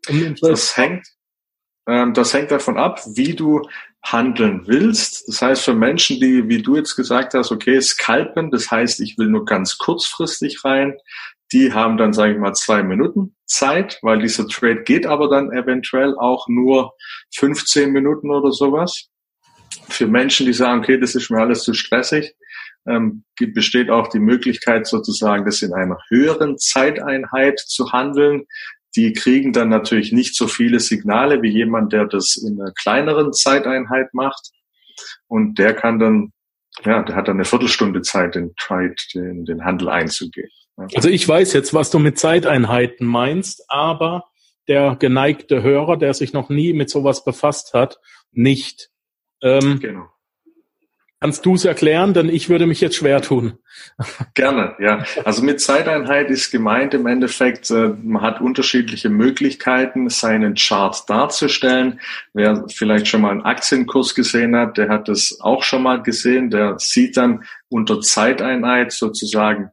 Um? 0.09 0.35
Das 0.41 0.75
hängt, 0.77 1.07
ähm, 1.87 2.13
das 2.13 2.33
hängt 2.33 2.51
davon 2.51 2.77
ab, 2.77 3.01
wie 3.15 3.35
du 3.35 3.61
handeln 4.03 4.63
willst. 4.65 5.27
Das 5.27 5.41
heißt, 5.41 5.63
für 5.63 5.75
Menschen, 5.75 6.19
die, 6.19 6.47
wie 6.47 6.61
du 6.61 6.75
jetzt 6.75 6.95
gesagt 6.95 7.33
hast, 7.33 7.51
okay, 7.51 7.79
scalpen, 7.81 8.49
das 8.51 8.71
heißt, 8.71 8.99
ich 8.99 9.17
will 9.17 9.27
nur 9.27 9.45
ganz 9.45 9.77
kurzfristig 9.77 10.63
rein, 10.65 10.97
die 11.51 11.73
haben 11.73 11.97
dann, 11.97 12.13
sage 12.13 12.33
ich 12.33 12.39
mal, 12.39 12.53
zwei 12.53 12.81
Minuten 12.81 13.35
Zeit, 13.45 13.99
weil 14.01 14.19
dieser 14.19 14.47
Trade 14.47 14.83
geht 14.83 15.05
aber 15.05 15.29
dann 15.29 15.51
eventuell 15.51 16.17
auch 16.17 16.47
nur 16.47 16.93
15 17.35 17.91
Minuten 17.91 18.31
oder 18.31 18.51
sowas. 18.51 19.09
Für 19.89 20.07
Menschen, 20.07 20.45
die 20.45 20.53
sagen, 20.53 20.79
okay, 20.79 20.97
das 20.97 21.15
ist 21.15 21.29
mir 21.29 21.39
alles 21.39 21.63
zu 21.63 21.73
stressig, 21.73 22.33
ähm, 22.87 23.25
besteht 23.37 23.89
auch 23.89 24.07
die 24.07 24.19
Möglichkeit 24.19 24.87
sozusagen, 24.87 25.45
das 25.45 25.61
in 25.61 25.73
einer 25.73 25.97
höheren 26.09 26.57
Zeiteinheit 26.57 27.59
zu 27.59 27.91
handeln 27.91 28.47
die 28.95 29.13
kriegen 29.13 29.53
dann 29.53 29.69
natürlich 29.69 30.11
nicht 30.11 30.35
so 30.35 30.47
viele 30.47 30.79
Signale 30.79 31.41
wie 31.41 31.49
jemand, 31.49 31.93
der 31.93 32.05
das 32.05 32.35
in 32.35 32.59
einer 32.59 32.71
kleineren 32.73 33.33
Zeiteinheit 33.33 34.13
macht. 34.13 34.51
Und 35.27 35.57
der 35.59 35.73
kann 35.73 35.99
dann, 35.99 36.33
ja, 36.83 37.01
der 37.03 37.15
hat 37.15 37.27
dann 37.27 37.37
eine 37.37 37.45
Viertelstunde 37.45 38.01
Zeit, 38.01 38.35
den 38.35 38.53
Trade, 38.57 38.95
den, 39.13 39.45
den 39.45 39.63
Handel 39.63 39.89
einzugehen. 39.89 40.49
Also 40.95 41.09
ich 41.09 41.27
weiß 41.27 41.53
jetzt, 41.53 41.73
was 41.73 41.91
du 41.91 41.99
mit 41.99 42.17
Zeiteinheiten 42.17 43.05
meinst, 43.05 43.63
aber 43.67 44.25
der 44.67 44.95
geneigte 44.97 45.63
Hörer, 45.63 45.97
der 45.97 46.13
sich 46.13 46.33
noch 46.33 46.49
nie 46.49 46.73
mit 46.73 46.89
sowas 46.89 47.23
befasst 47.23 47.73
hat, 47.73 47.99
nicht. 48.31 48.89
Ähm, 49.41 49.79
genau. 49.79 50.09
Kannst 51.21 51.45
du 51.45 51.53
es 51.53 51.65
erklären? 51.65 52.15
Denn 52.15 52.29
ich 52.29 52.49
würde 52.49 52.65
mich 52.65 52.81
jetzt 52.81 52.95
schwer 52.95 53.21
tun. 53.21 53.59
Gerne, 54.33 54.75
ja. 54.79 55.05
Also 55.23 55.43
mit 55.43 55.61
Zeiteinheit 55.61 56.31
ist 56.31 56.49
gemeint 56.49 56.95
im 56.95 57.05
Endeffekt, 57.05 57.69
äh, 57.69 57.89
man 58.01 58.23
hat 58.23 58.41
unterschiedliche 58.41 59.09
Möglichkeiten, 59.09 60.09
seinen 60.09 60.55
Chart 60.55 61.07
darzustellen. 61.07 62.01
Wer 62.33 62.65
vielleicht 62.73 63.07
schon 63.07 63.21
mal 63.21 63.29
einen 63.29 63.43
Aktienkurs 63.43 64.15
gesehen 64.15 64.55
hat, 64.55 64.79
der 64.79 64.89
hat 64.89 65.07
das 65.07 65.37
auch 65.41 65.61
schon 65.61 65.83
mal 65.83 66.01
gesehen. 66.01 66.49
Der 66.49 66.79
sieht 66.79 67.17
dann 67.17 67.43
unter 67.69 68.01
Zeiteinheit 68.01 68.91
sozusagen 68.91 69.69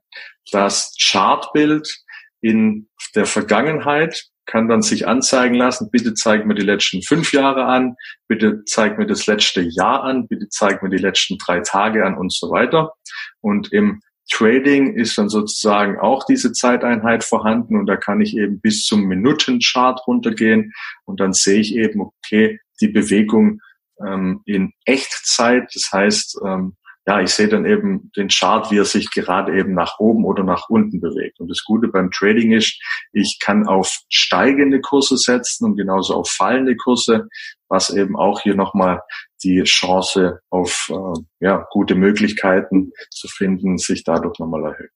das 0.52 0.94
Chartbild 1.00 2.04
in 2.42 2.88
der 3.14 3.24
Vergangenheit 3.24 4.28
kann 4.48 4.66
dann 4.66 4.82
sich 4.82 5.06
anzeigen 5.06 5.54
lassen, 5.54 5.90
bitte 5.90 6.14
zeig 6.14 6.46
mir 6.46 6.54
die 6.54 6.64
letzten 6.64 7.02
fünf 7.02 7.32
Jahre 7.32 7.66
an, 7.66 7.96
bitte 8.26 8.64
zeig 8.64 8.98
mir 8.98 9.06
das 9.06 9.26
letzte 9.26 9.60
Jahr 9.60 10.02
an, 10.02 10.26
bitte 10.26 10.48
zeig 10.48 10.82
mir 10.82 10.88
die 10.88 10.96
letzten 10.96 11.36
drei 11.38 11.60
Tage 11.60 12.04
an 12.04 12.16
und 12.16 12.32
so 12.32 12.50
weiter. 12.50 12.92
Und 13.40 13.72
im 13.72 14.00
Trading 14.30 14.94
ist 14.94 15.18
dann 15.18 15.28
sozusagen 15.28 15.98
auch 15.98 16.24
diese 16.24 16.52
Zeiteinheit 16.52 17.24
vorhanden 17.24 17.76
und 17.76 17.86
da 17.86 17.96
kann 17.96 18.20
ich 18.20 18.36
eben 18.36 18.60
bis 18.60 18.84
zum 18.84 19.04
Minutenchart 19.04 20.06
runtergehen 20.06 20.72
und 21.04 21.20
dann 21.20 21.32
sehe 21.32 21.60
ich 21.60 21.74
eben, 21.76 22.00
okay, 22.00 22.58
die 22.80 22.88
Bewegung 22.88 23.60
ähm, 24.04 24.40
in 24.44 24.72
Echtzeit, 24.84 25.70
das 25.74 25.90
heißt, 25.92 26.40
ähm, 26.44 26.76
ja, 27.08 27.22
ich 27.22 27.30
sehe 27.30 27.48
dann 27.48 27.64
eben 27.64 28.12
den 28.18 28.28
Chart, 28.28 28.70
wie 28.70 28.76
er 28.76 28.84
sich 28.84 29.10
gerade 29.10 29.58
eben 29.58 29.72
nach 29.72 29.98
oben 29.98 30.26
oder 30.26 30.44
nach 30.44 30.68
unten 30.68 31.00
bewegt. 31.00 31.40
Und 31.40 31.48
das 31.48 31.64
Gute 31.64 31.88
beim 31.88 32.10
Trading 32.10 32.52
ist, 32.52 32.78
ich 33.14 33.38
kann 33.40 33.66
auf 33.66 34.00
steigende 34.10 34.82
Kurse 34.82 35.16
setzen 35.16 35.64
und 35.64 35.76
genauso 35.78 36.14
auf 36.14 36.28
fallende 36.28 36.76
Kurse, 36.76 37.26
was 37.66 37.88
eben 37.88 38.14
auch 38.14 38.42
hier 38.42 38.54
nochmal 38.54 39.00
die 39.42 39.62
Chance 39.62 40.40
auf 40.50 40.90
äh, 40.90 41.20
ja, 41.40 41.66
gute 41.70 41.94
Möglichkeiten 41.94 42.92
zu 43.10 43.26
finden, 43.26 43.78
sich 43.78 44.04
dadurch 44.04 44.38
nochmal 44.38 44.64
erhöht. 44.64 44.92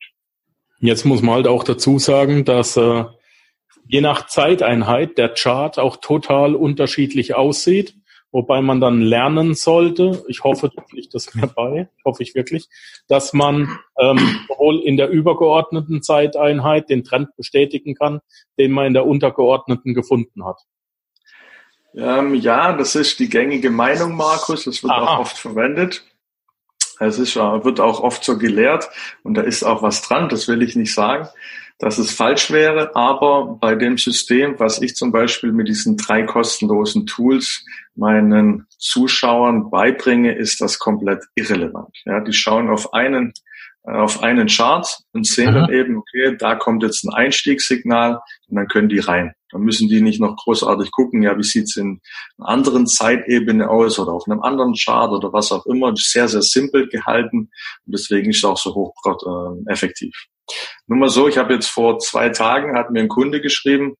Jetzt 0.81 1.07
muss 1.07 1.23
man 1.23 1.37
halt 1.37 1.47
auch 1.47 1.65
dazu 1.65 1.99
sagen, 1.99 2.45
dass 2.45 2.77
äh, 2.77 3.05
je 3.87 4.03
nach 4.03 4.27
Zeiteinheit 4.27 5.17
der 5.17 5.31
Chart 5.31 5.79
auch 5.79 5.97
total 5.97 6.57
unterschiedlich 6.57 7.35
aussieht 7.35 7.95
wobei 8.33 8.61
man 8.63 8.81
dann 8.81 9.01
lernen 9.01 9.55
sollte, 9.55 10.25
ich 10.27 10.43
hoffe, 10.43 10.71
du 10.75 10.83
pflicht 10.83 11.15
das 11.15 11.35
mir 11.35 11.47
bei, 11.47 11.89
hoffe 12.05 12.23
ich 12.23 12.35
wirklich, 12.35 12.69
dass 13.07 13.33
man 13.33 13.79
ähm, 13.99 14.41
sowohl 14.49 14.81
in 14.81 14.97
der 14.97 15.11
übergeordneten 15.11 16.03
Zeiteinheit 16.03 16.91
den 16.91 17.05
Trend 17.05 17.29
bestätigen 17.37 17.95
kann, 17.95 18.21
den 18.59 18.73
man 18.73 18.87
in 18.87 18.95
der 18.95 19.07
untergeordneten 19.07 19.95
gefunden 19.95 20.45
hat. 20.45 20.61
Ähm, 21.95 22.35
ja, 22.35 22.73
das 22.73 22.95
ist 22.95 23.19
die 23.21 23.29
gängige 23.29 23.71
Meinung, 23.71 24.17
Markus. 24.17 24.65
Das 24.65 24.83
wird 24.83 24.93
Aha. 24.93 25.17
auch 25.17 25.21
oft 25.21 25.37
verwendet. 25.37 26.05
Es 26.99 27.19
ist, 27.19 27.37
wird 27.37 27.81
auch 27.81 28.01
oft 28.01 28.25
so 28.25 28.39
gelehrt 28.39 28.89
und 29.25 29.35
da 29.35 29.43
ist 29.43 29.65
auch 29.65 29.83
was 29.83 30.03
dran, 30.03 30.29
das 30.29 30.47
will 30.47 30.63
ich 30.63 30.77
nicht 30.77 30.95
sagen 30.95 31.29
dass 31.83 31.99
es 31.99 32.13
falsch 32.13 32.53
wäre, 32.53 32.95
aber 32.95 33.59
bei 33.61 33.75
dem 33.75 33.99
System, 33.99 34.55
was 34.59 34.81
ich 34.81 34.95
zum 34.95 35.11
Beispiel 35.11 35.51
mit 35.51 35.67
diesen 35.67 35.97
drei 35.97 36.23
kostenlosen 36.23 37.07
Tools 37.07 37.65
meinen 37.97 38.69
Zuschauern 38.79 39.69
beibringe, 39.69 40.33
ist 40.33 40.61
das 40.61 40.79
komplett 40.79 41.25
irrelevant. 41.35 41.91
Ja, 42.05 42.21
die 42.21 42.33
schauen 42.33 42.71
auf 42.71 42.95
einen 42.95 43.33
äh, 43.85 43.91
auf 43.95 44.23
einen 44.23 44.47
Chart 44.47 44.87
und 45.13 45.27
sehen 45.27 45.49
Aha. 45.49 45.67
dann 45.67 45.73
eben, 45.73 45.97
okay, 45.97 46.37
da 46.39 46.55
kommt 46.55 46.85
jetzt 46.85 47.03
ein 47.03 47.13
Einstiegssignal 47.13 48.21
und 48.47 48.57
dann 48.57 48.69
können 48.69 48.89
die 48.89 49.01
rein. 49.01 49.33
Dann 49.51 49.63
müssen 49.63 49.89
die 49.89 50.03
nicht 50.03 50.21
noch 50.21 50.37
großartig 50.37 50.93
gucken, 50.93 51.25
ja, 51.25 51.37
wie 51.37 51.43
sieht's 51.43 51.77
in 51.77 52.01
einer 52.39 52.49
anderen 52.49 52.87
Zeitebene 52.87 53.69
aus 53.69 53.99
oder 53.99 54.13
auf 54.13 54.29
einem 54.29 54.41
anderen 54.41 54.75
Chart 54.75 55.11
oder 55.11 55.33
was 55.33 55.51
auch 55.51 55.67
immer. 55.67 55.93
Sehr, 55.97 56.29
sehr 56.29 56.43
simpel 56.43 56.89
gehalten 56.89 57.51
und 57.87 57.93
deswegen 57.93 58.31
ist 58.31 58.39
es 58.39 58.45
auch 58.45 58.57
so 58.57 58.73
hoch 58.73 58.95
äh, 59.05 59.73
effektiv. 59.73 60.15
Nur 60.87 60.99
mal 60.99 61.09
so, 61.09 61.29
ich 61.29 61.39
habe 61.39 61.55
jetzt 61.55 61.69
vor 61.69 61.99
zwei 61.99 62.29
Tagen, 62.31 62.77
hat 62.77 62.91
mir 62.91 63.01
ein 63.01 63.09
Kunde 63.09 63.41
geschrieben, 63.41 63.95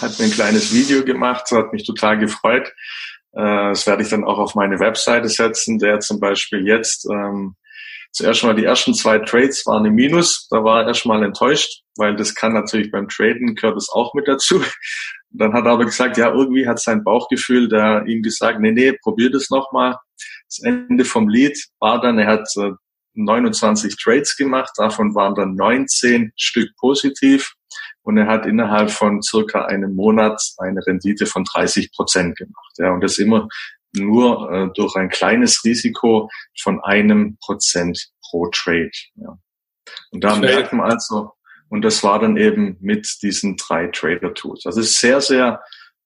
hat 0.00 0.18
mir 0.18 0.26
ein 0.26 0.30
kleines 0.30 0.72
Video 0.74 1.04
gemacht, 1.04 1.50
hat 1.50 1.72
mich 1.72 1.86
total 1.86 2.18
gefreut. 2.18 2.72
Äh, 3.32 3.70
das 3.70 3.86
werde 3.86 4.02
ich 4.02 4.08
dann 4.08 4.24
auch 4.24 4.38
auf 4.38 4.54
meine 4.54 4.78
Webseite 4.80 5.28
setzen, 5.28 5.78
der 5.78 6.00
zum 6.00 6.20
Beispiel 6.20 6.66
jetzt 6.66 7.06
ähm, 7.10 7.56
zuerst 8.16 8.44
mal 8.44 8.54
die 8.54 8.64
ersten 8.64 8.94
zwei 8.94 9.18
Trades 9.18 9.66
waren 9.66 9.84
im 9.84 9.94
Minus, 9.94 10.48
da 10.50 10.64
war 10.64 10.82
er 10.82 10.88
erstmal 10.88 11.22
enttäuscht, 11.22 11.82
weil 11.96 12.16
das 12.16 12.34
kann 12.34 12.54
natürlich 12.54 12.90
beim 12.90 13.08
Traden 13.08 13.54
gehört 13.54 13.76
das 13.76 13.88
auch 13.90 14.14
mit 14.14 14.26
dazu. 14.26 14.62
Dann 15.30 15.52
hat 15.52 15.66
er 15.66 15.72
aber 15.72 15.84
gesagt, 15.84 16.16
ja, 16.16 16.32
irgendwie 16.32 16.66
hat 16.66 16.80
sein 16.80 17.04
Bauchgefühl 17.04 17.68
da 17.68 18.02
ihm 18.04 18.22
gesagt, 18.22 18.58
nee, 18.60 18.70
nee, 18.72 18.92
probier 19.02 19.30
das 19.30 19.50
nochmal. 19.50 19.96
Das 20.48 20.62
Ende 20.62 21.04
vom 21.04 21.28
Lied 21.28 21.62
war 21.78 22.00
dann, 22.00 22.18
er 22.18 22.28
hat 22.28 22.48
äh, 22.56 22.70
29 23.16 23.96
Trades 23.96 24.36
gemacht, 24.36 24.70
davon 24.76 25.14
waren 25.14 25.34
dann 25.34 25.54
19 25.54 26.32
Stück 26.36 26.70
positiv 26.76 27.54
und 28.02 28.18
er 28.18 28.26
hat 28.26 28.46
innerhalb 28.46 28.90
von 28.90 29.22
circa 29.22 29.64
einem 29.64 29.94
Monat 29.94 30.40
eine 30.58 30.80
Rendite 30.86 31.26
von 31.26 31.44
30 31.44 31.92
Prozent 31.92 32.36
gemacht. 32.36 32.74
Ja, 32.78 32.92
und 32.92 33.00
das 33.00 33.18
immer 33.18 33.48
nur 33.94 34.50
äh, 34.52 34.68
durch 34.74 34.94
ein 34.96 35.08
kleines 35.08 35.64
Risiko 35.64 36.30
von 36.60 36.80
einem 36.84 37.36
Prozent 37.40 38.10
pro 38.28 38.48
Trade. 38.48 38.90
Ja. 39.16 39.38
Und 40.10 40.24
da 40.24 40.36
merkt 40.36 40.72
man 40.72 40.90
also, 40.90 41.32
und 41.68 41.82
das 41.82 42.02
war 42.04 42.18
dann 42.18 42.36
eben 42.36 42.76
mit 42.80 43.08
diesen 43.22 43.56
drei 43.56 43.88
Trader-Tools. 43.88 44.66
Also 44.66 44.80
es 44.80 44.90
ist 44.90 45.00
sehr, 45.00 45.20
sehr 45.20 45.62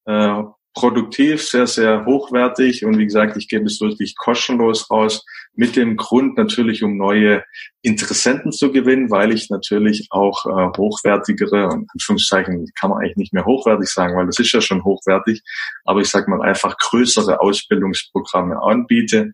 äh, 0.06 0.42
produktiv, 0.74 1.42
sehr, 1.42 1.66
sehr 1.66 2.04
hochwertig 2.06 2.84
und 2.84 2.98
wie 2.98 3.04
gesagt, 3.04 3.36
ich 3.36 3.48
gebe 3.48 3.64
es 3.64 3.80
wirklich 3.80 4.16
kostenlos 4.16 4.90
raus, 4.90 5.24
mit 5.54 5.76
dem 5.76 5.96
Grund 5.96 6.36
natürlich, 6.36 6.82
um 6.84 6.96
neue 6.96 7.42
Interessenten 7.82 8.52
zu 8.52 8.70
gewinnen, 8.70 9.10
weil 9.10 9.32
ich 9.32 9.50
natürlich 9.50 10.06
auch 10.10 10.46
äh, 10.46 10.78
hochwertigere, 10.78 11.64
in 11.64 11.86
Anführungszeichen 11.92 12.66
kann 12.78 12.90
man 12.90 13.00
eigentlich 13.00 13.16
nicht 13.16 13.32
mehr 13.32 13.44
hochwertig 13.44 13.88
sagen, 13.88 14.16
weil 14.16 14.26
das 14.26 14.38
ist 14.38 14.52
ja 14.52 14.60
schon 14.60 14.84
hochwertig, 14.84 15.42
aber 15.84 16.00
ich 16.00 16.08
sage 16.08 16.30
mal 16.30 16.42
einfach 16.42 16.76
größere 16.78 17.40
Ausbildungsprogramme 17.40 18.62
anbiete 18.62 19.32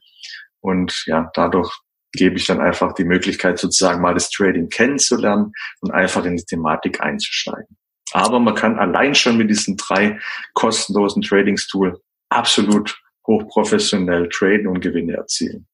und 0.60 1.04
ja, 1.06 1.30
dadurch 1.34 1.70
gebe 2.12 2.36
ich 2.36 2.46
dann 2.46 2.60
einfach 2.60 2.94
die 2.94 3.04
Möglichkeit 3.04 3.58
sozusagen 3.58 4.00
mal 4.00 4.14
das 4.14 4.30
Trading 4.30 4.68
kennenzulernen 4.68 5.52
und 5.80 5.92
einfach 5.92 6.24
in 6.24 6.36
die 6.36 6.44
Thematik 6.44 7.00
einzusteigen. 7.00 7.76
Aber 8.12 8.38
man 8.38 8.54
kann 8.54 8.78
allein 8.78 9.14
schon 9.14 9.36
mit 9.36 9.50
diesen 9.50 9.76
drei 9.76 10.18
kostenlosen 10.54 11.22
Tradingstool 11.22 12.00
absolut 12.28 12.98
hochprofessionell 13.26 14.28
traden 14.28 14.68
und 14.68 14.80
Gewinne 14.80 15.14
erzielen. 15.14 15.66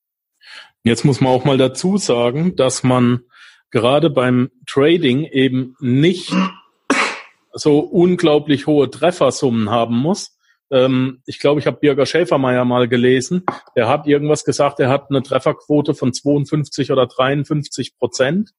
Jetzt 0.84 1.04
muss 1.04 1.20
man 1.20 1.32
auch 1.32 1.44
mal 1.44 1.58
dazu 1.58 1.96
sagen, 1.98 2.56
dass 2.56 2.82
man 2.82 3.20
gerade 3.70 4.10
beim 4.10 4.50
Trading 4.66 5.24
eben 5.24 5.76
nicht 5.80 6.32
so 7.52 7.80
unglaublich 7.80 8.66
hohe 8.66 8.90
Treffersummen 8.90 9.70
haben 9.70 9.96
muss. 9.96 10.36
Ähm, 10.70 11.22
ich 11.26 11.38
glaube, 11.38 11.60
ich 11.60 11.66
habe 11.66 11.78
Birger 11.78 12.06
Schäfermeier 12.06 12.64
mal 12.64 12.88
gelesen. 12.88 13.44
Er 13.74 13.88
hat 13.88 14.06
irgendwas 14.06 14.44
gesagt, 14.44 14.80
er 14.80 14.88
hat 14.88 15.10
eine 15.10 15.22
Trefferquote 15.22 15.94
von 15.94 16.12
52 16.12 16.90
oder 16.90 17.06
53 17.06 17.96
Prozent, 17.96 18.50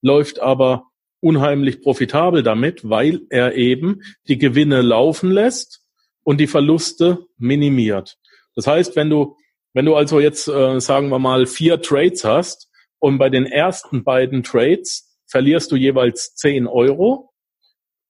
läuft 0.00 0.40
aber 0.40 0.84
unheimlich 1.20 1.82
profitabel 1.82 2.42
damit, 2.42 2.88
weil 2.88 3.22
er 3.30 3.54
eben 3.54 4.02
die 4.28 4.38
Gewinne 4.38 4.82
laufen 4.82 5.30
lässt 5.30 5.82
und 6.22 6.38
die 6.38 6.46
Verluste 6.46 7.26
minimiert. 7.38 8.16
Das 8.54 8.66
heißt, 8.66 8.96
wenn 8.96 9.10
du, 9.10 9.36
wenn 9.72 9.84
du 9.84 9.94
also 9.94 10.20
jetzt, 10.20 10.48
äh, 10.48 10.80
sagen 10.80 11.08
wir 11.08 11.18
mal, 11.18 11.46
vier 11.46 11.80
Trades 11.80 12.24
hast 12.24 12.68
und 12.98 13.18
bei 13.18 13.30
den 13.30 13.46
ersten 13.46 14.04
beiden 14.04 14.42
Trades 14.42 15.16
verlierst 15.26 15.70
du 15.72 15.76
jeweils 15.76 16.34
10 16.34 16.66
Euro, 16.66 17.30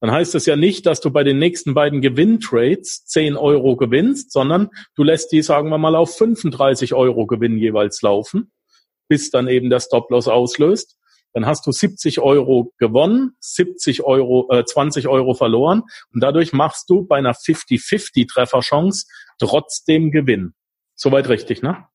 dann 0.00 0.12
heißt 0.12 0.34
das 0.34 0.46
ja 0.46 0.54
nicht, 0.54 0.86
dass 0.86 1.00
du 1.00 1.10
bei 1.10 1.24
den 1.24 1.38
nächsten 1.38 1.74
beiden 1.74 2.00
Gewinntrades 2.00 3.04
10 3.06 3.36
Euro 3.36 3.76
gewinnst, 3.76 4.32
sondern 4.32 4.70
du 4.94 5.02
lässt 5.02 5.32
die, 5.32 5.42
sagen 5.42 5.70
wir 5.70 5.78
mal, 5.78 5.96
auf 5.96 6.16
35 6.16 6.94
Euro 6.94 7.26
Gewinn 7.26 7.58
jeweils 7.58 8.00
laufen, 8.02 8.52
bis 9.08 9.30
dann 9.30 9.48
eben 9.48 9.70
der 9.70 9.80
Stop-Loss 9.80 10.28
auslöst 10.28 10.98
dann 11.32 11.46
hast 11.46 11.66
du 11.66 11.72
70 11.72 12.20
Euro 12.20 12.72
gewonnen, 12.78 13.36
70 13.40 14.02
Euro, 14.02 14.48
äh, 14.50 14.64
20 14.64 15.08
Euro 15.08 15.34
verloren 15.34 15.82
und 16.12 16.22
dadurch 16.22 16.52
machst 16.52 16.88
du 16.90 17.06
bei 17.06 17.16
einer 17.16 17.34
50-50 17.34 18.28
Trefferchance 18.28 19.06
trotzdem 19.38 20.10
Gewinn. 20.10 20.54
Soweit 20.94 21.28
richtig, 21.28 21.62
ne? 21.62 21.86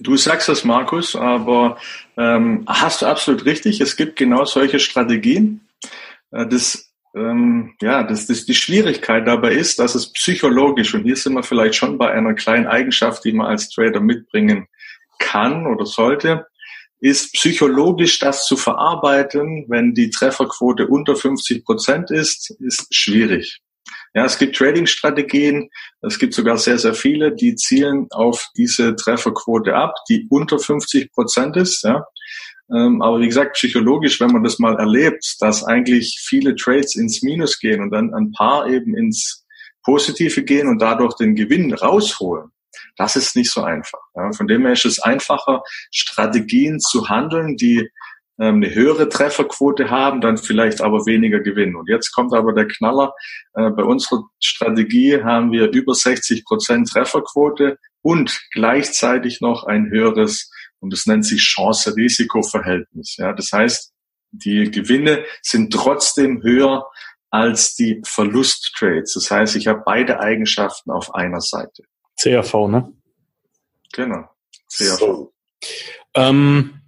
Du 0.00 0.16
sagst 0.16 0.48
das, 0.48 0.64
Markus, 0.64 1.16
aber 1.16 1.76
ähm, 2.16 2.64
hast 2.68 3.02
du 3.02 3.06
absolut 3.06 3.44
richtig. 3.44 3.80
Es 3.80 3.96
gibt 3.96 4.14
genau 4.14 4.44
solche 4.44 4.78
Strategien. 4.78 5.68
Äh, 6.30 6.46
das, 6.46 6.92
ähm, 7.16 7.74
ja, 7.82 8.04
das, 8.04 8.26
das, 8.26 8.44
die 8.44 8.54
Schwierigkeit 8.54 9.26
dabei 9.26 9.52
ist, 9.52 9.80
dass 9.80 9.96
es 9.96 10.12
psychologisch, 10.12 10.94
und 10.94 11.02
hier 11.02 11.16
sind 11.16 11.34
wir 11.34 11.42
vielleicht 11.42 11.74
schon 11.74 11.98
bei 11.98 12.12
einer 12.12 12.34
kleinen 12.34 12.68
Eigenschaft, 12.68 13.24
die 13.24 13.32
man 13.32 13.48
als 13.48 13.70
Trader 13.70 14.00
mitbringen 14.00 14.68
kann 15.18 15.66
oder 15.66 15.84
sollte, 15.84 16.46
ist 17.00 17.32
psychologisch 17.32 18.18
das 18.18 18.46
zu 18.46 18.56
verarbeiten, 18.56 19.66
wenn 19.68 19.94
die 19.94 20.10
Trefferquote 20.10 20.88
unter 20.88 21.16
50 21.16 21.64
Prozent 21.64 22.10
ist, 22.10 22.54
ist 22.60 22.92
schwierig. 22.94 23.60
Ja, 24.14 24.24
es 24.24 24.38
gibt 24.38 24.56
Trading-Strategien, 24.56 25.68
es 26.02 26.18
gibt 26.18 26.34
sogar 26.34 26.58
sehr, 26.58 26.78
sehr 26.78 26.94
viele, 26.94 27.34
die 27.34 27.54
zielen 27.54 28.08
auf 28.10 28.48
diese 28.56 28.96
Trefferquote 28.96 29.74
ab, 29.74 29.94
die 30.08 30.26
unter 30.30 30.58
50 30.58 31.12
Prozent 31.12 31.56
ist. 31.56 31.84
Ja. 31.84 32.04
Ähm, 32.74 33.00
aber 33.00 33.20
wie 33.20 33.28
gesagt, 33.28 33.54
psychologisch, 33.54 34.20
wenn 34.20 34.32
man 34.32 34.44
das 34.44 34.58
mal 34.58 34.76
erlebt, 34.76 35.36
dass 35.40 35.64
eigentlich 35.64 36.18
viele 36.20 36.54
Trades 36.56 36.96
ins 36.96 37.22
Minus 37.22 37.58
gehen 37.58 37.80
und 37.80 37.90
dann 37.90 38.12
ein 38.14 38.32
paar 38.32 38.68
eben 38.68 38.96
ins 38.96 39.46
Positive 39.82 40.42
gehen 40.42 40.68
und 40.68 40.80
dadurch 40.80 41.14
den 41.14 41.34
Gewinn 41.34 41.72
rausholen, 41.72 42.50
das 42.98 43.16
ist 43.16 43.36
nicht 43.36 43.50
so 43.50 43.62
einfach. 43.62 44.00
Ja. 44.14 44.30
Von 44.32 44.48
dem 44.48 44.62
her 44.62 44.72
ist 44.72 44.84
es 44.84 44.98
einfacher, 45.00 45.62
Strategien 45.90 46.80
zu 46.80 47.08
handeln, 47.08 47.56
die 47.56 47.88
ähm, 48.40 48.56
eine 48.56 48.74
höhere 48.74 49.08
Trefferquote 49.08 49.90
haben, 49.90 50.20
dann 50.20 50.36
vielleicht 50.36 50.80
aber 50.80 51.06
weniger 51.06 51.40
gewinnen. 51.40 51.76
Und 51.76 51.88
jetzt 51.88 52.12
kommt 52.12 52.34
aber 52.34 52.52
der 52.52 52.66
Knaller. 52.66 53.14
Äh, 53.54 53.70
bei 53.70 53.82
unserer 53.82 54.22
Strategie 54.40 55.22
haben 55.22 55.52
wir 55.52 55.70
über 55.70 55.94
60 55.94 56.44
Prozent 56.44 56.88
Trefferquote 56.88 57.78
und 58.02 58.40
gleichzeitig 58.52 59.40
noch 59.40 59.64
ein 59.64 59.90
höheres, 59.90 60.50
und 60.80 60.92
das 60.92 61.06
nennt 61.06 61.24
sich 61.24 61.40
Chance-Risiko-Verhältnis. 61.40 63.16
Ja, 63.16 63.32
das 63.32 63.50
heißt, 63.52 63.92
die 64.30 64.70
Gewinne 64.70 65.24
sind 65.42 65.72
trotzdem 65.72 66.42
höher 66.42 66.84
als 67.30 67.74
die 67.74 68.00
Verlusttrades. 68.04 69.14
Das 69.14 69.30
heißt, 69.30 69.56
ich 69.56 69.66
habe 69.66 69.82
beide 69.84 70.20
Eigenschaften 70.20 70.90
auf 70.90 71.14
einer 71.14 71.40
Seite. 71.40 71.82
CRV, 72.20 72.68
ne? 72.68 72.92
Genau. 73.92 74.28
CRV. 74.68 74.98
So. 74.98 75.32
Ähm, 76.14 76.80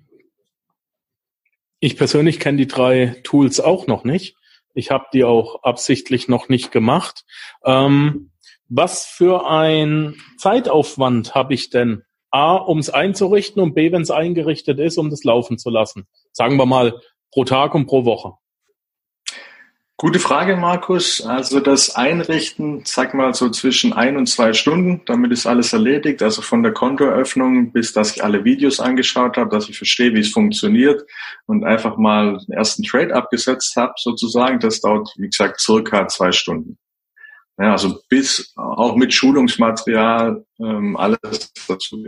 ich 1.78 1.96
persönlich 1.96 2.40
kenne 2.40 2.58
die 2.58 2.66
drei 2.66 3.20
Tools 3.24 3.60
auch 3.60 3.86
noch 3.86 4.04
nicht. 4.04 4.36
Ich 4.74 4.90
habe 4.90 5.06
die 5.12 5.24
auch 5.24 5.62
absichtlich 5.62 6.28
noch 6.28 6.48
nicht 6.48 6.70
gemacht. 6.72 7.24
Ähm, 7.64 8.30
was 8.68 9.06
für 9.06 9.48
ein 9.48 10.16
Zeitaufwand 10.38 11.34
habe 11.34 11.54
ich 11.54 11.70
denn? 11.70 12.04
A, 12.30 12.54
um 12.54 12.78
es 12.78 12.90
einzurichten 12.90 13.60
und 13.60 13.74
B, 13.74 13.90
wenn 13.90 14.02
es 14.02 14.12
eingerichtet 14.12 14.78
ist, 14.78 14.98
um 14.98 15.10
das 15.10 15.24
laufen 15.24 15.58
zu 15.58 15.68
lassen. 15.68 16.06
Sagen 16.32 16.56
wir 16.56 16.66
mal 16.66 17.00
pro 17.32 17.44
Tag 17.44 17.74
und 17.74 17.86
pro 17.86 18.04
Woche. 18.04 18.34
Gute 20.00 20.18
Frage, 20.18 20.56
Markus. 20.56 21.20
Also 21.20 21.60
das 21.60 21.94
Einrichten, 21.94 22.80
sag 22.86 23.12
mal 23.12 23.34
so 23.34 23.50
zwischen 23.50 23.92
ein 23.92 24.16
und 24.16 24.30
zwei 24.30 24.54
Stunden, 24.54 25.02
damit 25.04 25.30
ist 25.30 25.46
alles 25.46 25.74
erledigt. 25.74 26.22
Also 26.22 26.40
von 26.40 26.62
der 26.62 26.72
Kontoeröffnung 26.72 27.70
bis, 27.72 27.92
dass 27.92 28.16
ich 28.16 28.24
alle 28.24 28.42
Videos 28.42 28.80
angeschaut 28.80 29.36
habe, 29.36 29.50
dass 29.50 29.68
ich 29.68 29.76
verstehe, 29.76 30.14
wie 30.14 30.20
es 30.20 30.32
funktioniert 30.32 31.02
und 31.44 31.66
einfach 31.66 31.98
mal 31.98 32.38
den 32.38 32.54
ersten 32.54 32.82
Trade 32.82 33.14
abgesetzt 33.14 33.76
habe, 33.76 33.92
sozusagen. 33.98 34.58
Das 34.58 34.80
dauert, 34.80 35.12
wie 35.18 35.28
gesagt, 35.28 35.60
circa 35.60 36.08
zwei 36.08 36.32
Stunden. 36.32 36.78
Ja, 37.58 37.72
also 37.72 38.00
bis 38.08 38.54
auch 38.56 38.96
mit 38.96 39.12
Schulungsmaterial 39.12 40.46
ähm, 40.60 40.96
alles 40.96 41.52
dazu. 41.68 42.06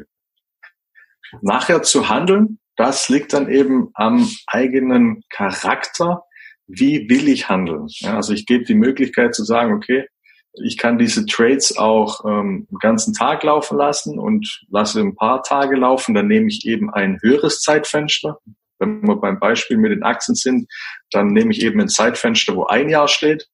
Nachher 1.42 1.82
zu 1.82 2.08
handeln, 2.08 2.58
das 2.74 3.10
liegt 3.10 3.34
dann 3.34 3.50
eben 3.50 3.90
am 3.92 4.30
eigenen 4.46 5.24
Charakter 5.28 6.22
wie 6.66 7.08
will 7.08 7.28
ich 7.28 7.48
handeln? 7.48 7.86
Ja, 7.88 8.16
also 8.16 8.32
ich 8.32 8.46
gebe 8.46 8.64
die 8.64 8.74
Möglichkeit 8.74 9.34
zu 9.34 9.44
sagen, 9.44 9.74
okay, 9.74 10.06
ich 10.54 10.76
kann 10.76 10.98
diese 10.98 11.24
Trades 11.24 11.76
auch 11.78 12.24
ähm, 12.26 12.66
den 12.70 12.78
ganzen 12.78 13.14
Tag 13.14 13.42
laufen 13.42 13.78
lassen 13.78 14.18
und 14.18 14.62
lasse 14.68 15.00
ein 15.00 15.16
paar 15.16 15.42
Tage 15.42 15.76
laufen. 15.76 16.14
Dann 16.14 16.28
nehme 16.28 16.48
ich 16.48 16.66
eben 16.66 16.92
ein 16.92 17.18
höheres 17.22 17.60
Zeitfenster. 17.60 18.38
Wenn 18.78 19.06
wir 19.06 19.16
beim 19.16 19.38
Beispiel 19.38 19.78
mit 19.78 19.92
den 19.92 20.02
Aktien 20.02 20.34
sind, 20.34 20.70
dann 21.10 21.28
nehme 21.28 21.52
ich 21.52 21.62
eben 21.62 21.80
ein 21.80 21.88
Zeitfenster, 21.88 22.54
wo 22.54 22.64
ein 22.64 22.90
Jahr 22.90 23.08
steht. 23.08 23.46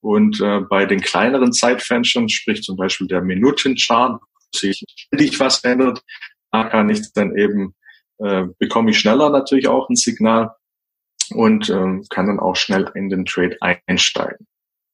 Und 0.00 0.40
äh, 0.40 0.60
bei 0.60 0.84
den 0.84 1.00
kleineren 1.00 1.52
Zeitfenstern, 1.52 2.28
sprich 2.28 2.62
zum 2.62 2.76
Beispiel 2.76 3.06
der 3.06 3.22
Minutenchart, 3.22 4.20
sich 4.54 4.82
ständig 4.96 5.40
was 5.40 5.62
ändert, 5.64 6.02
da 6.50 6.64
kann 6.64 6.88
ich 6.88 7.12
dann 7.12 7.36
eben, 7.36 7.74
äh, 8.18 8.44
bekomme 8.58 8.90
ich 8.90 8.98
schneller 8.98 9.30
natürlich 9.30 9.68
auch 9.68 9.88
ein 9.88 9.96
Signal 9.96 10.50
und 11.34 11.70
ähm, 11.70 12.04
kann 12.10 12.26
dann 12.26 12.40
auch 12.40 12.56
schnell 12.56 12.90
in 12.94 13.08
den 13.08 13.24
Trade 13.24 13.56
einsteigen. 13.60 14.46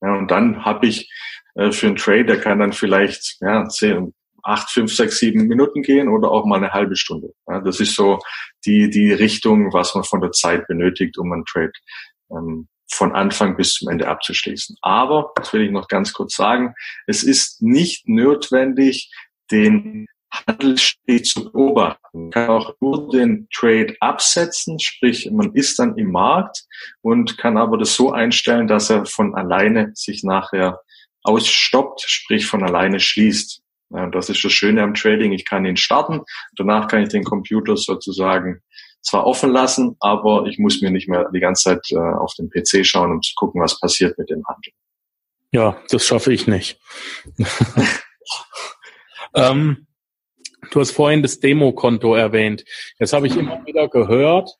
Ja, 0.02 0.14
und 0.16 0.30
dann 0.30 0.64
habe 0.64 0.86
ich 0.86 1.10
äh, 1.54 1.72
für 1.72 1.86
einen 1.86 1.96
Trade, 1.96 2.26
der 2.26 2.40
kann 2.40 2.58
dann 2.58 2.72
vielleicht 2.72 3.36
ja, 3.40 3.68
10, 3.68 4.12
8, 4.42 4.70
5, 4.70 4.94
6, 4.94 5.18
7 5.18 5.46
Minuten 5.46 5.82
gehen 5.82 6.08
oder 6.08 6.30
auch 6.30 6.44
mal 6.44 6.56
eine 6.56 6.72
halbe 6.72 6.96
Stunde. 6.96 7.32
Ja, 7.48 7.60
das 7.60 7.80
ist 7.80 7.94
so 7.94 8.18
die, 8.66 8.90
die 8.90 9.12
Richtung, 9.12 9.72
was 9.72 9.94
man 9.94 10.04
von 10.04 10.20
der 10.20 10.32
Zeit 10.32 10.66
benötigt, 10.66 11.18
um 11.18 11.32
einen 11.32 11.44
Trade 11.46 11.72
ähm, 12.30 12.68
von 12.90 13.12
Anfang 13.12 13.56
bis 13.56 13.74
zum 13.74 13.88
Ende 13.88 14.08
abzuschließen. 14.08 14.76
Aber, 14.82 15.32
das 15.36 15.52
will 15.52 15.62
ich 15.62 15.70
noch 15.70 15.88
ganz 15.88 16.12
kurz 16.12 16.36
sagen, 16.36 16.74
es 17.06 17.22
ist 17.22 17.62
nicht 17.62 18.08
notwendig, 18.08 19.10
den 19.50 20.06
Handelssteg 20.46 21.26
zu 21.26 21.50
beobachten. 21.50 22.00
Man 22.12 22.30
kann 22.30 22.48
auch 22.50 22.74
nur 22.80 23.10
den 23.10 23.48
Trade 23.52 23.96
absetzen, 24.00 24.78
sprich 24.80 25.30
man 25.30 25.54
ist 25.54 25.78
dann 25.78 25.96
im 25.96 26.10
Markt 26.10 26.64
und 27.02 27.38
kann 27.38 27.56
aber 27.56 27.78
das 27.78 27.94
so 27.94 28.12
einstellen, 28.12 28.66
dass 28.66 28.90
er 28.90 29.06
von 29.06 29.34
alleine 29.34 29.92
sich 29.94 30.24
nachher 30.24 30.80
ausstoppt, 31.22 32.02
sprich 32.06 32.46
von 32.46 32.62
alleine 32.62 33.00
schließt. 33.00 33.62
Ja, 33.90 34.08
das 34.08 34.28
ist 34.28 34.44
das 34.44 34.52
Schöne 34.52 34.82
am 34.82 34.94
Trading. 34.94 35.32
Ich 35.32 35.44
kann 35.44 35.64
ihn 35.64 35.76
starten, 35.76 36.22
danach 36.56 36.88
kann 36.88 37.02
ich 37.02 37.08
den 37.08 37.24
Computer 37.24 37.76
sozusagen 37.76 38.60
zwar 39.02 39.26
offen 39.26 39.50
lassen, 39.50 39.96
aber 40.00 40.46
ich 40.46 40.58
muss 40.58 40.80
mir 40.80 40.90
nicht 40.90 41.08
mehr 41.08 41.28
die 41.32 41.40
ganze 41.40 41.64
Zeit 41.64 41.86
äh, 41.90 41.96
auf 41.96 42.32
den 42.34 42.50
PC 42.50 42.86
schauen, 42.86 43.12
um 43.12 43.22
zu 43.22 43.34
gucken, 43.36 43.60
was 43.60 43.78
passiert 43.78 44.18
mit 44.18 44.30
dem 44.30 44.42
Handel. 44.46 44.72
Ja, 45.52 45.80
das 45.90 46.06
schaffe 46.06 46.32
ich 46.32 46.46
nicht. 46.46 46.80
ähm, 49.34 49.86
Du 50.70 50.80
hast 50.80 50.92
vorhin 50.92 51.22
das 51.22 51.40
Demokonto 51.40 52.14
erwähnt. 52.14 52.64
Jetzt 52.98 53.12
habe 53.12 53.26
ich 53.26 53.36
immer 53.36 53.64
wieder 53.66 53.88
gehört, 53.88 54.50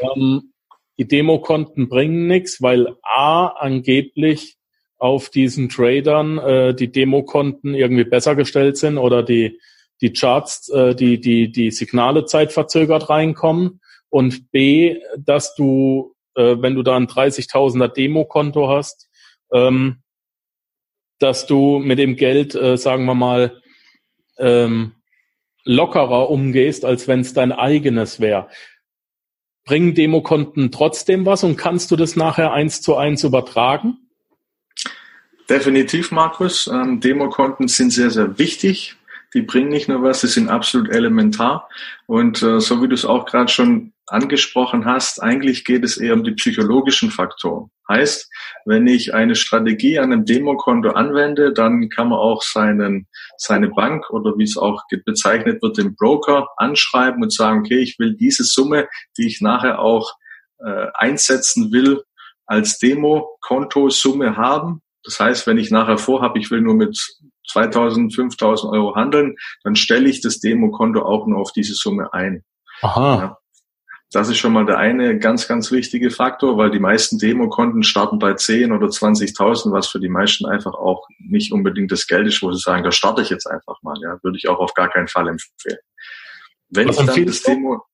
ähm, 0.00 0.52
die 0.98 1.06
Demokonten 1.06 1.88
bringen 1.88 2.26
nichts, 2.26 2.62
weil 2.62 2.96
A 3.02 3.46
angeblich 3.46 4.56
auf 4.98 5.28
diesen 5.28 5.68
Tradern 5.68 6.38
äh, 6.38 6.74
die 6.74 6.90
Demokonten 6.90 7.74
irgendwie 7.74 8.04
besser 8.04 8.34
gestellt 8.34 8.76
sind 8.76 8.98
oder 8.98 9.22
die 9.22 9.60
die 10.00 10.12
Charts, 10.12 10.68
äh, 10.70 10.94
die 10.94 11.20
die 11.20 11.52
die 11.52 11.70
Signale 11.70 12.24
zeitverzögert 12.24 13.10
reinkommen 13.10 13.80
und 14.08 14.50
B, 14.50 14.98
dass 15.18 15.54
du, 15.54 16.14
äh, 16.34 16.56
wenn 16.58 16.74
du 16.74 16.82
da 16.82 16.96
ein 16.96 17.06
30.000er 17.06 17.88
Demokonto 17.88 18.68
hast, 18.68 19.08
ähm, 19.52 20.02
dass 21.18 21.46
du 21.46 21.78
mit 21.78 21.98
dem 21.98 22.16
Geld, 22.16 22.54
äh, 22.54 22.76
sagen 22.76 23.04
wir 23.04 23.14
mal, 23.14 23.60
ähm, 24.38 24.95
lockerer 25.66 26.30
umgehst, 26.30 26.86
als 26.86 27.06
wenn 27.08 27.20
es 27.20 27.34
dein 27.34 27.52
eigenes 27.52 28.20
wäre. 28.20 28.48
Bringen 29.64 29.94
Demokonten 29.94 30.70
trotzdem 30.70 31.26
was 31.26 31.44
und 31.44 31.56
kannst 31.56 31.90
du 31.90 31.96
das 31.96 32.16
nachher 32.16 32.52
eins 32.52 32.80
zu 32.80 32.96
eins 32.96 33.24
übertragen? 33.24 33.98
Definitiv, 35.50 36.12
Markus. 36.12 36.68
Ähm, 36.68 37.00
Demokonten 37.00 37.68
sind 37.68 37.92
sehr, 37.92 38.10
sehr 38.10 38.38
wichtig. 38.38 38.96
Die 39.34 39.42
bringen 39.42 39.68
nicht 39.68 39.88
nur 39.88 40.02
was, 40.02 40.20
sie 40.20 40.28
sind 40.28 40.48
absolut 40.48 40.88
elementar. 40.88 41.68
Und 42.06 42.42
äh, 42.42 42.60
so 42.60 42.80
wie 42.80 42.88
du 42.88 42.94
es 42.94 43.04
auch 43.04 43.26
gerade 43.26 43.50
schon 43.50 43.92
angesprochen 44.06 44.84
hast, 44.84 45.22
eigentlich 45.22 45.64
geht 45.64 45.84
es 45.84 45.96
eher 45.96 46.14
um 46.14 46.24
die 46.24 46.32
psychologischen 46.32 47.10
Faktoren. 47.10 47.70
Heißt, 47.88 48.30
wenn 48.64 48.86
ich 48.86 49.14
eine 49.14 49.34
Strategie 49.34 49.98
an 49.98 50.12
einem 50.12 50.24
Demokonto 50.24 50.90
anwende, 50.90 51.52
dann 51.52 51.88
kann 51.88 52.08
man 52.08 52.18
auch 52.18 52.42
seinen, 52.42 53.08
seine 53.36 53.68
Bank 53.68 54.10
oder 54.10 54.34
wie 54.36 54.44
es 54.44 54.56
auch 54.56 54.82
bezeichnet 55.04 55.62
wird, 55.62 55.78
den 55.78 55.94
Broker 55.94 56.48
anschreiben 56.56 57.22
und 57.22 57.32
sagen, 57.32 57.60
okay, 57.60 57.78
ich 57.78 57.98
will 57.98 58.16
diese 58.16 58.44
Summe, 58.44 58.88
die 59.18 59.26
ich 59.26 59.40
nachher 59.40 59.80
auch 59.80 60.12
äh, 60.58 60.86
einsetzen 60.94 61.72
will, 61.72 62.02
als 62.46 62.78
Demo-Kontosumme 62.78 64.36
haben. 64.36 64.82
Das 65.02 65.20
heißt, 65.20 65.46
wenn 65.46 65.58
ich 65.58 65.70
nachher 65.70 65.98
vorhabe, 65.98 66.38
ich 66.38 66.50
will 66.50 66.60
nur 66.60 66.74
mit 66.74 66.96
2000, 67.50 68.14
5000 68.14 68.72
Euro 68.72 68.94
handeln, 68.94 69.36
dann 69.62 69.76
stelle 69.76 70.08
ich 70.08 70.20
das 70.20 70.40
Demokonto 70.40 71.02
auch 71.02 71.26
nur 71.26 71.38
auf 71.40 71.52
diese 71.52 71.74
Summe 71.74 72.12
ein. 72.12 72.42
Aha. 72.82 73.18
Ja. 73.20 73.38
Das 74.16 74.30
ist 74.30 74.38
schon 74.38 74.54
mal 74.54 74.64
der 74.64 74.78
eine 74.78 75.18
ganz, 75.18 75.46
ganz 75.46 75.70
wichtige 75.70 76.10
Faktor, 76.10 76.56
weil 76.56 76.70
die 76.70 76.78
meisten 76.78 77.18
Demokonten 77.18 77.82
starten 77.82 78.18
bei 78.18 78.32
10 78.32 78.72
oder 78.72 78.86
20.000, 78.86 79.72
was 79.72 79.88
für 79.88 80.00
die 80.00 80.08
meisten 80.08 80.46
einfach 80.46 80.72
auch 80.72 81.06
nicht 81.18 81.52
unbedingt 81.52 81.92
das 81.92 82.06
Geld 82.06 82.26
ist, 82.26 82.40
wo 82.40 82.50
sie 82.50 82.58
sagen, 82.58 82.82
da 82.82 82.92
starte 82.92 83.20
ich 83.20 83.28
jetzt 83.28 83.46
einfach 83.46 83.82
mal. 83.82 83.94
Ja, 84.00 84.18
würde 84.22 84.38
ich 84.38 84.48
auch 84.48 84.58
auf 84.58 84.72
gar 84.72 84.88
keinen 84.88 85.08
Fall 85.08 85.28
empfehlen. 85.28 85.76
Wenn 86.70 86.88
was 86.88 86.98
ich 86.98 87.04
dann 87.04 87.26
das 87.26 87.42
Demo, 87.42 87.84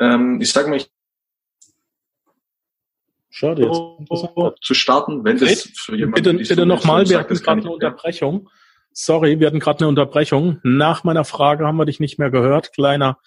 ähm, 0.00 0.40
ich 0.40 0.50
sage 0.50 0.68
mal, 0.68 0.78
ich 0.78 0.90
Schade 3.30 3.62
jetzt. 3.62 4.60
zu 4.60 4.74
starten, 4.74 5.24
wenn 5.24 5.38
das 5.38 5.70
für 5.76 5.94
jemanden 5.94 6.20
Bitte, 6.20 6.34
bitte 6.34 6.54
so 6.56 6.64
nochmal, 6.64 7.08
wir 7.08 7.20
hatten 7.20 7.34
gerade 7.34 7.60
eine 7.60 7.70
Unterbrechung. 7.70 8.50
Sorry, 8.90 9.38
wir 9.38 9.46
hatten 9.46 9.60
gerade 9.60 9.78
eine 9.84 9.88
Unterbrechung. 9.88 10.58
Nach 10.64 11.04
meiner 11.04 11.24
Frage 11.24 11.64
haben 11.64 11.76
wir 11.76 11.84
dich 11.84 12.00
nicht 12.00 12.18
mehr 12.18 12.32
gehört. 12.32 12.72
Kleiner 12.72 13.20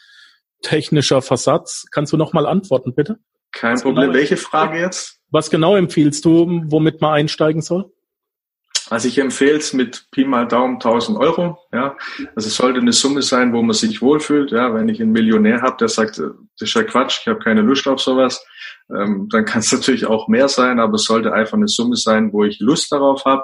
technischer 0.62 1.22
Versatz. 1.22 1.86
Kannst 1.92 2.14
du 2.14 2.18
nochmal 2.18 2.46
antworten, 2.46 2.94
bitte? 2.96 3.20
Kein 3.52 3.74
was 3.74 3.84
Problem. 3.84 4.08
Genau 4.08 4.14
Welche 4.14 4.38
Frage 4.38 4.80
jetzt? 4.80 5.20
Was 5.30 5.50
genau 5.50 5.76
empfiehlst 5.76 6.24
du, 6.26 6.64
womit 6.68 7.02
man 7.02 7.14
einsteigen 7.14 7.62
soll? 7.62 7.92
Also 8.90 9.10
ich 9.10 9.18
empfehle 9.18 9.58
es 9.58 9.74
mit 9.74 10.08
Pi 10.12 10.24
mal 10.24 10.48
Daumen 10.48 10.76
1000 10.76 11.18
Euro. 11.18 11.58
Ja, 11.74 11.98
also 12.36 12.48
es 12.48 12.56
sollte 12.56 12.80
eine 12.80 12.94
Summe 12.94 13.22
sein, 13.22 13.52
wo 13.52 13.62
man 13.62 13.76
sich 13.76 14.02
wohlfühlt. 14.02 14.52
Ja, 14.52 14.74
wenn 14.74 14.88
ich 14.88 15.02
einen 15.02 15.12
Millionär 15.12 15.62
habe, 15.62 15.78
der 15.78 15.90
sagt, 15.90 16.20
das 16.20 16.32
ist 16.60 16.74
ja 16.74 16.84
Quatsch, 16.84 17.20
ich 17.22 17.28
habe 17.28 17.40
keine 17.40 17.62
Lust 17.62 17.88
auf 17.88 18.00
sowas, 18.00 18.46
ähm, 18.90 19.28
dann 19.30 19.44
kann 19.44 19.60
es 19.60 19.72
natürlich 19.74 20.06
auch 20.06 20.28
mehr 20.28 20.48
sein, 20.48 20.80
aber 20.80 20.96
es 20.96 21.04
sollte 21.04 21.34
einfach 21.34 21.58
eine 21.58 21.68
Summe 21.68 21.98
sein, 21.98 22.32
wo 22.32 22.46
ich 22.46 22.60
Lust 22.60 22.92
darauf 22.92 23.26
habe, 23.26 23.44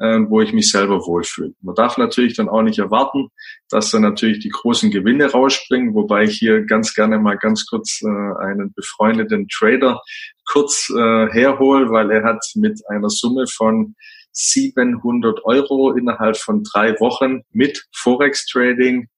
wo 0.00 0.40
ich 0.40 0.52
mich 0.52 0.70
selber 0.70 1.06
wohlfühle. 1.06 1.52
Man 1.60 1.74
darf 1.74 1.98
natürlich 1.98 2.34
dann 2.34 2.48
auch 2.48 2.62
nicht 2.62 2.78
erwarten, 2.78 3.28
dass 3.68 3.90
dann 3.90 4.02
natürlich 4.02 4.38
die 4.38 4.48
großen 4.48 4.90
Gewinne 4.90 5.30
rausspringen, 5.30 5.94
wobei 5.94 6.24
ich 6.24 6.38
hier 6.38 6.64
ganz 6.64 6.94
gerne 6.94 7.18
mal 7.18 7.36
ganz 7.36 7.66
kurz 7.66 8.00
äh, 8.02 8.08
einen 8.08 8.72
befreundeten 8.74 9.46
Trader 9.48 10.00
kurz 10.46 10.90
äh, 10.90 11.28
herhole, 11.30 11.90
weil 11.90 12.10
er 12.10 12.24
hat 12.24 12.42
mit 12.54 12.80
einer 12.88 13.10
Summe 13.10 13.44
von 13.46 13.94
700 14.32 15.44
Euro 15.44 15.92
innerhalb 15.92 16.36
von 16.36 16.62
drei 16.64 16.98
Wochen 17.00 17.42
mit 17.52 17.84
Forex 17.92 18.46
Trading 18.46 19.08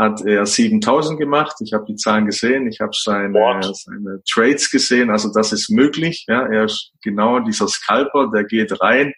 hat 0.00 0.22
er 0.24 0.46
7000 0.46 1.18
gemacht. 1.18 1.56
Ich 1.60 1.74
habe 1.74 1.84
die 1.86 1.96
Zahlen 1.96 2.24
gesehen, 2.24 2.66
ich 2.66 2.80
habe 2.80 2.92
seine, 2.94 3.60
seine 3.74 4.22
Trades 4.28 4.70
gesehen, 4.70 5.10
also 5.10 5.30
das 5.32 5.52
ist 5.52 5.68
möglich. 5.68 6.24
Ja, 6.26 6.46
er 6.46 6.64
ist 6.64 6.92
genau 7.02 7.40
dieser 7.40 7.68
Scalper, 7.68 8.30
der 8.34 8.44
geht 8.44 8.80
rein, 8.80 9.12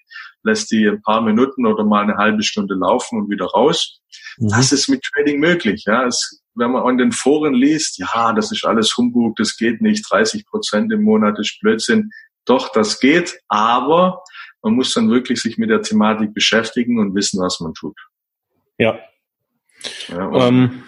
lässt 0.45 0.70
die 0.70 0.86
ein 0.86 1.03
paar 1.03 1.20
Minuten 1.22 1.66
oder 1.66 1.84
mal 1.84 2.03
eine 2.03 2.16
halbe 2.16 2.43
Stunde 2.43 2.74
laufen 2.74 3.18
und 3.20 3.30
wieder 3.30 3.47
raus. 3.47 4.01
Mhm. 4.38 4.49
Das 4.49 4.72
ist 4.72 4.88
mit 4.88 5.03
Trading 5.03 5.40
möglich. 5.40 5.84
Ja, 5.86 6.07
es, 6.07 6.43
wenn 6.55 6.72
man 6.72 6.82
an 6.82 6.99
den 6.99 7.12
Foren 7.12 7.55
liest, 7.55 7.99
ja, 7.99 8.32
das 8.32 8.53
ist 8.53 8.64
alles 8.64 8.97
Humbug, 8.97 9.36
das 9.36 9.57
geht 9.57 9.80
nicht, 9.80 10.05
30 10.11 10.47
Prozent 10.47 10.93
im 10.93 11.03
Monat 11.03 11.38
ist 11.38 11.59
Blödsinn. 11.61 12.11
Doch, 12.45 12.72
das 12.72 12.99
geht, 12.99 13.38
aber 13.49 14.22
man 14.62 14.74
muss 14.74 14.95
dann 14.95 15.11
wirklich 15.11 15.40
sich 15.40 15.59
mit 15.59 15.70
der 15.70 15.82
Thematik 15.82 16.34
beschäftigen 16.34 16.99
und 16.99 17.14
wissen, 17.14 17.40
was 17.40 17.61
man 17.61 17.74
tut. 17.74 17.97
Ja, 18.78 18.99
ja, 20.09 20.49
ähm, 20.49 20.82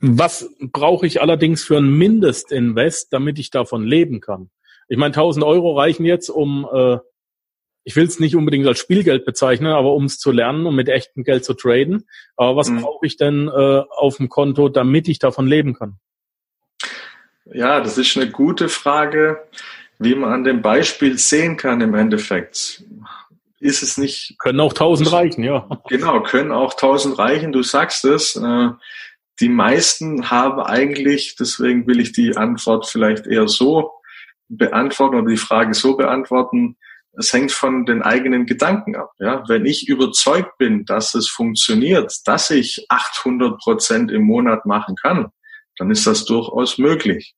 was 0.00 0.50
brauche 0.60 1.06
ich 1.06 1.20
allerdings 1.20 1.64
für 1.64 1.78
ein 1.78 1.90
Mindestinvest, 1.96 3.12
damit 3.12 3.38
ich 3.38 3.50
davon 3.50 3.84
leben 3.84 4.20
kann? 4.20 4.50
Ich 4.88 4.98
meine, 4.98 5.12
1000 5.14 5.44
Euro 5.44 5.76
reichen 5.76 6.04
jetzt, 6.04 6.28
um, 6.28 6.66
äh, 6.72 6.98
ich 7.84 7.96
will 7.96 8.04
es 8.04 8.18
nicht 8.18 8.36
unbedingt 8.36 8.66
als 8.66 8.78
Spielgeld 8.78 9.24
bezeichnen, 9.24 9.72
aber 9.72 9.92
um 9.92 10.04
es 10.04 10.18
zu 10.18 10.30
lernen 10.30 10.66
und 10.66 10.74
mit 10.74 10.88
echtem 10.88 11.22
Geld 11.22 11.44
zu 11.44 11.54
traden. 11.54 12.06
Aber 12.36 12.56
was 12.56 12.70
mhm. 12.70 12.82
brauche 12.82 13.06
ich 13.06 13.16
denn 13.16 13.48
äh, 13.48 13.82
auf 13.90 14.16
dem 14.16 14.28
Konto, 14.28 14.68
damit 14.68 15.08
ich 15.08 15.18
davon 15.18 15.46
leben 15.46 15.74
kann? 15.74 15.98
Ja, 17.52 17.80
das 17.80 17.98
ist 17.98 18.16
eine 18.16 18.30
gute 18.30 18.68
Frage, 18.68 19.42
wie 19.98 20.14
man 20.14 20.32
an 20.32 20.44
dem 20.44 20.62
Beispiel 20.62 21.18
sehen 21.18 21.56
kann 21.56 21.80
im 21.82 21.94
Endeffekt 21.94 22.84
ist 23.64 23.82
es 23.82 23.96
nicht. 23.96 24.36
Können 24.38 24.60
auch 24.60 24.74
tausend 24.74 25.10
reichen, 25.10 25.42
ja. 25.42 25.66
Genau, 25.88 26.22
können 26.22 26.52
auch 26.52 26.74
tausend 26.74 27.18
reichen. 27.18 27.50
Du 27.50 27.62
sagst 27.62 28.04
es. 28.04 28.36
Äh, 28.36 28.70
die 29.40 29.48
meisten 29.48 30.30
haben 30.30 30.60
eigentlich, 30.60 31.34
deswegen 31.36 31.86
will 31.86 31.98
ich 31.98 32.12
die 32.12 32.36
Antwort 32.36 32.86
vielleicht 32.86 33.26
eher 33.26 33.48
so 33.48 33.90
beantworten 34.48 35.16
oder 35.16 35.30
die 35.30 35.36
Frage 35.36 35.74
so 35.74 35.96
beantworten. 35.96 36.76
Es 37.16 37.32
hängt 37.32 37.52
von 37.52 37.86
den 37.86 38.02
eigenen 38.02 38.46
Gedanken 38.46 38.96
ab. 38.96 39.12
Ja, 39.18 39.44
wenn 39.48 39.66
ich 39.66 39.88
überzeugt 39.88 40.58
bin, 40.58 40.84
dass 40.84 41.14
es 41.14 41.28
funktioniert, 41.28 42.12
dass 42.24 42.50
ich 42.50 42.86
800 42.88 43.58
Prozent 43.58 44.10
im 44.10 44.22
Monat 44.22 44.66
machen 44.66 44.96
kann, 45.00 45.28
dann 45.78 45.90
ist 45.90 46.06
das 46.06 46.24
durchaus 46.24 46.78
möglich. 46.78 47.34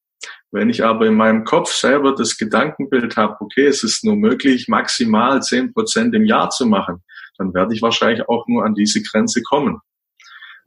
Wenn 0.51 0.71
ich 0.71 0.85
aber 0.85 1.07
in 1.07 1.15
meinem 1.15 1.45
Kopf 1.45 1.73
selber 1.73 2.15
das 2.15 2.39
Gedankenbild 2.39 3.17
habe, 3.17 3.37
okay, 3.41 3.67
es 3.67 3.83
ist 3.83 4.05
nur 4.05 4.17
möglich, 4.17 4.69
maximal 4.69 5.43
zehn 5.43 5.73
Prozent 5.73 6.15
im 6.15 6.25
Jahr 6.25 6.51
zu 6.51 6.67
machen, 6.67 7.03
dann 7.37 7.53
werde 7.53 7.75
ich 7.75 7.83
wahrscheinlich 7.83 8.29
auch 8.29 8.47
nur 8.47 8.65
an 8.65 8.75
diese 8.75 9.03
Grenze 9.03 9.43
kommen. 9.43 9.81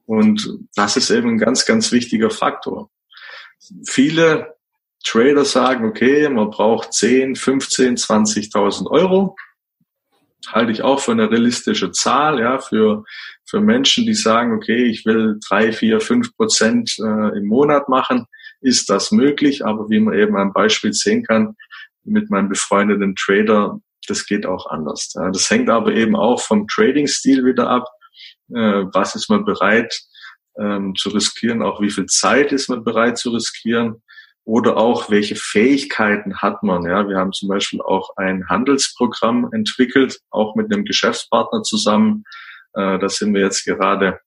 Und 0.05 0.59
das 0.75 0.97
ist 0.97 1.09
eben 1.09 1.29
ein 1.29 1.37
ganz, 1.37 1.65
ganz 1.65 1.91
wichtiger 1.91 2.29
Faktor. 2.29 2.89
Viele 3.87 4.55
Trader 5.03 5.45
sagen, 5.45 5.85
okay, 5.85 6.27
man 6.29 6.49
braucht 6.49 6.93
10, 6.93 7.35
15, 7.35 7.97
20.000 7.97 8.89
Euro. 8.89 9.35
Halte 10.47 10.71
ich 10.71 10.81
auch 10.81 10.99
für 10.99 11.11
eine 11.11 11.29
realistische 11.29 11.91
Zahl, 11.91 12.39
ja, 12.39 12.59
für, 12.59 13.03
für 13.45 13.59
Menschen, 13.61 14.05
die 14.05 14.13
sagen, 14.13 14.53
okay, 14.53 14.85
ich 14.85 15.05
will 15.05 15.39
drei, 15.47 15.71
vier, 15.71 15.99
fünf 15.99 16.35
Prozent 16.35 16.95
äh, 16.99 17.37
im 17.37 17.45
Monat 17.47 17.89
machen 17.89 18.25
ist 18.61 18.89
das 18.89 19.11
möglich, 19.11 19.65
aber 19.65 19.89
wie 19.89 19.99
man 19.99 20.17
eben 20.17 20.37
am 20.37 20.53
Beispiel 20.53 20.93
sehen 20.93 21.23
kann, 21.23 21.55
mit 22.03 22.29
meinem 22.29 22.49
befreundeten 22.49 23.15
Trader, 23.15 23.79
das 24.07 24.25
geht 24.25 24.45
auch 24.45 24.65
anders. 24.67 25.13
Das 25.13 25.49
hängt 25.49 25.69
aber 25.69 25.93
eben 25.93 26.15
auch 26.15 26.41
vom 26.41 26.67
Trading-Stil 26.67 27.45
wieder 27.45 27.69
ab. 27.69 27.85
Äh, 28.49 28.85
was 28.93 29.15
ist 29.15 29.29
man 29.29 29.45
bereit 29.45 30.01
ähm, 30.57 30.95
zu 30.95 31.09
riskieren? 31.09 31.61
Auch 31.61 31.81
wie 31.81 31.91
viel 31.91 32.07
Zeit 32.07 32.51
ist 32.51 32.69
man 32.69 32.83
bereit 32.83 33.17
zu 33.17 33.29
riskieren? 33.29 34.01
Oder 34.49 34.77
auch, 34.77 35.11
welche 35.11 35.35
Fähigkeiten 35.35 36.37
hat 36.41 36.63
man? 36.63 36.83
Ja, 36.83 37.07
wir 37.07 37.17
haben 37.17 37.33
zum 37.33 37.49
Beispiel 37.49 37.81
auch 37.81 38.17
ein 38.17 38.49
Handelsprogramm 38.49 39.47
entwickelt, 39.53 40.21
auch 40.31 40.55
mit 40.55 40.73
einem 40.73 40.85
Geschäftspartner 40.85 41.61
zusammen. 41.61 42.23
Äh, 42.73 42.97
da 42.97 43.09
sind 43.09 43.35
wir 43.35 43.41
jetzt 43.41 43.63
gerade 43.63 44.19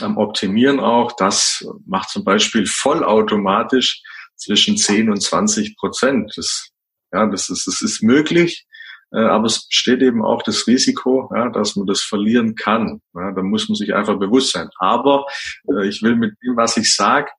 am 0.00 0.16
Optimieren 0.16 0.80
auch. 0.80 1.12
Das 1.12 1.62
macht 1.84 2.08
zum 2.08 2.24
Beispiel 2.24 2.64
vollautomatisch 2.64 4.02
zwischen 4.36 4.78
10 4.78 5.10
und 5.10 5.20
20 5.20 5.76
Prozent. 5.76 6.32
Das, 6.36 6.70
ja, 7.12 7.26
das 7.26 7.50
ist, 7.50 7.66
das 7.66 7.82
ist 7.82 8.02
möglich, 8.02 8.64
äh, 9.12 9.18
aber 9.18 9.44
es 9.44 9.68
besteht 9.68 10.00
eben 10.00 10.24
auch 10.24 10.42
das 10.42 10.66
Risiko, 10.66 11.30
ja, 11.36 11.50
dass 11.50 11.76
man 11.76 11.86
das 11.86 12.00
verlieren 12.00 12.54
kann. 12.54 13.02
Ja, 13.12 13.32
da 13.32 13.42
muss 13.42 13.68
man 13.68 13.76
sich 13.76 13.92
einfach 13.92 14.18
bewusst 14.18 14.52
sein. 14.52 14.70
Aber 14.78 15.26
äh, 15.68 15.86
ich 15.86 16.00
will 16.00 16.16
mit 16.16 16.32
dem, 16.42 16.56
was 16.56 16.78
ich 16.78 16.94
sage, 16.94 17.30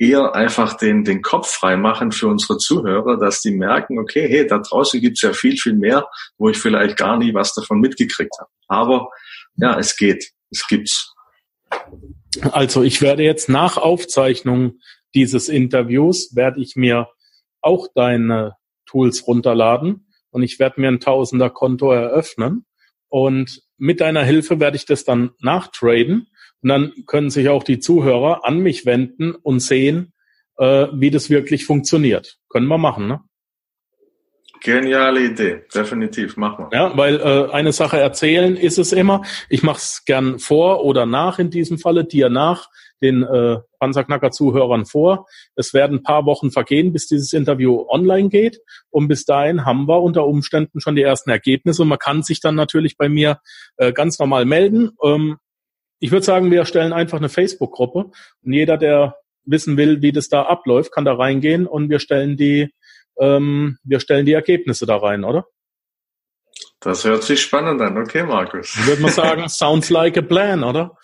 eher 0.00 0.34
einfach 0.34 0.78
den, 0.78 1.04
den 1.04 1.20
Kopf 1.20 1.48
frei 1.48 1.76
machen 1.76 2.10
für 2.10 2.26
unsere 2.26 2.56
Zuhörer, 2.56 3.18
dass 3.18 3.42
die 3.42 3.50
merken, 3.50 3.98
okay, 3.98 4.26
hey, 4.28 4.46
da 4.46 4.58
draußen 4.58 4.98
gibt's 4.98 5.20
ja 5.20 5.34
viel, 5.34 5.58
viel 5.58 5.74
mehr, 5.74 6.08
wo 6.38 6.48
ich 6.48 6.56
vielleicht 6.56 6.96
gar 6.96 7.18
nie 7.18 7.34
was 7.34 7.52
davon 7.52 7.80
mitgekriegt 7.80 8.32
habe. 8.40 8.50
Aber 8.66 9.10
ja, 9.56 9.78
es 9.78 9.96
geht, 9.96 10.32
es 10.50 10.66
gibt's. 10.66 11.14
Also 12.50 12.82
ich 12.82 13.02
werde 13.02 13.24
jetzt 13.24 13.50
nach 13.50 13.76
Aufzeichnung 13.76 14.78
dieses 15.14 15.50
Interviews, 15.50 16.34
werde 16.34 16.62
ich 16.62 16.76
mir 16.76 17.08
auch 17.60 17.88
deine 17.94 18.54
Tools 18.86 19.26
runterladen 19.26 20.06
und 20.30 20.42
ich 20.42 20.58
werde 20.58 20.80
mir 20.80 20.88
ein 20.88 21.00
Tausender-Konto 21.00 21.92
eröffnen 21.92 22.64
und 23.08 23.60
mit 23.76 24.00
deiner 24.00 24.24
Hilfe 24.24 24.60
werde 24.60 24.76
ich 24.76 24.86
das 24.86 25.04
dann 25.04 25.32
nachtraden 25.40 26.28
und 26.62 26.68
dann 26.68 26.92
können 27.06 27.30
sich 27.30 27.48
auch 27.48 27.62
die 27.62 27.78
Zuhörer 27.78 28.44
an 28.44 28.58
mich 28.58 28.86
wenden 28.86 29.34
und 29.34 29.60
sehen, 29.60 30.12
äh, 30.58 30.88
wie 30.92 31.10
das 31.10 31.30
wirklich 31.30 31.64
funktioniert. 31.64 32.38
Können 32.48 32.66
wir 32.66 32.78
machen, 32.78 33.08
ne? 33.08 33.20
Geniale 34.62 35.24
Idee, 35.24 35.62
definitiv, 35.74 36.36
machen 36.36 36.66
wir. 36.70 36.78
Ja, 36.78 36.96
weil 36.96 37.18
äh, 37.18 37.50
eine 37.50 37.72
Sache 37.72 37.98
erzählen 37.98 38.56
ist 38.56 38.76
es 38.76 38.92
immer. 38.92 39.22
Ich 39.48 39.62
mache 39.62 39.78
es 39.78 40.04
gern 40.04 40.38
vor 40.38 40.84
oder 40.84 41.06
nach 41.06 41.38
in 41.38 41.48
diesem 41.48 41.78
Falle, 41.78 42.04
dir 42.04 42.28
nach, 42.28 42.68
den 43.02 43.22
äh, 43.22 43.58
Panzerknacker-Zuhörern 43.78 44.84
vor. 44.84 45.26
Es 45.56 45.72
werden 45.72 45.98
ein 45.98 46.02
paar 46.02 46.26
Wochen 46.26 46.50
vergehen, 46.50 46.92
bis 46.92 47.06
dieses 47.06 47.32
Interview 47.32 47.86
online 47.88 48.28
geht. 48.28 48.60
Und 48.90 49.08
bis 49.08 49.24
dahin 49.24 49.64
haben 49.64 49.88
wir 49.88 50.02
unter 50.02 50.26
Umständen 50.26 50.80
schon 50.82 50.94
die 50.94 51.02
ersten 51.02 51.30
Ergebnisse. 51.30 51.80
Und 51.80 51.88
man 51.88 51.98
kann 51.98 52.22
sich 52.22 52.40
dann 52.40 52.54
natürlich 52.54 52.98
bei 52.98 53.08
mir 53.08 53.40
äh, 53.78 53.94
ganz 53.94 54.18
normal 54.18 54.44
melden. 54.44 54.90
Ähm, 55.02 55.38
ich 56.00 56.10
würde 56.10 56.24
sagen, 56.24 56.50
wir 56.50 56.64
stellen 56.64 56.92
einfach 56.92 57.18
eine 57.18 57.28
Facebook-Gruppe. 57.28 58.10
Und 58.42 58.52
jeder, 58.52 58.76
der 58.76 59.16
wissen 59.44 59.76
will, 59.76 60.02
wie 60.02 60.12
das 60.12 60.28
da 60.28 60.42
abläuft, 60.42 60.92
kann 60.92 61.04
da 61.04 61.14
reingehen 61.14 61.66
und 61.66 61.88
wir 61.90 62.00
stellen 62.00 62.36
die 62.36 62.70
ähm, 63.20 63.78
wir 63.84 64.00
stellen 64.00 64.26
die 64.26 64.32
Ergebnisse 64.32 64.86
da 64.86 64.96
rein, 64.96 65.24
oder? 65.24 65.46
Das 66.80 67.04
hört 67.04 67.22
sich 67.22 67.42
spannend 67.42 67.80
an. 67.82 67.98
Okay, 67.98 68.22
Markus. 68.22 68.74
Ich 68.76 68.86
würde 68.86 69.02
mal 69.02 69.12
sagen, 69.12 69.48
sounds 69.48 69.90
like 69.90 70.16
a 70.16 70.22
plan, 70.22 70.64
oder? 70.64 70.96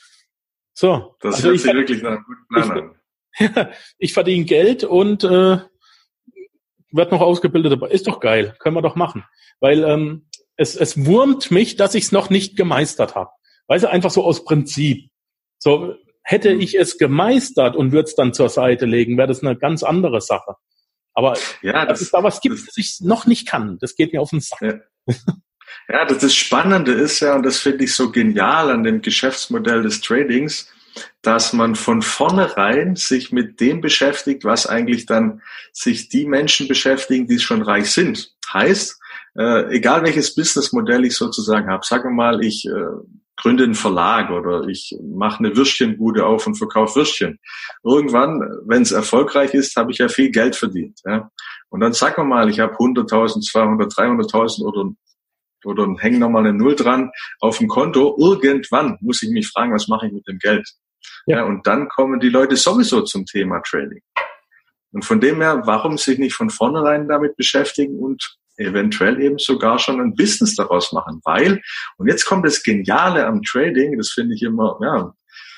So. 0.73 1.17
Das 1.21 1.37
also 1.37 1.51
hört 1.51 1.61
sich 1.61 1.73
wirklich 1.73 2.03
nach 2.03 2.13
einem 2.13 2.25
guten 2.25 2.49
Plan 2.49 2.71
an. 2.71 3.01
Ja, 3.39 3.71
ich 3.99 4.15
verdiene 4.15 4.47
Geld 4.47 4.83
und 4.85 5.25
äh, 5.25 5.59
wird 6.91 7.13
noch 7.13 7.21
ausgebildet, 7.21 7.73
aber 7.73 7.91
ist 7.91 8.07
doch 8.07 8.21
geil. 8.21 8.57
Können 8.59 8.77
wir 8.77 8.83
doch 8.83 8.97
machen. 8.97 9.25
Weil 9.61 9.85
ähm, 9.85 10.29
es, 10.57 10.75
es 10.75 11.05
wurmt 11.05 11.51
mich, 11.51 11.77
dass 11.77 11.95
ich 11.95 12.05
es 12.05 12.13
noch 12.13 12.31
nicht 12.31 12.57
gemeistert 12.57 13.15
habe. 13.15 13.31
Weißt 13.69 13.85
du, 13.85 13.91
einfach 13.91 14.11
so 14.11 14.25
aus 14.25 14.45
Prinzip. 14.45 15.11
So, 15.59 15.95
hätte 16.23 16.55
mhm. 16.55 16.61
ich 16.61 16.79
es 16.79 16.99
gemeistert 16.99 17.77
und 17.77 17.93
würde 17.93 18.09
es 18.09 18.15
dann 18.15 18.35
zur 18.35 18.49
Seite 18.49 18.85
legen, 18.85 19.17
wäre 19.17 19.29
das 19.29 19.43
eine 19.43 19.57
ganz 19.57 19.83
andere 19.83 20.21
Sache. 20.21 20.57
Aber 21.15 21.39
ja, 21.63 21.87
dass 21.87 22.03
es 22.03 22.11
da 22.11 22.23
was 22.23 22.41
gibt, 22.41 22.57
das, 22.57 22.67
das 22.67 22.77
ich 22.77 23.01
noch 23.01 23.27
nicht 23.27 23.49
kann, 23.49 23.79
das 23.81 23.97
geht 23.97 24.13
mir 24.13 24.21
auf 24.21 24.31
den 24.31 24.41
Sack. 24.41 24.61
Ja. 24.61 25.15
ja, 25.89 26.05
das, 26.05 26.19
das 26.19 26.35
Spannende 26.35 26.93
ist 26.93 27.21
ja, 27.21 27.35
und 27.35 27.43
das 27.43 27.59
finde 27.59 27.85
ich 27.85 27.95
so 27.95 28.13
genial 28.13 28.71
an 28.71 28.83
dem 28.83 29.01
Geschäftsmodell 29.01 29.83
des 29.83 30.03
Tradings, 30.03 30.71
dass 31.23 31.53
man 31.53 31.75
von 31.75 32.03
vornherein 32.03 32.97
sich 32.97 33.33
mit 33.33 33.61
dem 33.61 33.81
beschäftigt, 33.81 34.45
was 34.45 34.67
eigentlich 34.67 35.07
dann 35.07 35.43
sich 35.73 36.09
die 36.09 36.27
Menschen 36.27 36.69
beschäftigen, 36.69 37.27
die 37.27 37.39
schon 37.39 37.63
reich 37.63 37.91
sind. 37.91 38.35
Heißt, 38.53 38.99
äh, 39.39 39.75
egal 39.75 40.03
welches 40.03 40.35
Businessmodell 40.35 41.05
ich 41.05 41.15
sozusagen 41.15 41.69
habe, 41.69 41.85
sagen 41.85 42.11
wir 42.11 42.15
mal, 42.15 42.45
ich 42.45 42.67
äh, 42.67 42.71
gründe 43.37 43.65
einen 43.65 43.75
Verlag 43.75 44.31
oder 44.31 44.67
ich 44.69 44.97
mache 45.03 45.41
eine 45.41 45.57
Würstchenbude 45.57 46.25
auf 46.25 46.47
und 46.47 46.57
verkaufe 46.57 46.97
Würstchen. 46.97 47.39
Irgendwann, 47.85 48.41
wenn 48.67 48.83
es 48.83 48.93
erfolgreich 48.93 49.55
ist, 49.55 49.77
habe 49.77 49.93
ich 49.93 49.99
ja 49.99 50.09
viel 50.09 50.31
Geld 50.31 50.57
verdient. 50.57 51.01
Ja? 51.05 51.31
Und 51.69 51.81
dann 51.81 51.93
sagen 51.93 52.17
wir 52.17 52.25
mal, 52.25 52.49
ich 52.49 52.61
habe 52.61 52.75
100.000, 52.75 53.43
200, 53.43 53.93
300.000 53.93 54.65
oder 54.65 54.91
oder 55.65 55.87
hängen 55.99 56.21
nochmal 56.21 56.47
eine 56.47 56.57
Null 56.57 56.77
dran 56.77 57.11
auf 57.41 57.59
dem 57.59 57.67
Konto. 57.67 58.17
Irgendwann 58.19 58.99
muss 59.01 59.23
ich 59.23 59.31
mich 59.31 59.49
fragen, 59.49 59.75
was 59.75 59.89
mache 59.89 60.07
ich 60.07 60.13
mit 60.13 60.27
dem 60.29 60.39
Geld? 60.39 60.69
Ja. 61.27 61.39
ja. 61.39 61.45
und 61.45 61.67
dann 61.67 61.89
kommen 61.89 62.21
die 62.21 62.29
Leute 62.29 62.57
sowieso 62.57 63.03
zum 63.03 63.27
Thema 63.27 63.61
Trading. 63.61 64.03
Und 64.93 65.05
von 65.05 65.21
dem 65.21 65.41
her, 65.41 65.63
warum 65.65 65.99
sich 65.99 66.19
nicht 66.19 66.35
von 66.35 66.51
vornherein 66.51 67.09
damit 67.09 67.37
beschäftigen 67.37 67.99
und 67.99 68.39
eventuell 68.57 69.21
eben 69.21 69.39
sogar 69.39 69.79
schon 69.79 70.01
ein 70.01 70.15
Business 70.15 70.57
daraus 70.57 70.93
machen, 70.93 71.21
weil, 71.25 71.61
und 71.99 72.09
jetzt 72.09 72.25
kommt 72.25 72.47
das 72.47 72.63
Geniale 72.63 73.27
am 73.27 73.43
Trading, 73.43 73.97
das 73.97 74.11
finde 74.11 74.35
ich 74.35 74.43
immer, 74.43 74.79
ja, 74.83 75.13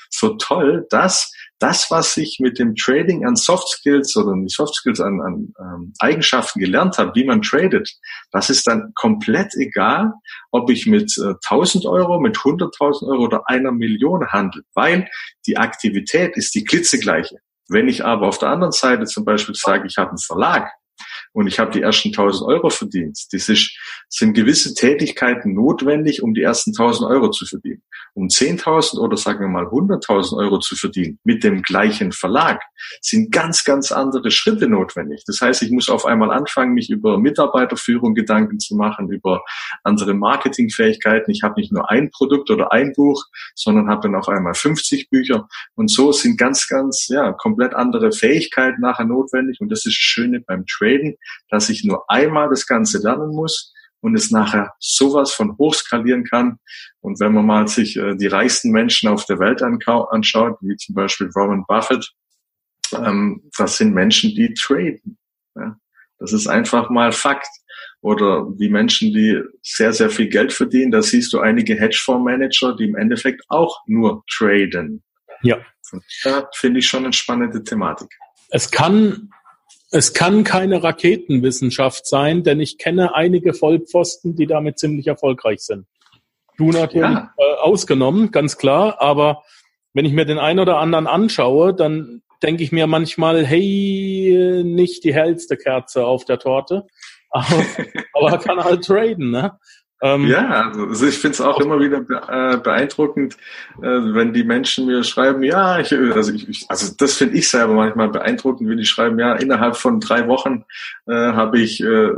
so 0.09 0.35
toll, 0.35 0.87
dass 0.89 1.31
das, 1.59 1.91
was 1.91 2.15
ich 2.17 2.39
mit 2.39 2.57
dem 2.57 2.75
Trading 2.75 3.25
an 3.25 3.35
Soft 3.35 3.67
Skills 3.67 4.15
oder 4.15 4.35
nicht 4.35 4.55
Soft 4.55 4.75
Skills 4.75 4.99
an, 5.01 5.21
an 5.21 5.53
ähm, 5.59 5.93
Eigenschaften 5.99 6.59
gelernt 6.59 6.97
habe, 6.97 7.11
wie 7.15 7.25
man 7.25 7.41
tradet, 7.41 7.89
das 8.31 8.49
ist 8.49 8.65
dann 8.65 8.93
komplett 8.95 9.53
egal, 9.55 10.13
ob 10.51 10.69
ich 10.69 10.87
mit 10.87 11.15
äh, 11.17 11.35
1000 11.47 11.85
Euro, 11.85 12.19
mit 12.19 12.37
100.000 12.37 13.07
Euro 13.07 13.23
oder 13.23 13.43
einer 13.47 13.71
Million 13.71 14.25
handle, 14.31 14.63
weil 14.73 15.07
die 15.45 15.57
Aktivität 15.57 16.37
ist 16.37 16.55
die 16.55 16.63
klitzegleiche. 16.63 17.37
Wenn 17.67 17.87
ich 17.87 18.03
aber 18.03 18.27
auf 18.27 18.39
der 18.39 18.49
anderen 18.49 18.71
Seite 18.71 19.05
zum 19.05 19.25
Beispiel 19.25 19.53
sage, 19.53 19.85
ich 19.85 19.97
habe 19.97 20.09
einen 20.09 20.17
Verlag, 20.17 20.71
und 21.33 21.47
ich 21.47 21.59
habe 21.59 21.71
die 21.71 21.81
ersten 21.81 22.09
1000 22.09 22.47
Euro 22.47 22.69
verdient. 22.69 23.19
Das 23.31 23.49
ist, 23.49 23.77
sind 24.09 24.33
gewisse 24.33 24.73
Tätigkeiten 24.73 25.53
notwendig, 25.53 26.23
um 26.23 26.33
die 26.33 26.41
ersten 26.41 26.71
1000 26.71 27.09
Euro 27.09 27.29
zu 27.29 27.45
verdienen. 27.45 27.83
Um 28.13 28.27
10.000 28.27 28.99
oder 28.99 29.15
sagen 29.17 29.41
wir 29.41 29.47
mal 29.47 29.65
100.000 29.65 30.37
Euro 30.37 30.59
zu 30.59 30.75
verdienen 30.75 31.19
mit 31.23 31.43
dem 31.43 31.61
gleichen 31.61 32.11
Verlag, 32.11 32.61
sind 33.01 33.31
ganz, 33.31 33.63
ganz 33.63 33.91
andere 33.91 34.31
Schritte 34.31 34.67
notwendig. 34.67 35.23
Das 35.27 35.39
heißt, 35.41 35.61
ich 35.61 35.71
muss 35.71 35.89
auf 35.89 36.05
einmal 36.05 36.31
anfangen, 36.31 36.73
mich 36.73 36.89
über 36.89 37.19
Mitarbeiterführung 37.19 38.15
Gedanken 38.15 38.59
zu 38.59 38.75
machen, 38.75 39.09
über 39.09 39.43
andere 39.83 40.13
Marketingfähigkeiten. 40.13 41.31
Ich 41.31 41.43
habe 41.43 41.59
nicht 41.59 41.71
nur 41.71 41.89
ein 41.89 42.09
Produkt 42.09 42.49
oder 42.49 42.71
ein 42.71 42.93
Buch, 42.93 43.23
sondern 43.55 43.89
habe 43.89 44.01
dann 44.03 44.15
auf 44.15 44.27
einmal 44.27 44.55
50 44.55 45.09
Bücher. 45.09 45.47
Und 45.75 45.91
so 45.91 46.11
sind 46.11 46.37
ganz, 46.37 46.67
ganz, 46.67 47.07
ja, 47.07 47.33
komplett 47.33 47.73
andere 47.73 48.11
Fähigkeiten 48.11 48.81
nachher 48.81 49.05
notwendig. 49.05 49.61
Und 49.61 49.69
das 49.69 49.79
ist 49.79 49.85
das 49.85 49.93
Schöne 49.93 50.41
beim 50.41 50.65
Traden, 50.65 51.15
dass 51.49 51.69
ich 51.69 51.83
nur 51.83 52.09
einmal 52.09 52.49
das 52.49 52.65
Ganze 52.67 52.99
lernen 52.99 53.29
muss 53.29 53.73
und 54.01 54.15
es 54.15 54.31
nachher 54.31 54.73
sowas 54.79 55.33
von 55.33 55.57
hochskalieren 55.57 56.23
kann. 56.23 56.57
Und 57.01 57.19
wenn 57.19 57.33
man 57.33 57.45
mal 57.45 57.67
sich 57.67 57.97
äh, 57.97 58.15
die 58.15 58.27
reichsten 58.27 58.71
Menschen 58.71 59.09
auf 59.09 59.25
der 59.25 59.39
Welt 59.39 59.61
anschaut, 59.61 60.57
wie 60.61 60.75
zum 60.77 60.95
Beispiel 60.95 61.27
Warren 61.35 61.65
Buffett, 61.67 62.09
ähm, 62.93 63.49
das 63.57 63.77
sind 63.77 63.93
Menschen, 63.93 64.31
die 64.35 64.53
traden. 64.53 65.17
Ja? 65.55 65.75
Das 66.19 66.33
ist 66.33 66.47
einfach 66.47 66.89
mal 66.89 67.11
Fakt. 67.11 67.47
Oder 68.01 68.47
die 68.55 68.69
Menschen, 68.69 69.13
die 69.13 69.41
sehr, 69.61 69.91
sehr 69.91 70.09
viel 70.09 70.29
Geld 70.29 70.53
verdienen, 70.53 70.91
da 70.91 71.01
siehst 71.01 71.33
du 71.33 71.39
einige 71.39 71.75
Hedgefondsmanager, 71.75 72.75
die 72.75 72.85
im 72.85 72.95
Endeffekt 72.95 73.41
auch 73.49 73.77
nur 73.87 74.23
traden. 74.31 75.03
Ja. 75.41 75.57
Da 76.23 76.49
finde 76.55 76.79
ich 76.79 76.87
schon 76.87 77.03
eine 77.03 77.13
spannende 77.13 77.63
Thematik. 77.63 78.09
Es 78.51 78.71
kann 78.71 79.29
es 79.91 80.13
kann 80.13 80.43
keine 80.43 80.83
Raketenwissenschaft 80.83 82.05
sein, 82.07 82.43
denn 82.43 82.59
ich 82.59 82.77
kenne 82.77 83.15
einige 83.15 83.53
Vollpfosten, 83.53 84.35
die 84.35 84.45
damit 84.45 84.77
ziemlich 84.77 85.07
erfolgreich 85.07 85.61
sind. 85.61 85.87
Du 86.57 86.71
natürlich 86.71 87.09
ja. 87.09 87.33
äh, 87.37 87.55
ausgenommen, 87.61 88.31
ganz 88.31 88.57
klar, 88.57 89.01
aber 89.01 89.43
wenn 89.93 90.05
ich 90.05 90.13
mir 90.13 90.25
den 90.25 90.37
einen 90.37 90.59
oder 90.59 90.77
anderen 90.77 91.07
anschaue, 91.07 91.73
dann 91.73 92.21
denke 92.43 92.63
ich 92.63 92.71
mir 92.71 92.85
manchmal, 92.85 93.45
hey, 93.45 94.61
nicht 94.63 95.03
die 95.03 95.13
hellste 95.13 95.57
Kerze 95.57 96.05
auf 96.05 96.25
der 96.25 96.39
Torte, 96.39 96.85
aber, 97.31 97.65
aber 98.13 98.37
kann 98.39 98.63
halt 98.63 98.83
traden, 98.83 99.31
ne? 99.31 99.57
Ähm, 100.01 100.27
ja, 100.27 100.67
also, 100.67 100.85
also 100.85 101.07
ich 101.07 101.17
finde 101.17 101.33
es 101.33 101.41
auch 101.41 101.59
immer 101.59 101.79
wieder 101.79 101.97
äh, 101.97 102.57
beeindruckend, 102.57 103.35
äh, 103.81 103.87
wenn 103.87 104.33
die 104.33 104.45
Menschen 104.45 104.85
mir 104.85 105.03
schreiben, 105.03 105.43
ja, 105.43 105.79
ich, 105.79 105.91
also, 105.93 106.31
ich, 106.33 106.65
also 106.69 106.93
das 106.97 107.15
finde 107.15 107.37
ich 107.37 107.49
selber 107.49 107.73
manchmal 107.73 108.09
beeindruckend, 108.09 108.69
wenn 108.69 108.77
die 108.77 108.85
schreiben, 108.85 109.19
ja, 109.19 109.33
innerhalb 109.35 109.75
von 109.75 109.99
drei 109.99 110.27
Wochen 110.27 110.63
äh, 111.05 111.13
habe 111.13 111.59
ich, 111.59 111.83
äh, 111.83 112.11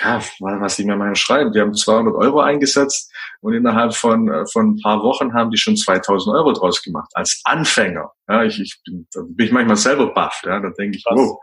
ja, 0.00 0.20
was 0.40 0.76
die 0.76 0.84
mir 0.84 0.96
mal 0.96 1.16
schreiben, 1.16 1.52
die 1.52 1.60
haben 1.60 1.74
200 1.74 2.14
Euro 2.14 2.40
eingesetzt 2.40 3.12
und 3.40 3.54
innerhalb 3.54 3.94
von, 3.94 4.28
äh, 4.28 4.46
von 4.46 4.74
ein 4.74 4.80
paar 4.80 5.02
Wochen 5.02 5.34
haben 5.34 5.50
die 5.50 5.58
schon 5.58 5.76
2000 5.76 6.32
Euro 6.36 6.52
draus 6.52 6.80
gemacht, 6.80 7.10
als 7.14 7.40
Anfänger. 7.44 8.12
Ja, 8.28 8.44
ich, 8.44 8.60
ich 8.60 8.80
bin, 8.84 9.08
da 9.12 9.22
bin 9.22 9.46
ich 9.46 9.52
manchmal 9.52 9.76
selber 9.76 10.12
baff, 10.14 10.42
ja, 10.44 10.60
da 10.60 10.70
denke 10.70 10.98
ich, 10.98 11.04
wow, 11.08 11.40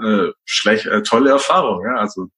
äh, 0.00 0.30
schlecht, 0.44 0.86
äh, 0.86 1.02
tolle 1.02 1.30
Erfahrung, 1.30 1.84
ja, 1.84 1.96
also 1.96 2.28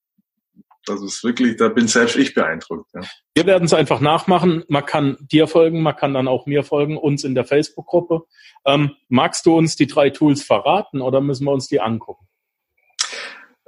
das 0.89 1.03
ist 1.03 1.23
wirklich, 1.25 1.57
da 1.57 1.69
bin 1.69 1.87
selbst 1.87 2.17
ich 2.17 2.35
beeindruckt. 2.35 2.91
Ja. 2.95 3.03
Wir 3.35 3.47
werden 3.47 3.65
es 3.65 3.73
einfach 3.73 4.01
nachmachen. 4.01 4.65
Man 4.69 4.85
kann 4.85 5.17
dir 5.21 5.47
folgen, 5.47 5.83
man 5.83 5.97
kann 5.97 6.15
dann 6.15 6.29
auch 6.29 6.47
mir 6.47 6.65
folgen, 6.65 6.97
uns 6.97 7.25
in 7.25 7.35
der 7.35 7.45
Facebook-Gruppe. 7.45 8.23
Ähm, 8.67 8.93
magst 9.09 9.47
du 9.47 9.57
uns 9.57 9.77
die 9.77 9.87
drei 9.87 10.11
Tools 10.11 10.43
verraten 10.43 11.01
oder 11.01 11.21
müssen 11.21 11.45
wir 11.45 11.53
uns 11.53 11.69
die 11.69 11.81
angucken? 11.81 12.27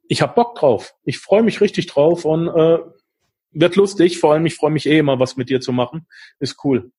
ich 0.08 0.22
habe 0.22 0.34
Bock 0.34 0.54
drauf. 0.56 0.94
Ich 1.04 1.18
freue 1.18 1.42
mich 1.42 1.60
richtig 1.60 1.86
drauf 1.86 2.24
und 2.24 2.48
äh, 2.48 2.78
wird 3.52 3.76
lustig. 3.76 4.18
Vor 4.18 4.32
allem, 4.32 4.46
ich 4.46 4.56
freue 4.56 4.70
mich 4.70 4.86
eh 4.86 4.98
immer, 4.98 5.18
was 5.18 5.36
mit 5.36 5.48
dir 5.48 5.60
zu 5.60 5.72
machen. 5.72 6.06
Ist 6.40 6.62
cool. 6.64 6.90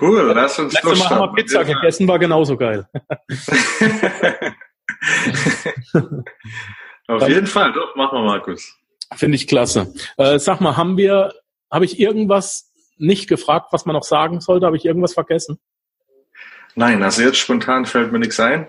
Cool, 0.00 0.32
lass 0.34 0.58
uns 0.58 0.72
Letztes 0.72 0.98
Mal 0.98 1.10
haben 1.10 1.20
wir 1.20 1.32
Pizza 1.34 1.62
ja. 1.62 1.74
gegessen, 1.74 2.08
war 2.08 2.18
genauso 2.18 2.56
geil. 2.56 2.88
Auf 7.06 7.28
jeden 7.28 7.46
Fall, 7.46 7.72
doch, 7.72 7.94
machen 7.94 8.18
wir, 8.18 8.24
Markus. 8.24 8.76
Finde 9.14 9.36
ich 9.36 9.46
klasse. 9.46 9.94
Äh, 10.16 10.40
sag 10.40 10.60
mal, 10.60 10.76
haben 10.76 10.96
wir, 10.96 11.32
habe 11.70 11.84
ich 11.84 12.00
irgendwas 12.00 12.72
nicht 12.96 13.28
gefragt, 13.28 13.68
was 13.72 13.86
man 13.86 13.94
noch 13.94 14.02
sagen 14.02 14.40
sollte? 14.40 14.66
Habe 14.66 14.76
ich 14.76 14.84
irgendwas 14.84 15.14
vergessen? 15.14 15.60
Nein, 16.74 17.02
also 17.02 17.22
jetzt 17.22 17.38
spontan 17.38 17.84
fällt 17.86 18.12
mir 18.12 18.18
nichts 18.18 18.40
ein. 18.40 18.66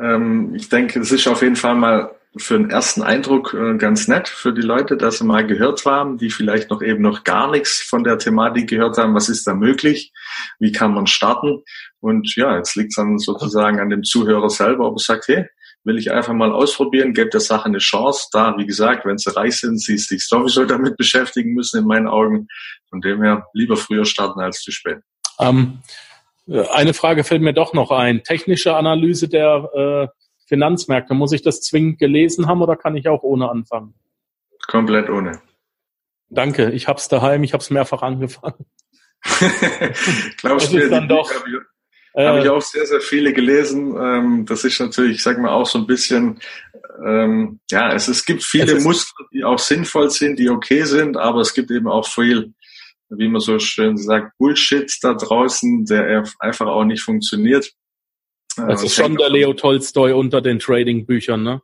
Ähm, 0.00 0.54
ich 0.54 0.68
denke, 0.68 1.00
es 1.00 1.12
ist 1.12 1.26
auf 1.26 1.42
jeden 1.42 1.56
Fall 1.56 1.74
mal 1.74 2.14
für 2.36 2.56
den 2.56 2.70
ersten 2.70 3.02
Eindruck 3.02 3.52
äh, 3.52 3.76
ganz 3.76 4.08
nett 4.08 4.28
für 4.28 4.54
die 4.54 4.62
Leute, 4.62 4.96
dass 4.96 5.18
sie 5.18 5.24
mal 5.24 5.46
gehört 5.46 5.84
haben, 5.84 6.16
die 6.16 6.30
vielleicht 6.30 6.70
noch 6.70 6.80
eben 6.80 7.02
noch 7.02 7.24
gar 7.24 7.50
nichts 7.50 7.82
von 7.82 8.04
der 8.04 8.18
Thematik 8.18 8.70
gehört 8.70 8.96
haben. 8.96 9.14
Was 9.14 9.28
ist 9.28 9.46
da 9.46 9.54
möglich? 9.54 10.12
Wie 10.58 10.72
kann 10.72 10.94
man 10.94 11.06
starten? 11.06 11.62
Und 12.00 12.34
ja, 12.36 12.56
jetzt 12.56 12.74
liegt 12.74 12.90
es 12.92 12.96
dann 12.96 13.18
sozusagen 13.18 13.80
an 13.80 13.90
dem 13.90 14.02
Zuhörer 14.02 14.48
selber, 14.48 14.86
ob 14.86 14.96
er 14.96 15.04
sagt, 15.04 15.28
hey, 15.28 15.46
will 15.84 15.98
ich 15.98 16.12
einfach 16.12 16.32
mal 16.32 16.52
ausprobieren, 16.52 17.12
gebe 17.12 17.28
der 17.28 17.40
Sache 17.40 17.66
eine 17.66 17.78
Chance. 17.78 18.28
Da, 18.32 18.54
wie 18.56 18.66
gesagt, 18.66 19.04
wenn 19.04 19.18
sie 19.18 19.34
reich 19.34 19.58
sind, 19.58 19.80
sie 19.80 19.98
sich 19.98 20.26
sowieso 20.26 20.64
damit 20.64 20.96
beschäftigen 20.96 21.52
müssen, 21.52 21.80
in 21.80 21.86
meinen 21.86 22.06
Augen. 22.06 22.48
Von 22.88 23.00
dem 23.00 23.22
her 23.22 23.46
lieber 23.52 23.76
früher 23.76 24.04
starten 24.04 24.40
als 24.40 24.60
zu 24.62 24.70
spät. 24.70 24.98
Ähm, 25.38 25.80
eine 26.48 26.94
Frage 26.94 27.24
fällt 27.24 27.42
mir 27.42 27.52
doch 27.52 27.72
noch 27.72 27.90
ein. 27.90 28.22
Technische 28.24 28.74
Analyse 28.74 29.28
der 29.28 29.70
äh, 29.74 30.22
Finanzmärkte. 30.46 31.14
Muss 31.14 31.32
ich 31.32 31.42
das 31.42 31.60
zwingend 31.60 31.98
gelesen 31.98 32.46
haben 32.46 32.62
oder 32.62 32.76
kann 32.76 32.96
ich 32.96 33.08
auch 33.08 33.22
ohne 33.22 33.50
anfangen? 33.50 33.94
Komplett 34.66 35.08
ohne. 35.08 35.40
Danke, 36.28 36.70
ich 36.70 36.88
hab's 36.88 37.08
daheim, 37.08 37.42
ich 37.44 37.52
hab's 37.52 37.70
mehrfach 37.70 38.02
angefangen. 38.02 38.66
Glaubst 40.38 40.72
du, 40.72 40.88
dann 40.88 41.08
doch. 41.08 41.32
Habe 41.32 41.44
ich, 41.48 41.54
äh, 42.14 42.26
hab 42.26 42.42
ich 42.42 42.48
auch 42.48 42.62
sehr, 42.62 42.86
sehr 42.86 43.00
viele 43.00 43.32
gelesen. 43.32 43.96
Ähm, 43.96 44.46
das 44.46 44.64
ist 44.64 44.80
natürlich, 44.80 45.16
ich 45.16 45.22
sag 45.22 45.38
mal, 45.38 45.50
auch 45.50 45.66
so 45.66 45.78
ein 45.78 45.86
bisschen, 45.86 46.40
ähm, 47.04 47.60
ja, 47.70 47.92
es, 47.92 48.08
es 48.08 48.24
gibt 48.24 48.42
viele 48.42 48.76
es 48.76 48.84
Muster, 48.84 49.14
die 49.32 49.44
auch 49.44 49.58
sinnvoll 49.58 50.10
sind, 50.10 50.38
die 50.38 50.50
okay 50.50 50.84
sind, 50.84 51.16
aber 51.16 51.40
es 51.40 51.54
gibt 51.54 51.70
eben 51.70 51.88
auch 51.88 52.06
viel, 52.06 52.54
wie 53.16 53.28
man 53.28 53.40
so 53.40 53.58
schön 53.58 53.96
sagt, 53.96 54.36
Bullshit 54.38 54.92
da 55.02 55.14
draußen, 55.14 55.84
der 55.84 56.24
einfach 56.38 56.66
auch 56.66 56.84
nicht 56.84 57.02
funktioniert. 57.02 57.72
Das 58.56 58.82
ist 58.82 58.94
schon 58.94 59.16
der 59.16 59.30
Leo 59.30 59.54
Tolstoy 59.54 60.12
unter 60.12 60.40
den 60.40 60.58
Trading-Büchern, 60.58 61.42
ne? 61.42 61.62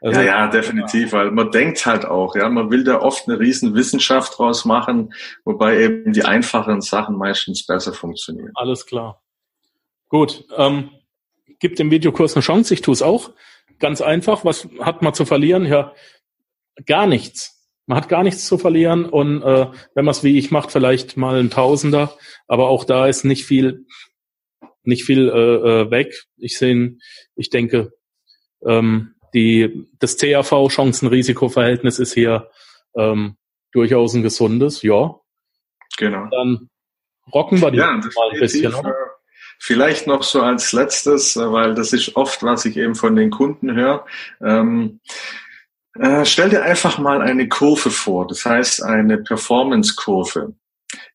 Also, 0.00 0.20
ja, 0.20 0.26
ja, 0.26 0.46
definitiv, 0.46 1.12
weil 1.12 1.32
man 1.32 1.50
denkt 1.50 1.84
halt 1.84 2.04
auch, 2.04 2.36
ja, 2.36 2.48
man 2.48 2.70
will 2.70 2.84
da 2.84 3.00
oft 3.00 3.28
eine 3.28 3.40
riesen 3.40 3.74
Wissenschaft 3.74 4.38
draus 4.38 4.64
machen, 4.64 5.12
wobei 5.44 5.80
eben 5.80 6.12
die 6.12 6.24
einfacheren 6.24 6.80
Sachen 6.80 7.16
meistens 7.16 7.66
besser 7.66 7.92
funktionieren. 7.92 8.52
Alles 8.54 8.86
klar. 8.86 9.20
Gut, 10.08 10.44
ähm, 10.56 10.90
gibt 11.58 11.80
dem 11.80 11.90
Videokurs 11.90 12.36
eine 12.36 12.44
Chance, 12.44 12.74
ich 12.74 12.80
tue 12.80 12.92
es 12.92 13.02
auch. 13.02 13.32
Ganz 13.80 14.00
einfach, 14.00 14.44
was 14.44 14.68
hat 14.80 15.02
man 15.02 15.14
zu 15.14 15.24
verlieren? 15.24 15.66
Ja, 15.66 15.92
gar 16.86 17.08
nichts. 17.08 17.57
Man 17.88 17.96
hat 17.96 18.08
gar 18.08 18.22
nichts 18.22 18.46
zu 18.46 18.58
verlieren 18.58 19.06
und 19.06 19.42
äh, 19.42 19.66
wenn 19.94 20.04
man 20.04 20.12
es 20.12 20.22
wie 20.22 20.38
ich 20.38 20.50
macht, 20.50 20.70
vielleicht 20.70 21.16
mal 21.16 21.40
ein 21.40 21.50
Tausender, 21.50 22.16
aber 22.46 22.68
auch 22.68 22.84
da 22.84 23.06
ist 23.08 23.24
nicht 23.24 23.46
viel 23.46 23.86
nicht 24.88 25.04
viel 25.04 25.28
äh, 25.28 25.32
äh, 25.82 25.90
weg. 25.90 26.24
Ich 26.36 26.56
sehe, 26.56 26.96
ich 27.34 27.50
denke, 27.50 27.92
ähm, 28.64 29.14
die, 29.34 29.86
das 29.98 30.16
CAV-Chancen-Risiko-Verhältnis 30.16 31.98
ist 31.98 32.14
hier 32.14 32.50
ähm, 32.96 33.36
durchaus 33.72 34.14
ein 34.14 34.22
gesundes, 34.22 34.82
ja. 34.82 35.14
Genau. 35.98 36.26
Dann 36.30 36.70
rocken 37.32 37.60
wir 37.60 37.70
die 37.70 37.78
ja, 37.78 37.92
mal 37.92 38.30
ein 38.32 38.40
bisschen. 38.40 38.72
Äh, 38.72 38.92
vielleicht 39.58 40.06
noch 40.06 40.22
so 40.22 40.40
als 40.40 40.72
letztes, 40.72 41.36
äh, 41.36 41.52
weil 41.52 41.74
das 41.74 41.92
ist 41.92 42.16
oft, 42.16 42.42
was 42.42 42.64
ich 42.64 42.76
eben 42.76 42.94
von 42.94 43.14
den 43.14 43.30
Kunden 43.30 43.74
höre. 43.74 44.06
Ähm, 44.40 45.00
äh, 45.94 46.24
stell 46.24 46.50
dir 46.50 46.62
einfach 46.62 46.98
mal 46.98 47.22
eine 47.22 47.48
Kurve 47.48 47.90
vor, 47.90 48.26
das 48.26 48.44
heißt 48.44 48.82
eine 48.82 49.18
Performance-Kurve. 49.18 50.54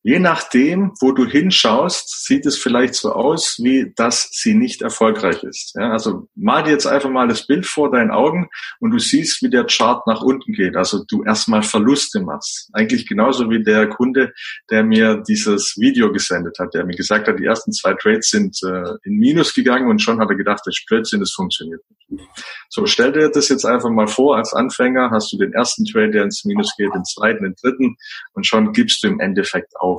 Je 0.06 0.18
nachdem, 0.18 0.92
wo 1.00 1.12
du 1.12 1.24
hinschaust, 1.24 2.26
sieht 2.26 2.44
es 2.44 2.58
vielleicht 2.58 2.92
so 2.94 3.12
aus, 3.12 3.56
wie 3.62 3.90
dass 3.96 4.28
sie 4.32 4.52
nicht 4.52 4.82
erfolgreich 4.82 5.42
ist. 5.42 5.74
Ja, 5.76 5.92
also 5.92 6.28
mal 6.34 6.62
dir 6.62 6.72
jetzt 6.72 6.86
einfach 6.86 7.08
mal 7.08 7.26
das 7.26 7.46
Bild 7.46 7.64
vor 7.64 7.90
deinen 7.90 8.10
Augen 8.10 8.50
und 8.80 8.90
du 8.90 8.98
siehst, 8.98 9.42
wie 9.42 9.48
der 9.48 9.64
Chart 9.64 10.06
nach 10.06 10.20
unten 10.20 10.52
geht. 10.52 10.76
Also 10.76 11.04
du 11.08 11.24
erstmal 11.24 11.62
Verluste 11.62 12.20
machst. 12.20 12.68
Eigentlich 12.74 13.06
genauso 13.06 13.48
wie 13.48 13.64
der 13.64 13.88
Kunde, 13.88 14.34
der 14.70 14.84
mir 14.84 15.22
dieses 15.26 15.74
Video 15.78 16.12
gesendet 16.12 16.58
hat, 16.58 16.74
der 16.74 16.84
mir 16.84 16.96
gesagt 16.96 17.26
hat, 17.26 17.38
die 17.38 17.46
ersten 17.46 17.72
zwei 17.72 17.94
Trades 17.94 18.28
sind 18.28 18.58
äh, 18.62 18.96
in 19.04 19.16
Minus 19.16 19.54
gegangen 19.54 19.88
und 19.88 20.02
schon 20.02 20.20
hat 20.20 20.28
er 20.28 20.36
gedacht, 20.36 20.60
das 20.66 20.84
Blödsinn, 20.86 21.20
das 21.20 21.32
funktioniert 21.32 21.80
nicht. 22.14 22.28
So, 22.68 22.86
stell 22.86 23.12
dir 23.12 23.30
das 23.30 23.48
jetzt 23.48 23.64
einfach 23.64 23.90
mal 23.90 24.06
vor, 24.06 24.36
als 24.36 24.52
Anfänger 24.52 25.10
hast 25.10 25.32
du 25.32 25.38
den 25.38 25.52
ersten 25.52 25.84
Trade, 25.84 26.10
der 26.10 26.24
ins 26.24 26.44
Minus 26.44 26.74
geht, 26.76 26.92
den 26.94 27.04
zweiten, 27.04 27.44
den 27.44 27.54
dritten 27.60 27.96
und 28.32 28.46
schon 28.46 28.72
gibst 28.72 29.02
du 29.02 29.08
im 29.08 29.20
Endeffekt 29.20 29.76
auf. 29.76 29.93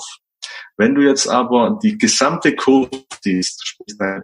Wenn 0.78 0.94
du 0.94 1.02
jetzt 1.02 1.28
aber 1.28 1.80
die 1.82 1.98
gesamte 1.98 2.56
Kurve 2.56 2.90
siehst, 3.22 3.66
sprich 3.66 3.98
deine 3.98 4.24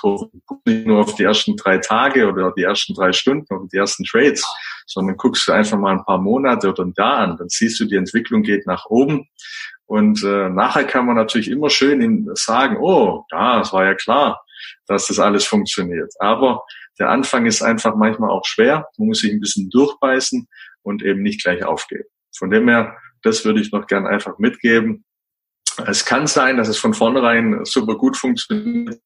Kurve, 0.00 0.30
nicht 0.64 0.86
nur 0.86 1.00
auf 1.00 1.14
die 1.14 1.24
ersten 1.24 1.56
drei 1.56 1.78
Tage 1.78 2.28
oder 2.28 2.52
die 2.56 2.62
ersten 2.62 2.94
drei 2.94 3.12
Stunden 3.12 3.52
oder 3.52 3.66
die 3.72 3.78
ersten 3.78 4.04
Trades, 4.04 4.44
sondern 4.86 5.16
guckst 5.16 5.48
du 5.48 5.52
einfach 5.52 5.78
mal 5.78 5.92
ein 5.92 6.04
paar 6.04 6.18
Monate 6.18 6.68
oder 6.68 6.84
ein 6.84 6.94
Jahr 6.96 7.18
an, 7.18 7.36
dann 7.36 7.48
siehst 7.48 7.80
du, 7.80 7.86
die 7.86 7.96
Entwicklung 7.96 8.42
geht 8.42 8.66
nach 8.66 8.86
oben. 8.86 9.28
Und 9.86 10.22
äh, 10.22 10.50
nachher 10.50 10.84
kann 10.84 11.06
man 11.06 11.16
natürlich 11.16 11.50
immer 11.50 11.70
schön 11.70 12.28
sagen, 12.34 12.76
oh, 12.78 13.24
ja, 13.30 13.60
es 13.60 13.72
war 13.72 13.84
ja 13.84 13.94
klar, 13.94 14.42
dass 14.86 15.06
das 15.06 15.18
alles 15.18 15.46
funktioniert. 15.46 16.12
Aber 16.18 16.64
der 16.98 17.08
Anfang 17.10 17.46
ist 17.46 17.62
einfach 17.62 17.94
manchmal 17.94 18.30
auch 18.30 18.44
schwer. 18.44 18.88
Man 18.98 19.08
muss 19.08 19.20
sich 19.20 19.32
ein 19.32 19.40
bisschen 19.40 19.70
durchbeißen 19.70 20.46
und 20.82 21.02
eben 21.02 21.22
nicht 21.22 21.42
gleich 21.42 21.64
aufgeben. 21.64 22.04
Von 22.36 22.50
dem 22.50 22.68
her, 22.68 22.96
das 23.22 23.44
würde 23.44 23.60
ich 23.60 23.72
noch 23.72 23.86
gern 23.86 24.06
einfach 24.06 24.38
mitgeben. 24.38 25.04
Es 25.86 26.04
kann 26.04 26.26
sein, 26.26 26.56
dass 26.56 26.68
es 26.68 26.78
von 26.78 26.94
vornherein 26.94 27.64
super 27.64 27.96
gut 27.96 28.16
funktioniert, 28.16 29.00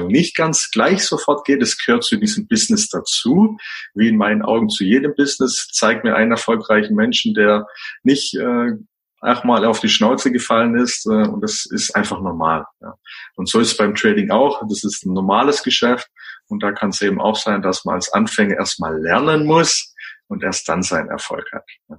nicht 0.00 0.36
ganz 0.36 0.70
gleich 0.70 1.04
sofort 1.04 1.44
geht. 1.44 1.62
Es 1.62 1.76
gehört 1.76 2.04
zu 2.04 2.16
diesem 2.16 2.46
Business 2.46 2.88
dazu, 2.88 3.58
wie 3.94 4.08
in 4.08 4.16
meinen 4.16 4.42
Augen 4.42 4.68
zu 4.68 4.84
jedem 4.84 5.14
Business. 5.14 5.68
Zeigt 5.72 6.04
mir 6.04 6.14
einen 6.14 6.30
erfolgreichen 6.30 6.94
Menschen, 6.94 7.34
der 7.34 7.66
nicht 8.02 8.34
äh, 8.34 8.72
auch 9.20 9.44
mal 9.44 9.64
auf 9.64 9.80
die 9.80 9.88
Schnauze 9.88 10.32
gefallen 10.32 10.76
ist 10.76 11.06
äh, 11.06 11.28
und 11.28 11.42
das 11.42 11.66
ist 11.66 11.94
einfach 11.94 12.20
normal. 12.20 12.64
Ja. 12.80 12.94
Und 13.36 13.48
so 13.48 13.60
ist 13.60 13.72
es 13.72 13.76
beim 13.76 13.94
Trading 13.94 14.30
auch. 14.30 14.62
Das 14.68 14.84
ist 14.84 15.04
ein 15.04 15.12
normales 15.12 15.62
Geschäft 15.62 16.08
und 16.48 16.62
da 16.62 16.72
kann 16.72 16.90
es 16.90 17.00
eben 17.02 17.20
auch 17.20 17.36
sein, 17.36 17.62
dass 17.62 17.84
man 17.84 17.96
als 17.96 18.12
Anfänger 18.12 18.56
erstmal 18.56 19.00
lernen 19.00 19.46
muss 19.46 19.94
und 20.26 20.42
erst 20.42 20.68
dann 20.68 20.82
seinen 20.82 21.08
Erfolg 21.08 21.46
hat. 21.52 21.64
Ja. 21.88 21.98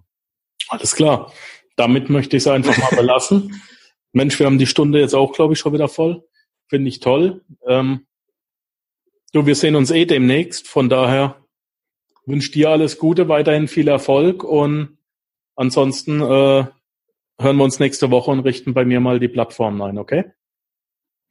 Alles 0.73 0.95
klar 0.95 1.31
damit 1.75 2.09
möchte 2.09 2.37
ich 2.37 2.43
es 2.43 2.47
einfach 2.47 2.77
mal 2.77 2.95
belassen. 2.95 3.61
Mensch, 4.11 4.37
wir 4.39 4.45
haben 4.45 4.59
die 4.59 4.67
Stunde 4.67 4.99
jetzt 4.99 5.15
auch, 5.15 5.33
glaube 5.33 5.53
ich, 5.53 5.59
schon 5.59 5.73
wieder 5.73 5.87
voll. 5.87 6.23
Finde 6.67 6.89
ich 6.89 6.99
toll. 6.99 7.43
Ähm, 7.67 8.05
du, 9.31 9.45
wir 9.45 9.55
sehen 9.55 9.75
uns 9.75 9.91
eh 9.91 10.05
demnächst. 10.05 10.67
Von 10.67 10.89
daher 10.89 11.43
wünsche 12.25 12.51
dir 12.51 12.69
alles 12.69 12.99
Gute, 12.99 13.27
weiterhin 13.27 13.67
viel 13.67 13.87
Erfolg 13.87 14.43
und 14.43 14.97
ansonsten 15.55 16.21
äh, 16.21 16.65
hören 17.39 17.57
wir 17.57 17.63
uns 17.63 17.79
nächste 17.79 18.11
Woche 18.11 18.31
und 18.31 18.41
richten 18.41 18.73
bei 18.73 18.85
mir 18.85 18.99
mal 18.99 19.19
die 19.19 19.27
Plattform 19.27 19.81
ein, 19.81 19.97
okay? 19.97 20.25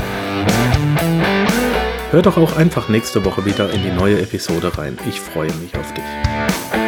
Hör 2.11 2.23
doch 2.23 2.37
auch 2.37 2.57
einfach 2.57 2.89
nächste 2.89 3.25
Woche 3.25 3.45
wieder 3.45 3.71
in 3.71 3.85
die 3.85 3.93
neue 3.93 4.21
Episode 4.21 4.77
rein. 4.77 4.99
Ich 5.09 5.21
freue 5.21 5.53
mich 5.55 5.77
auf 5.77 5.95
dich. 5.95 6.80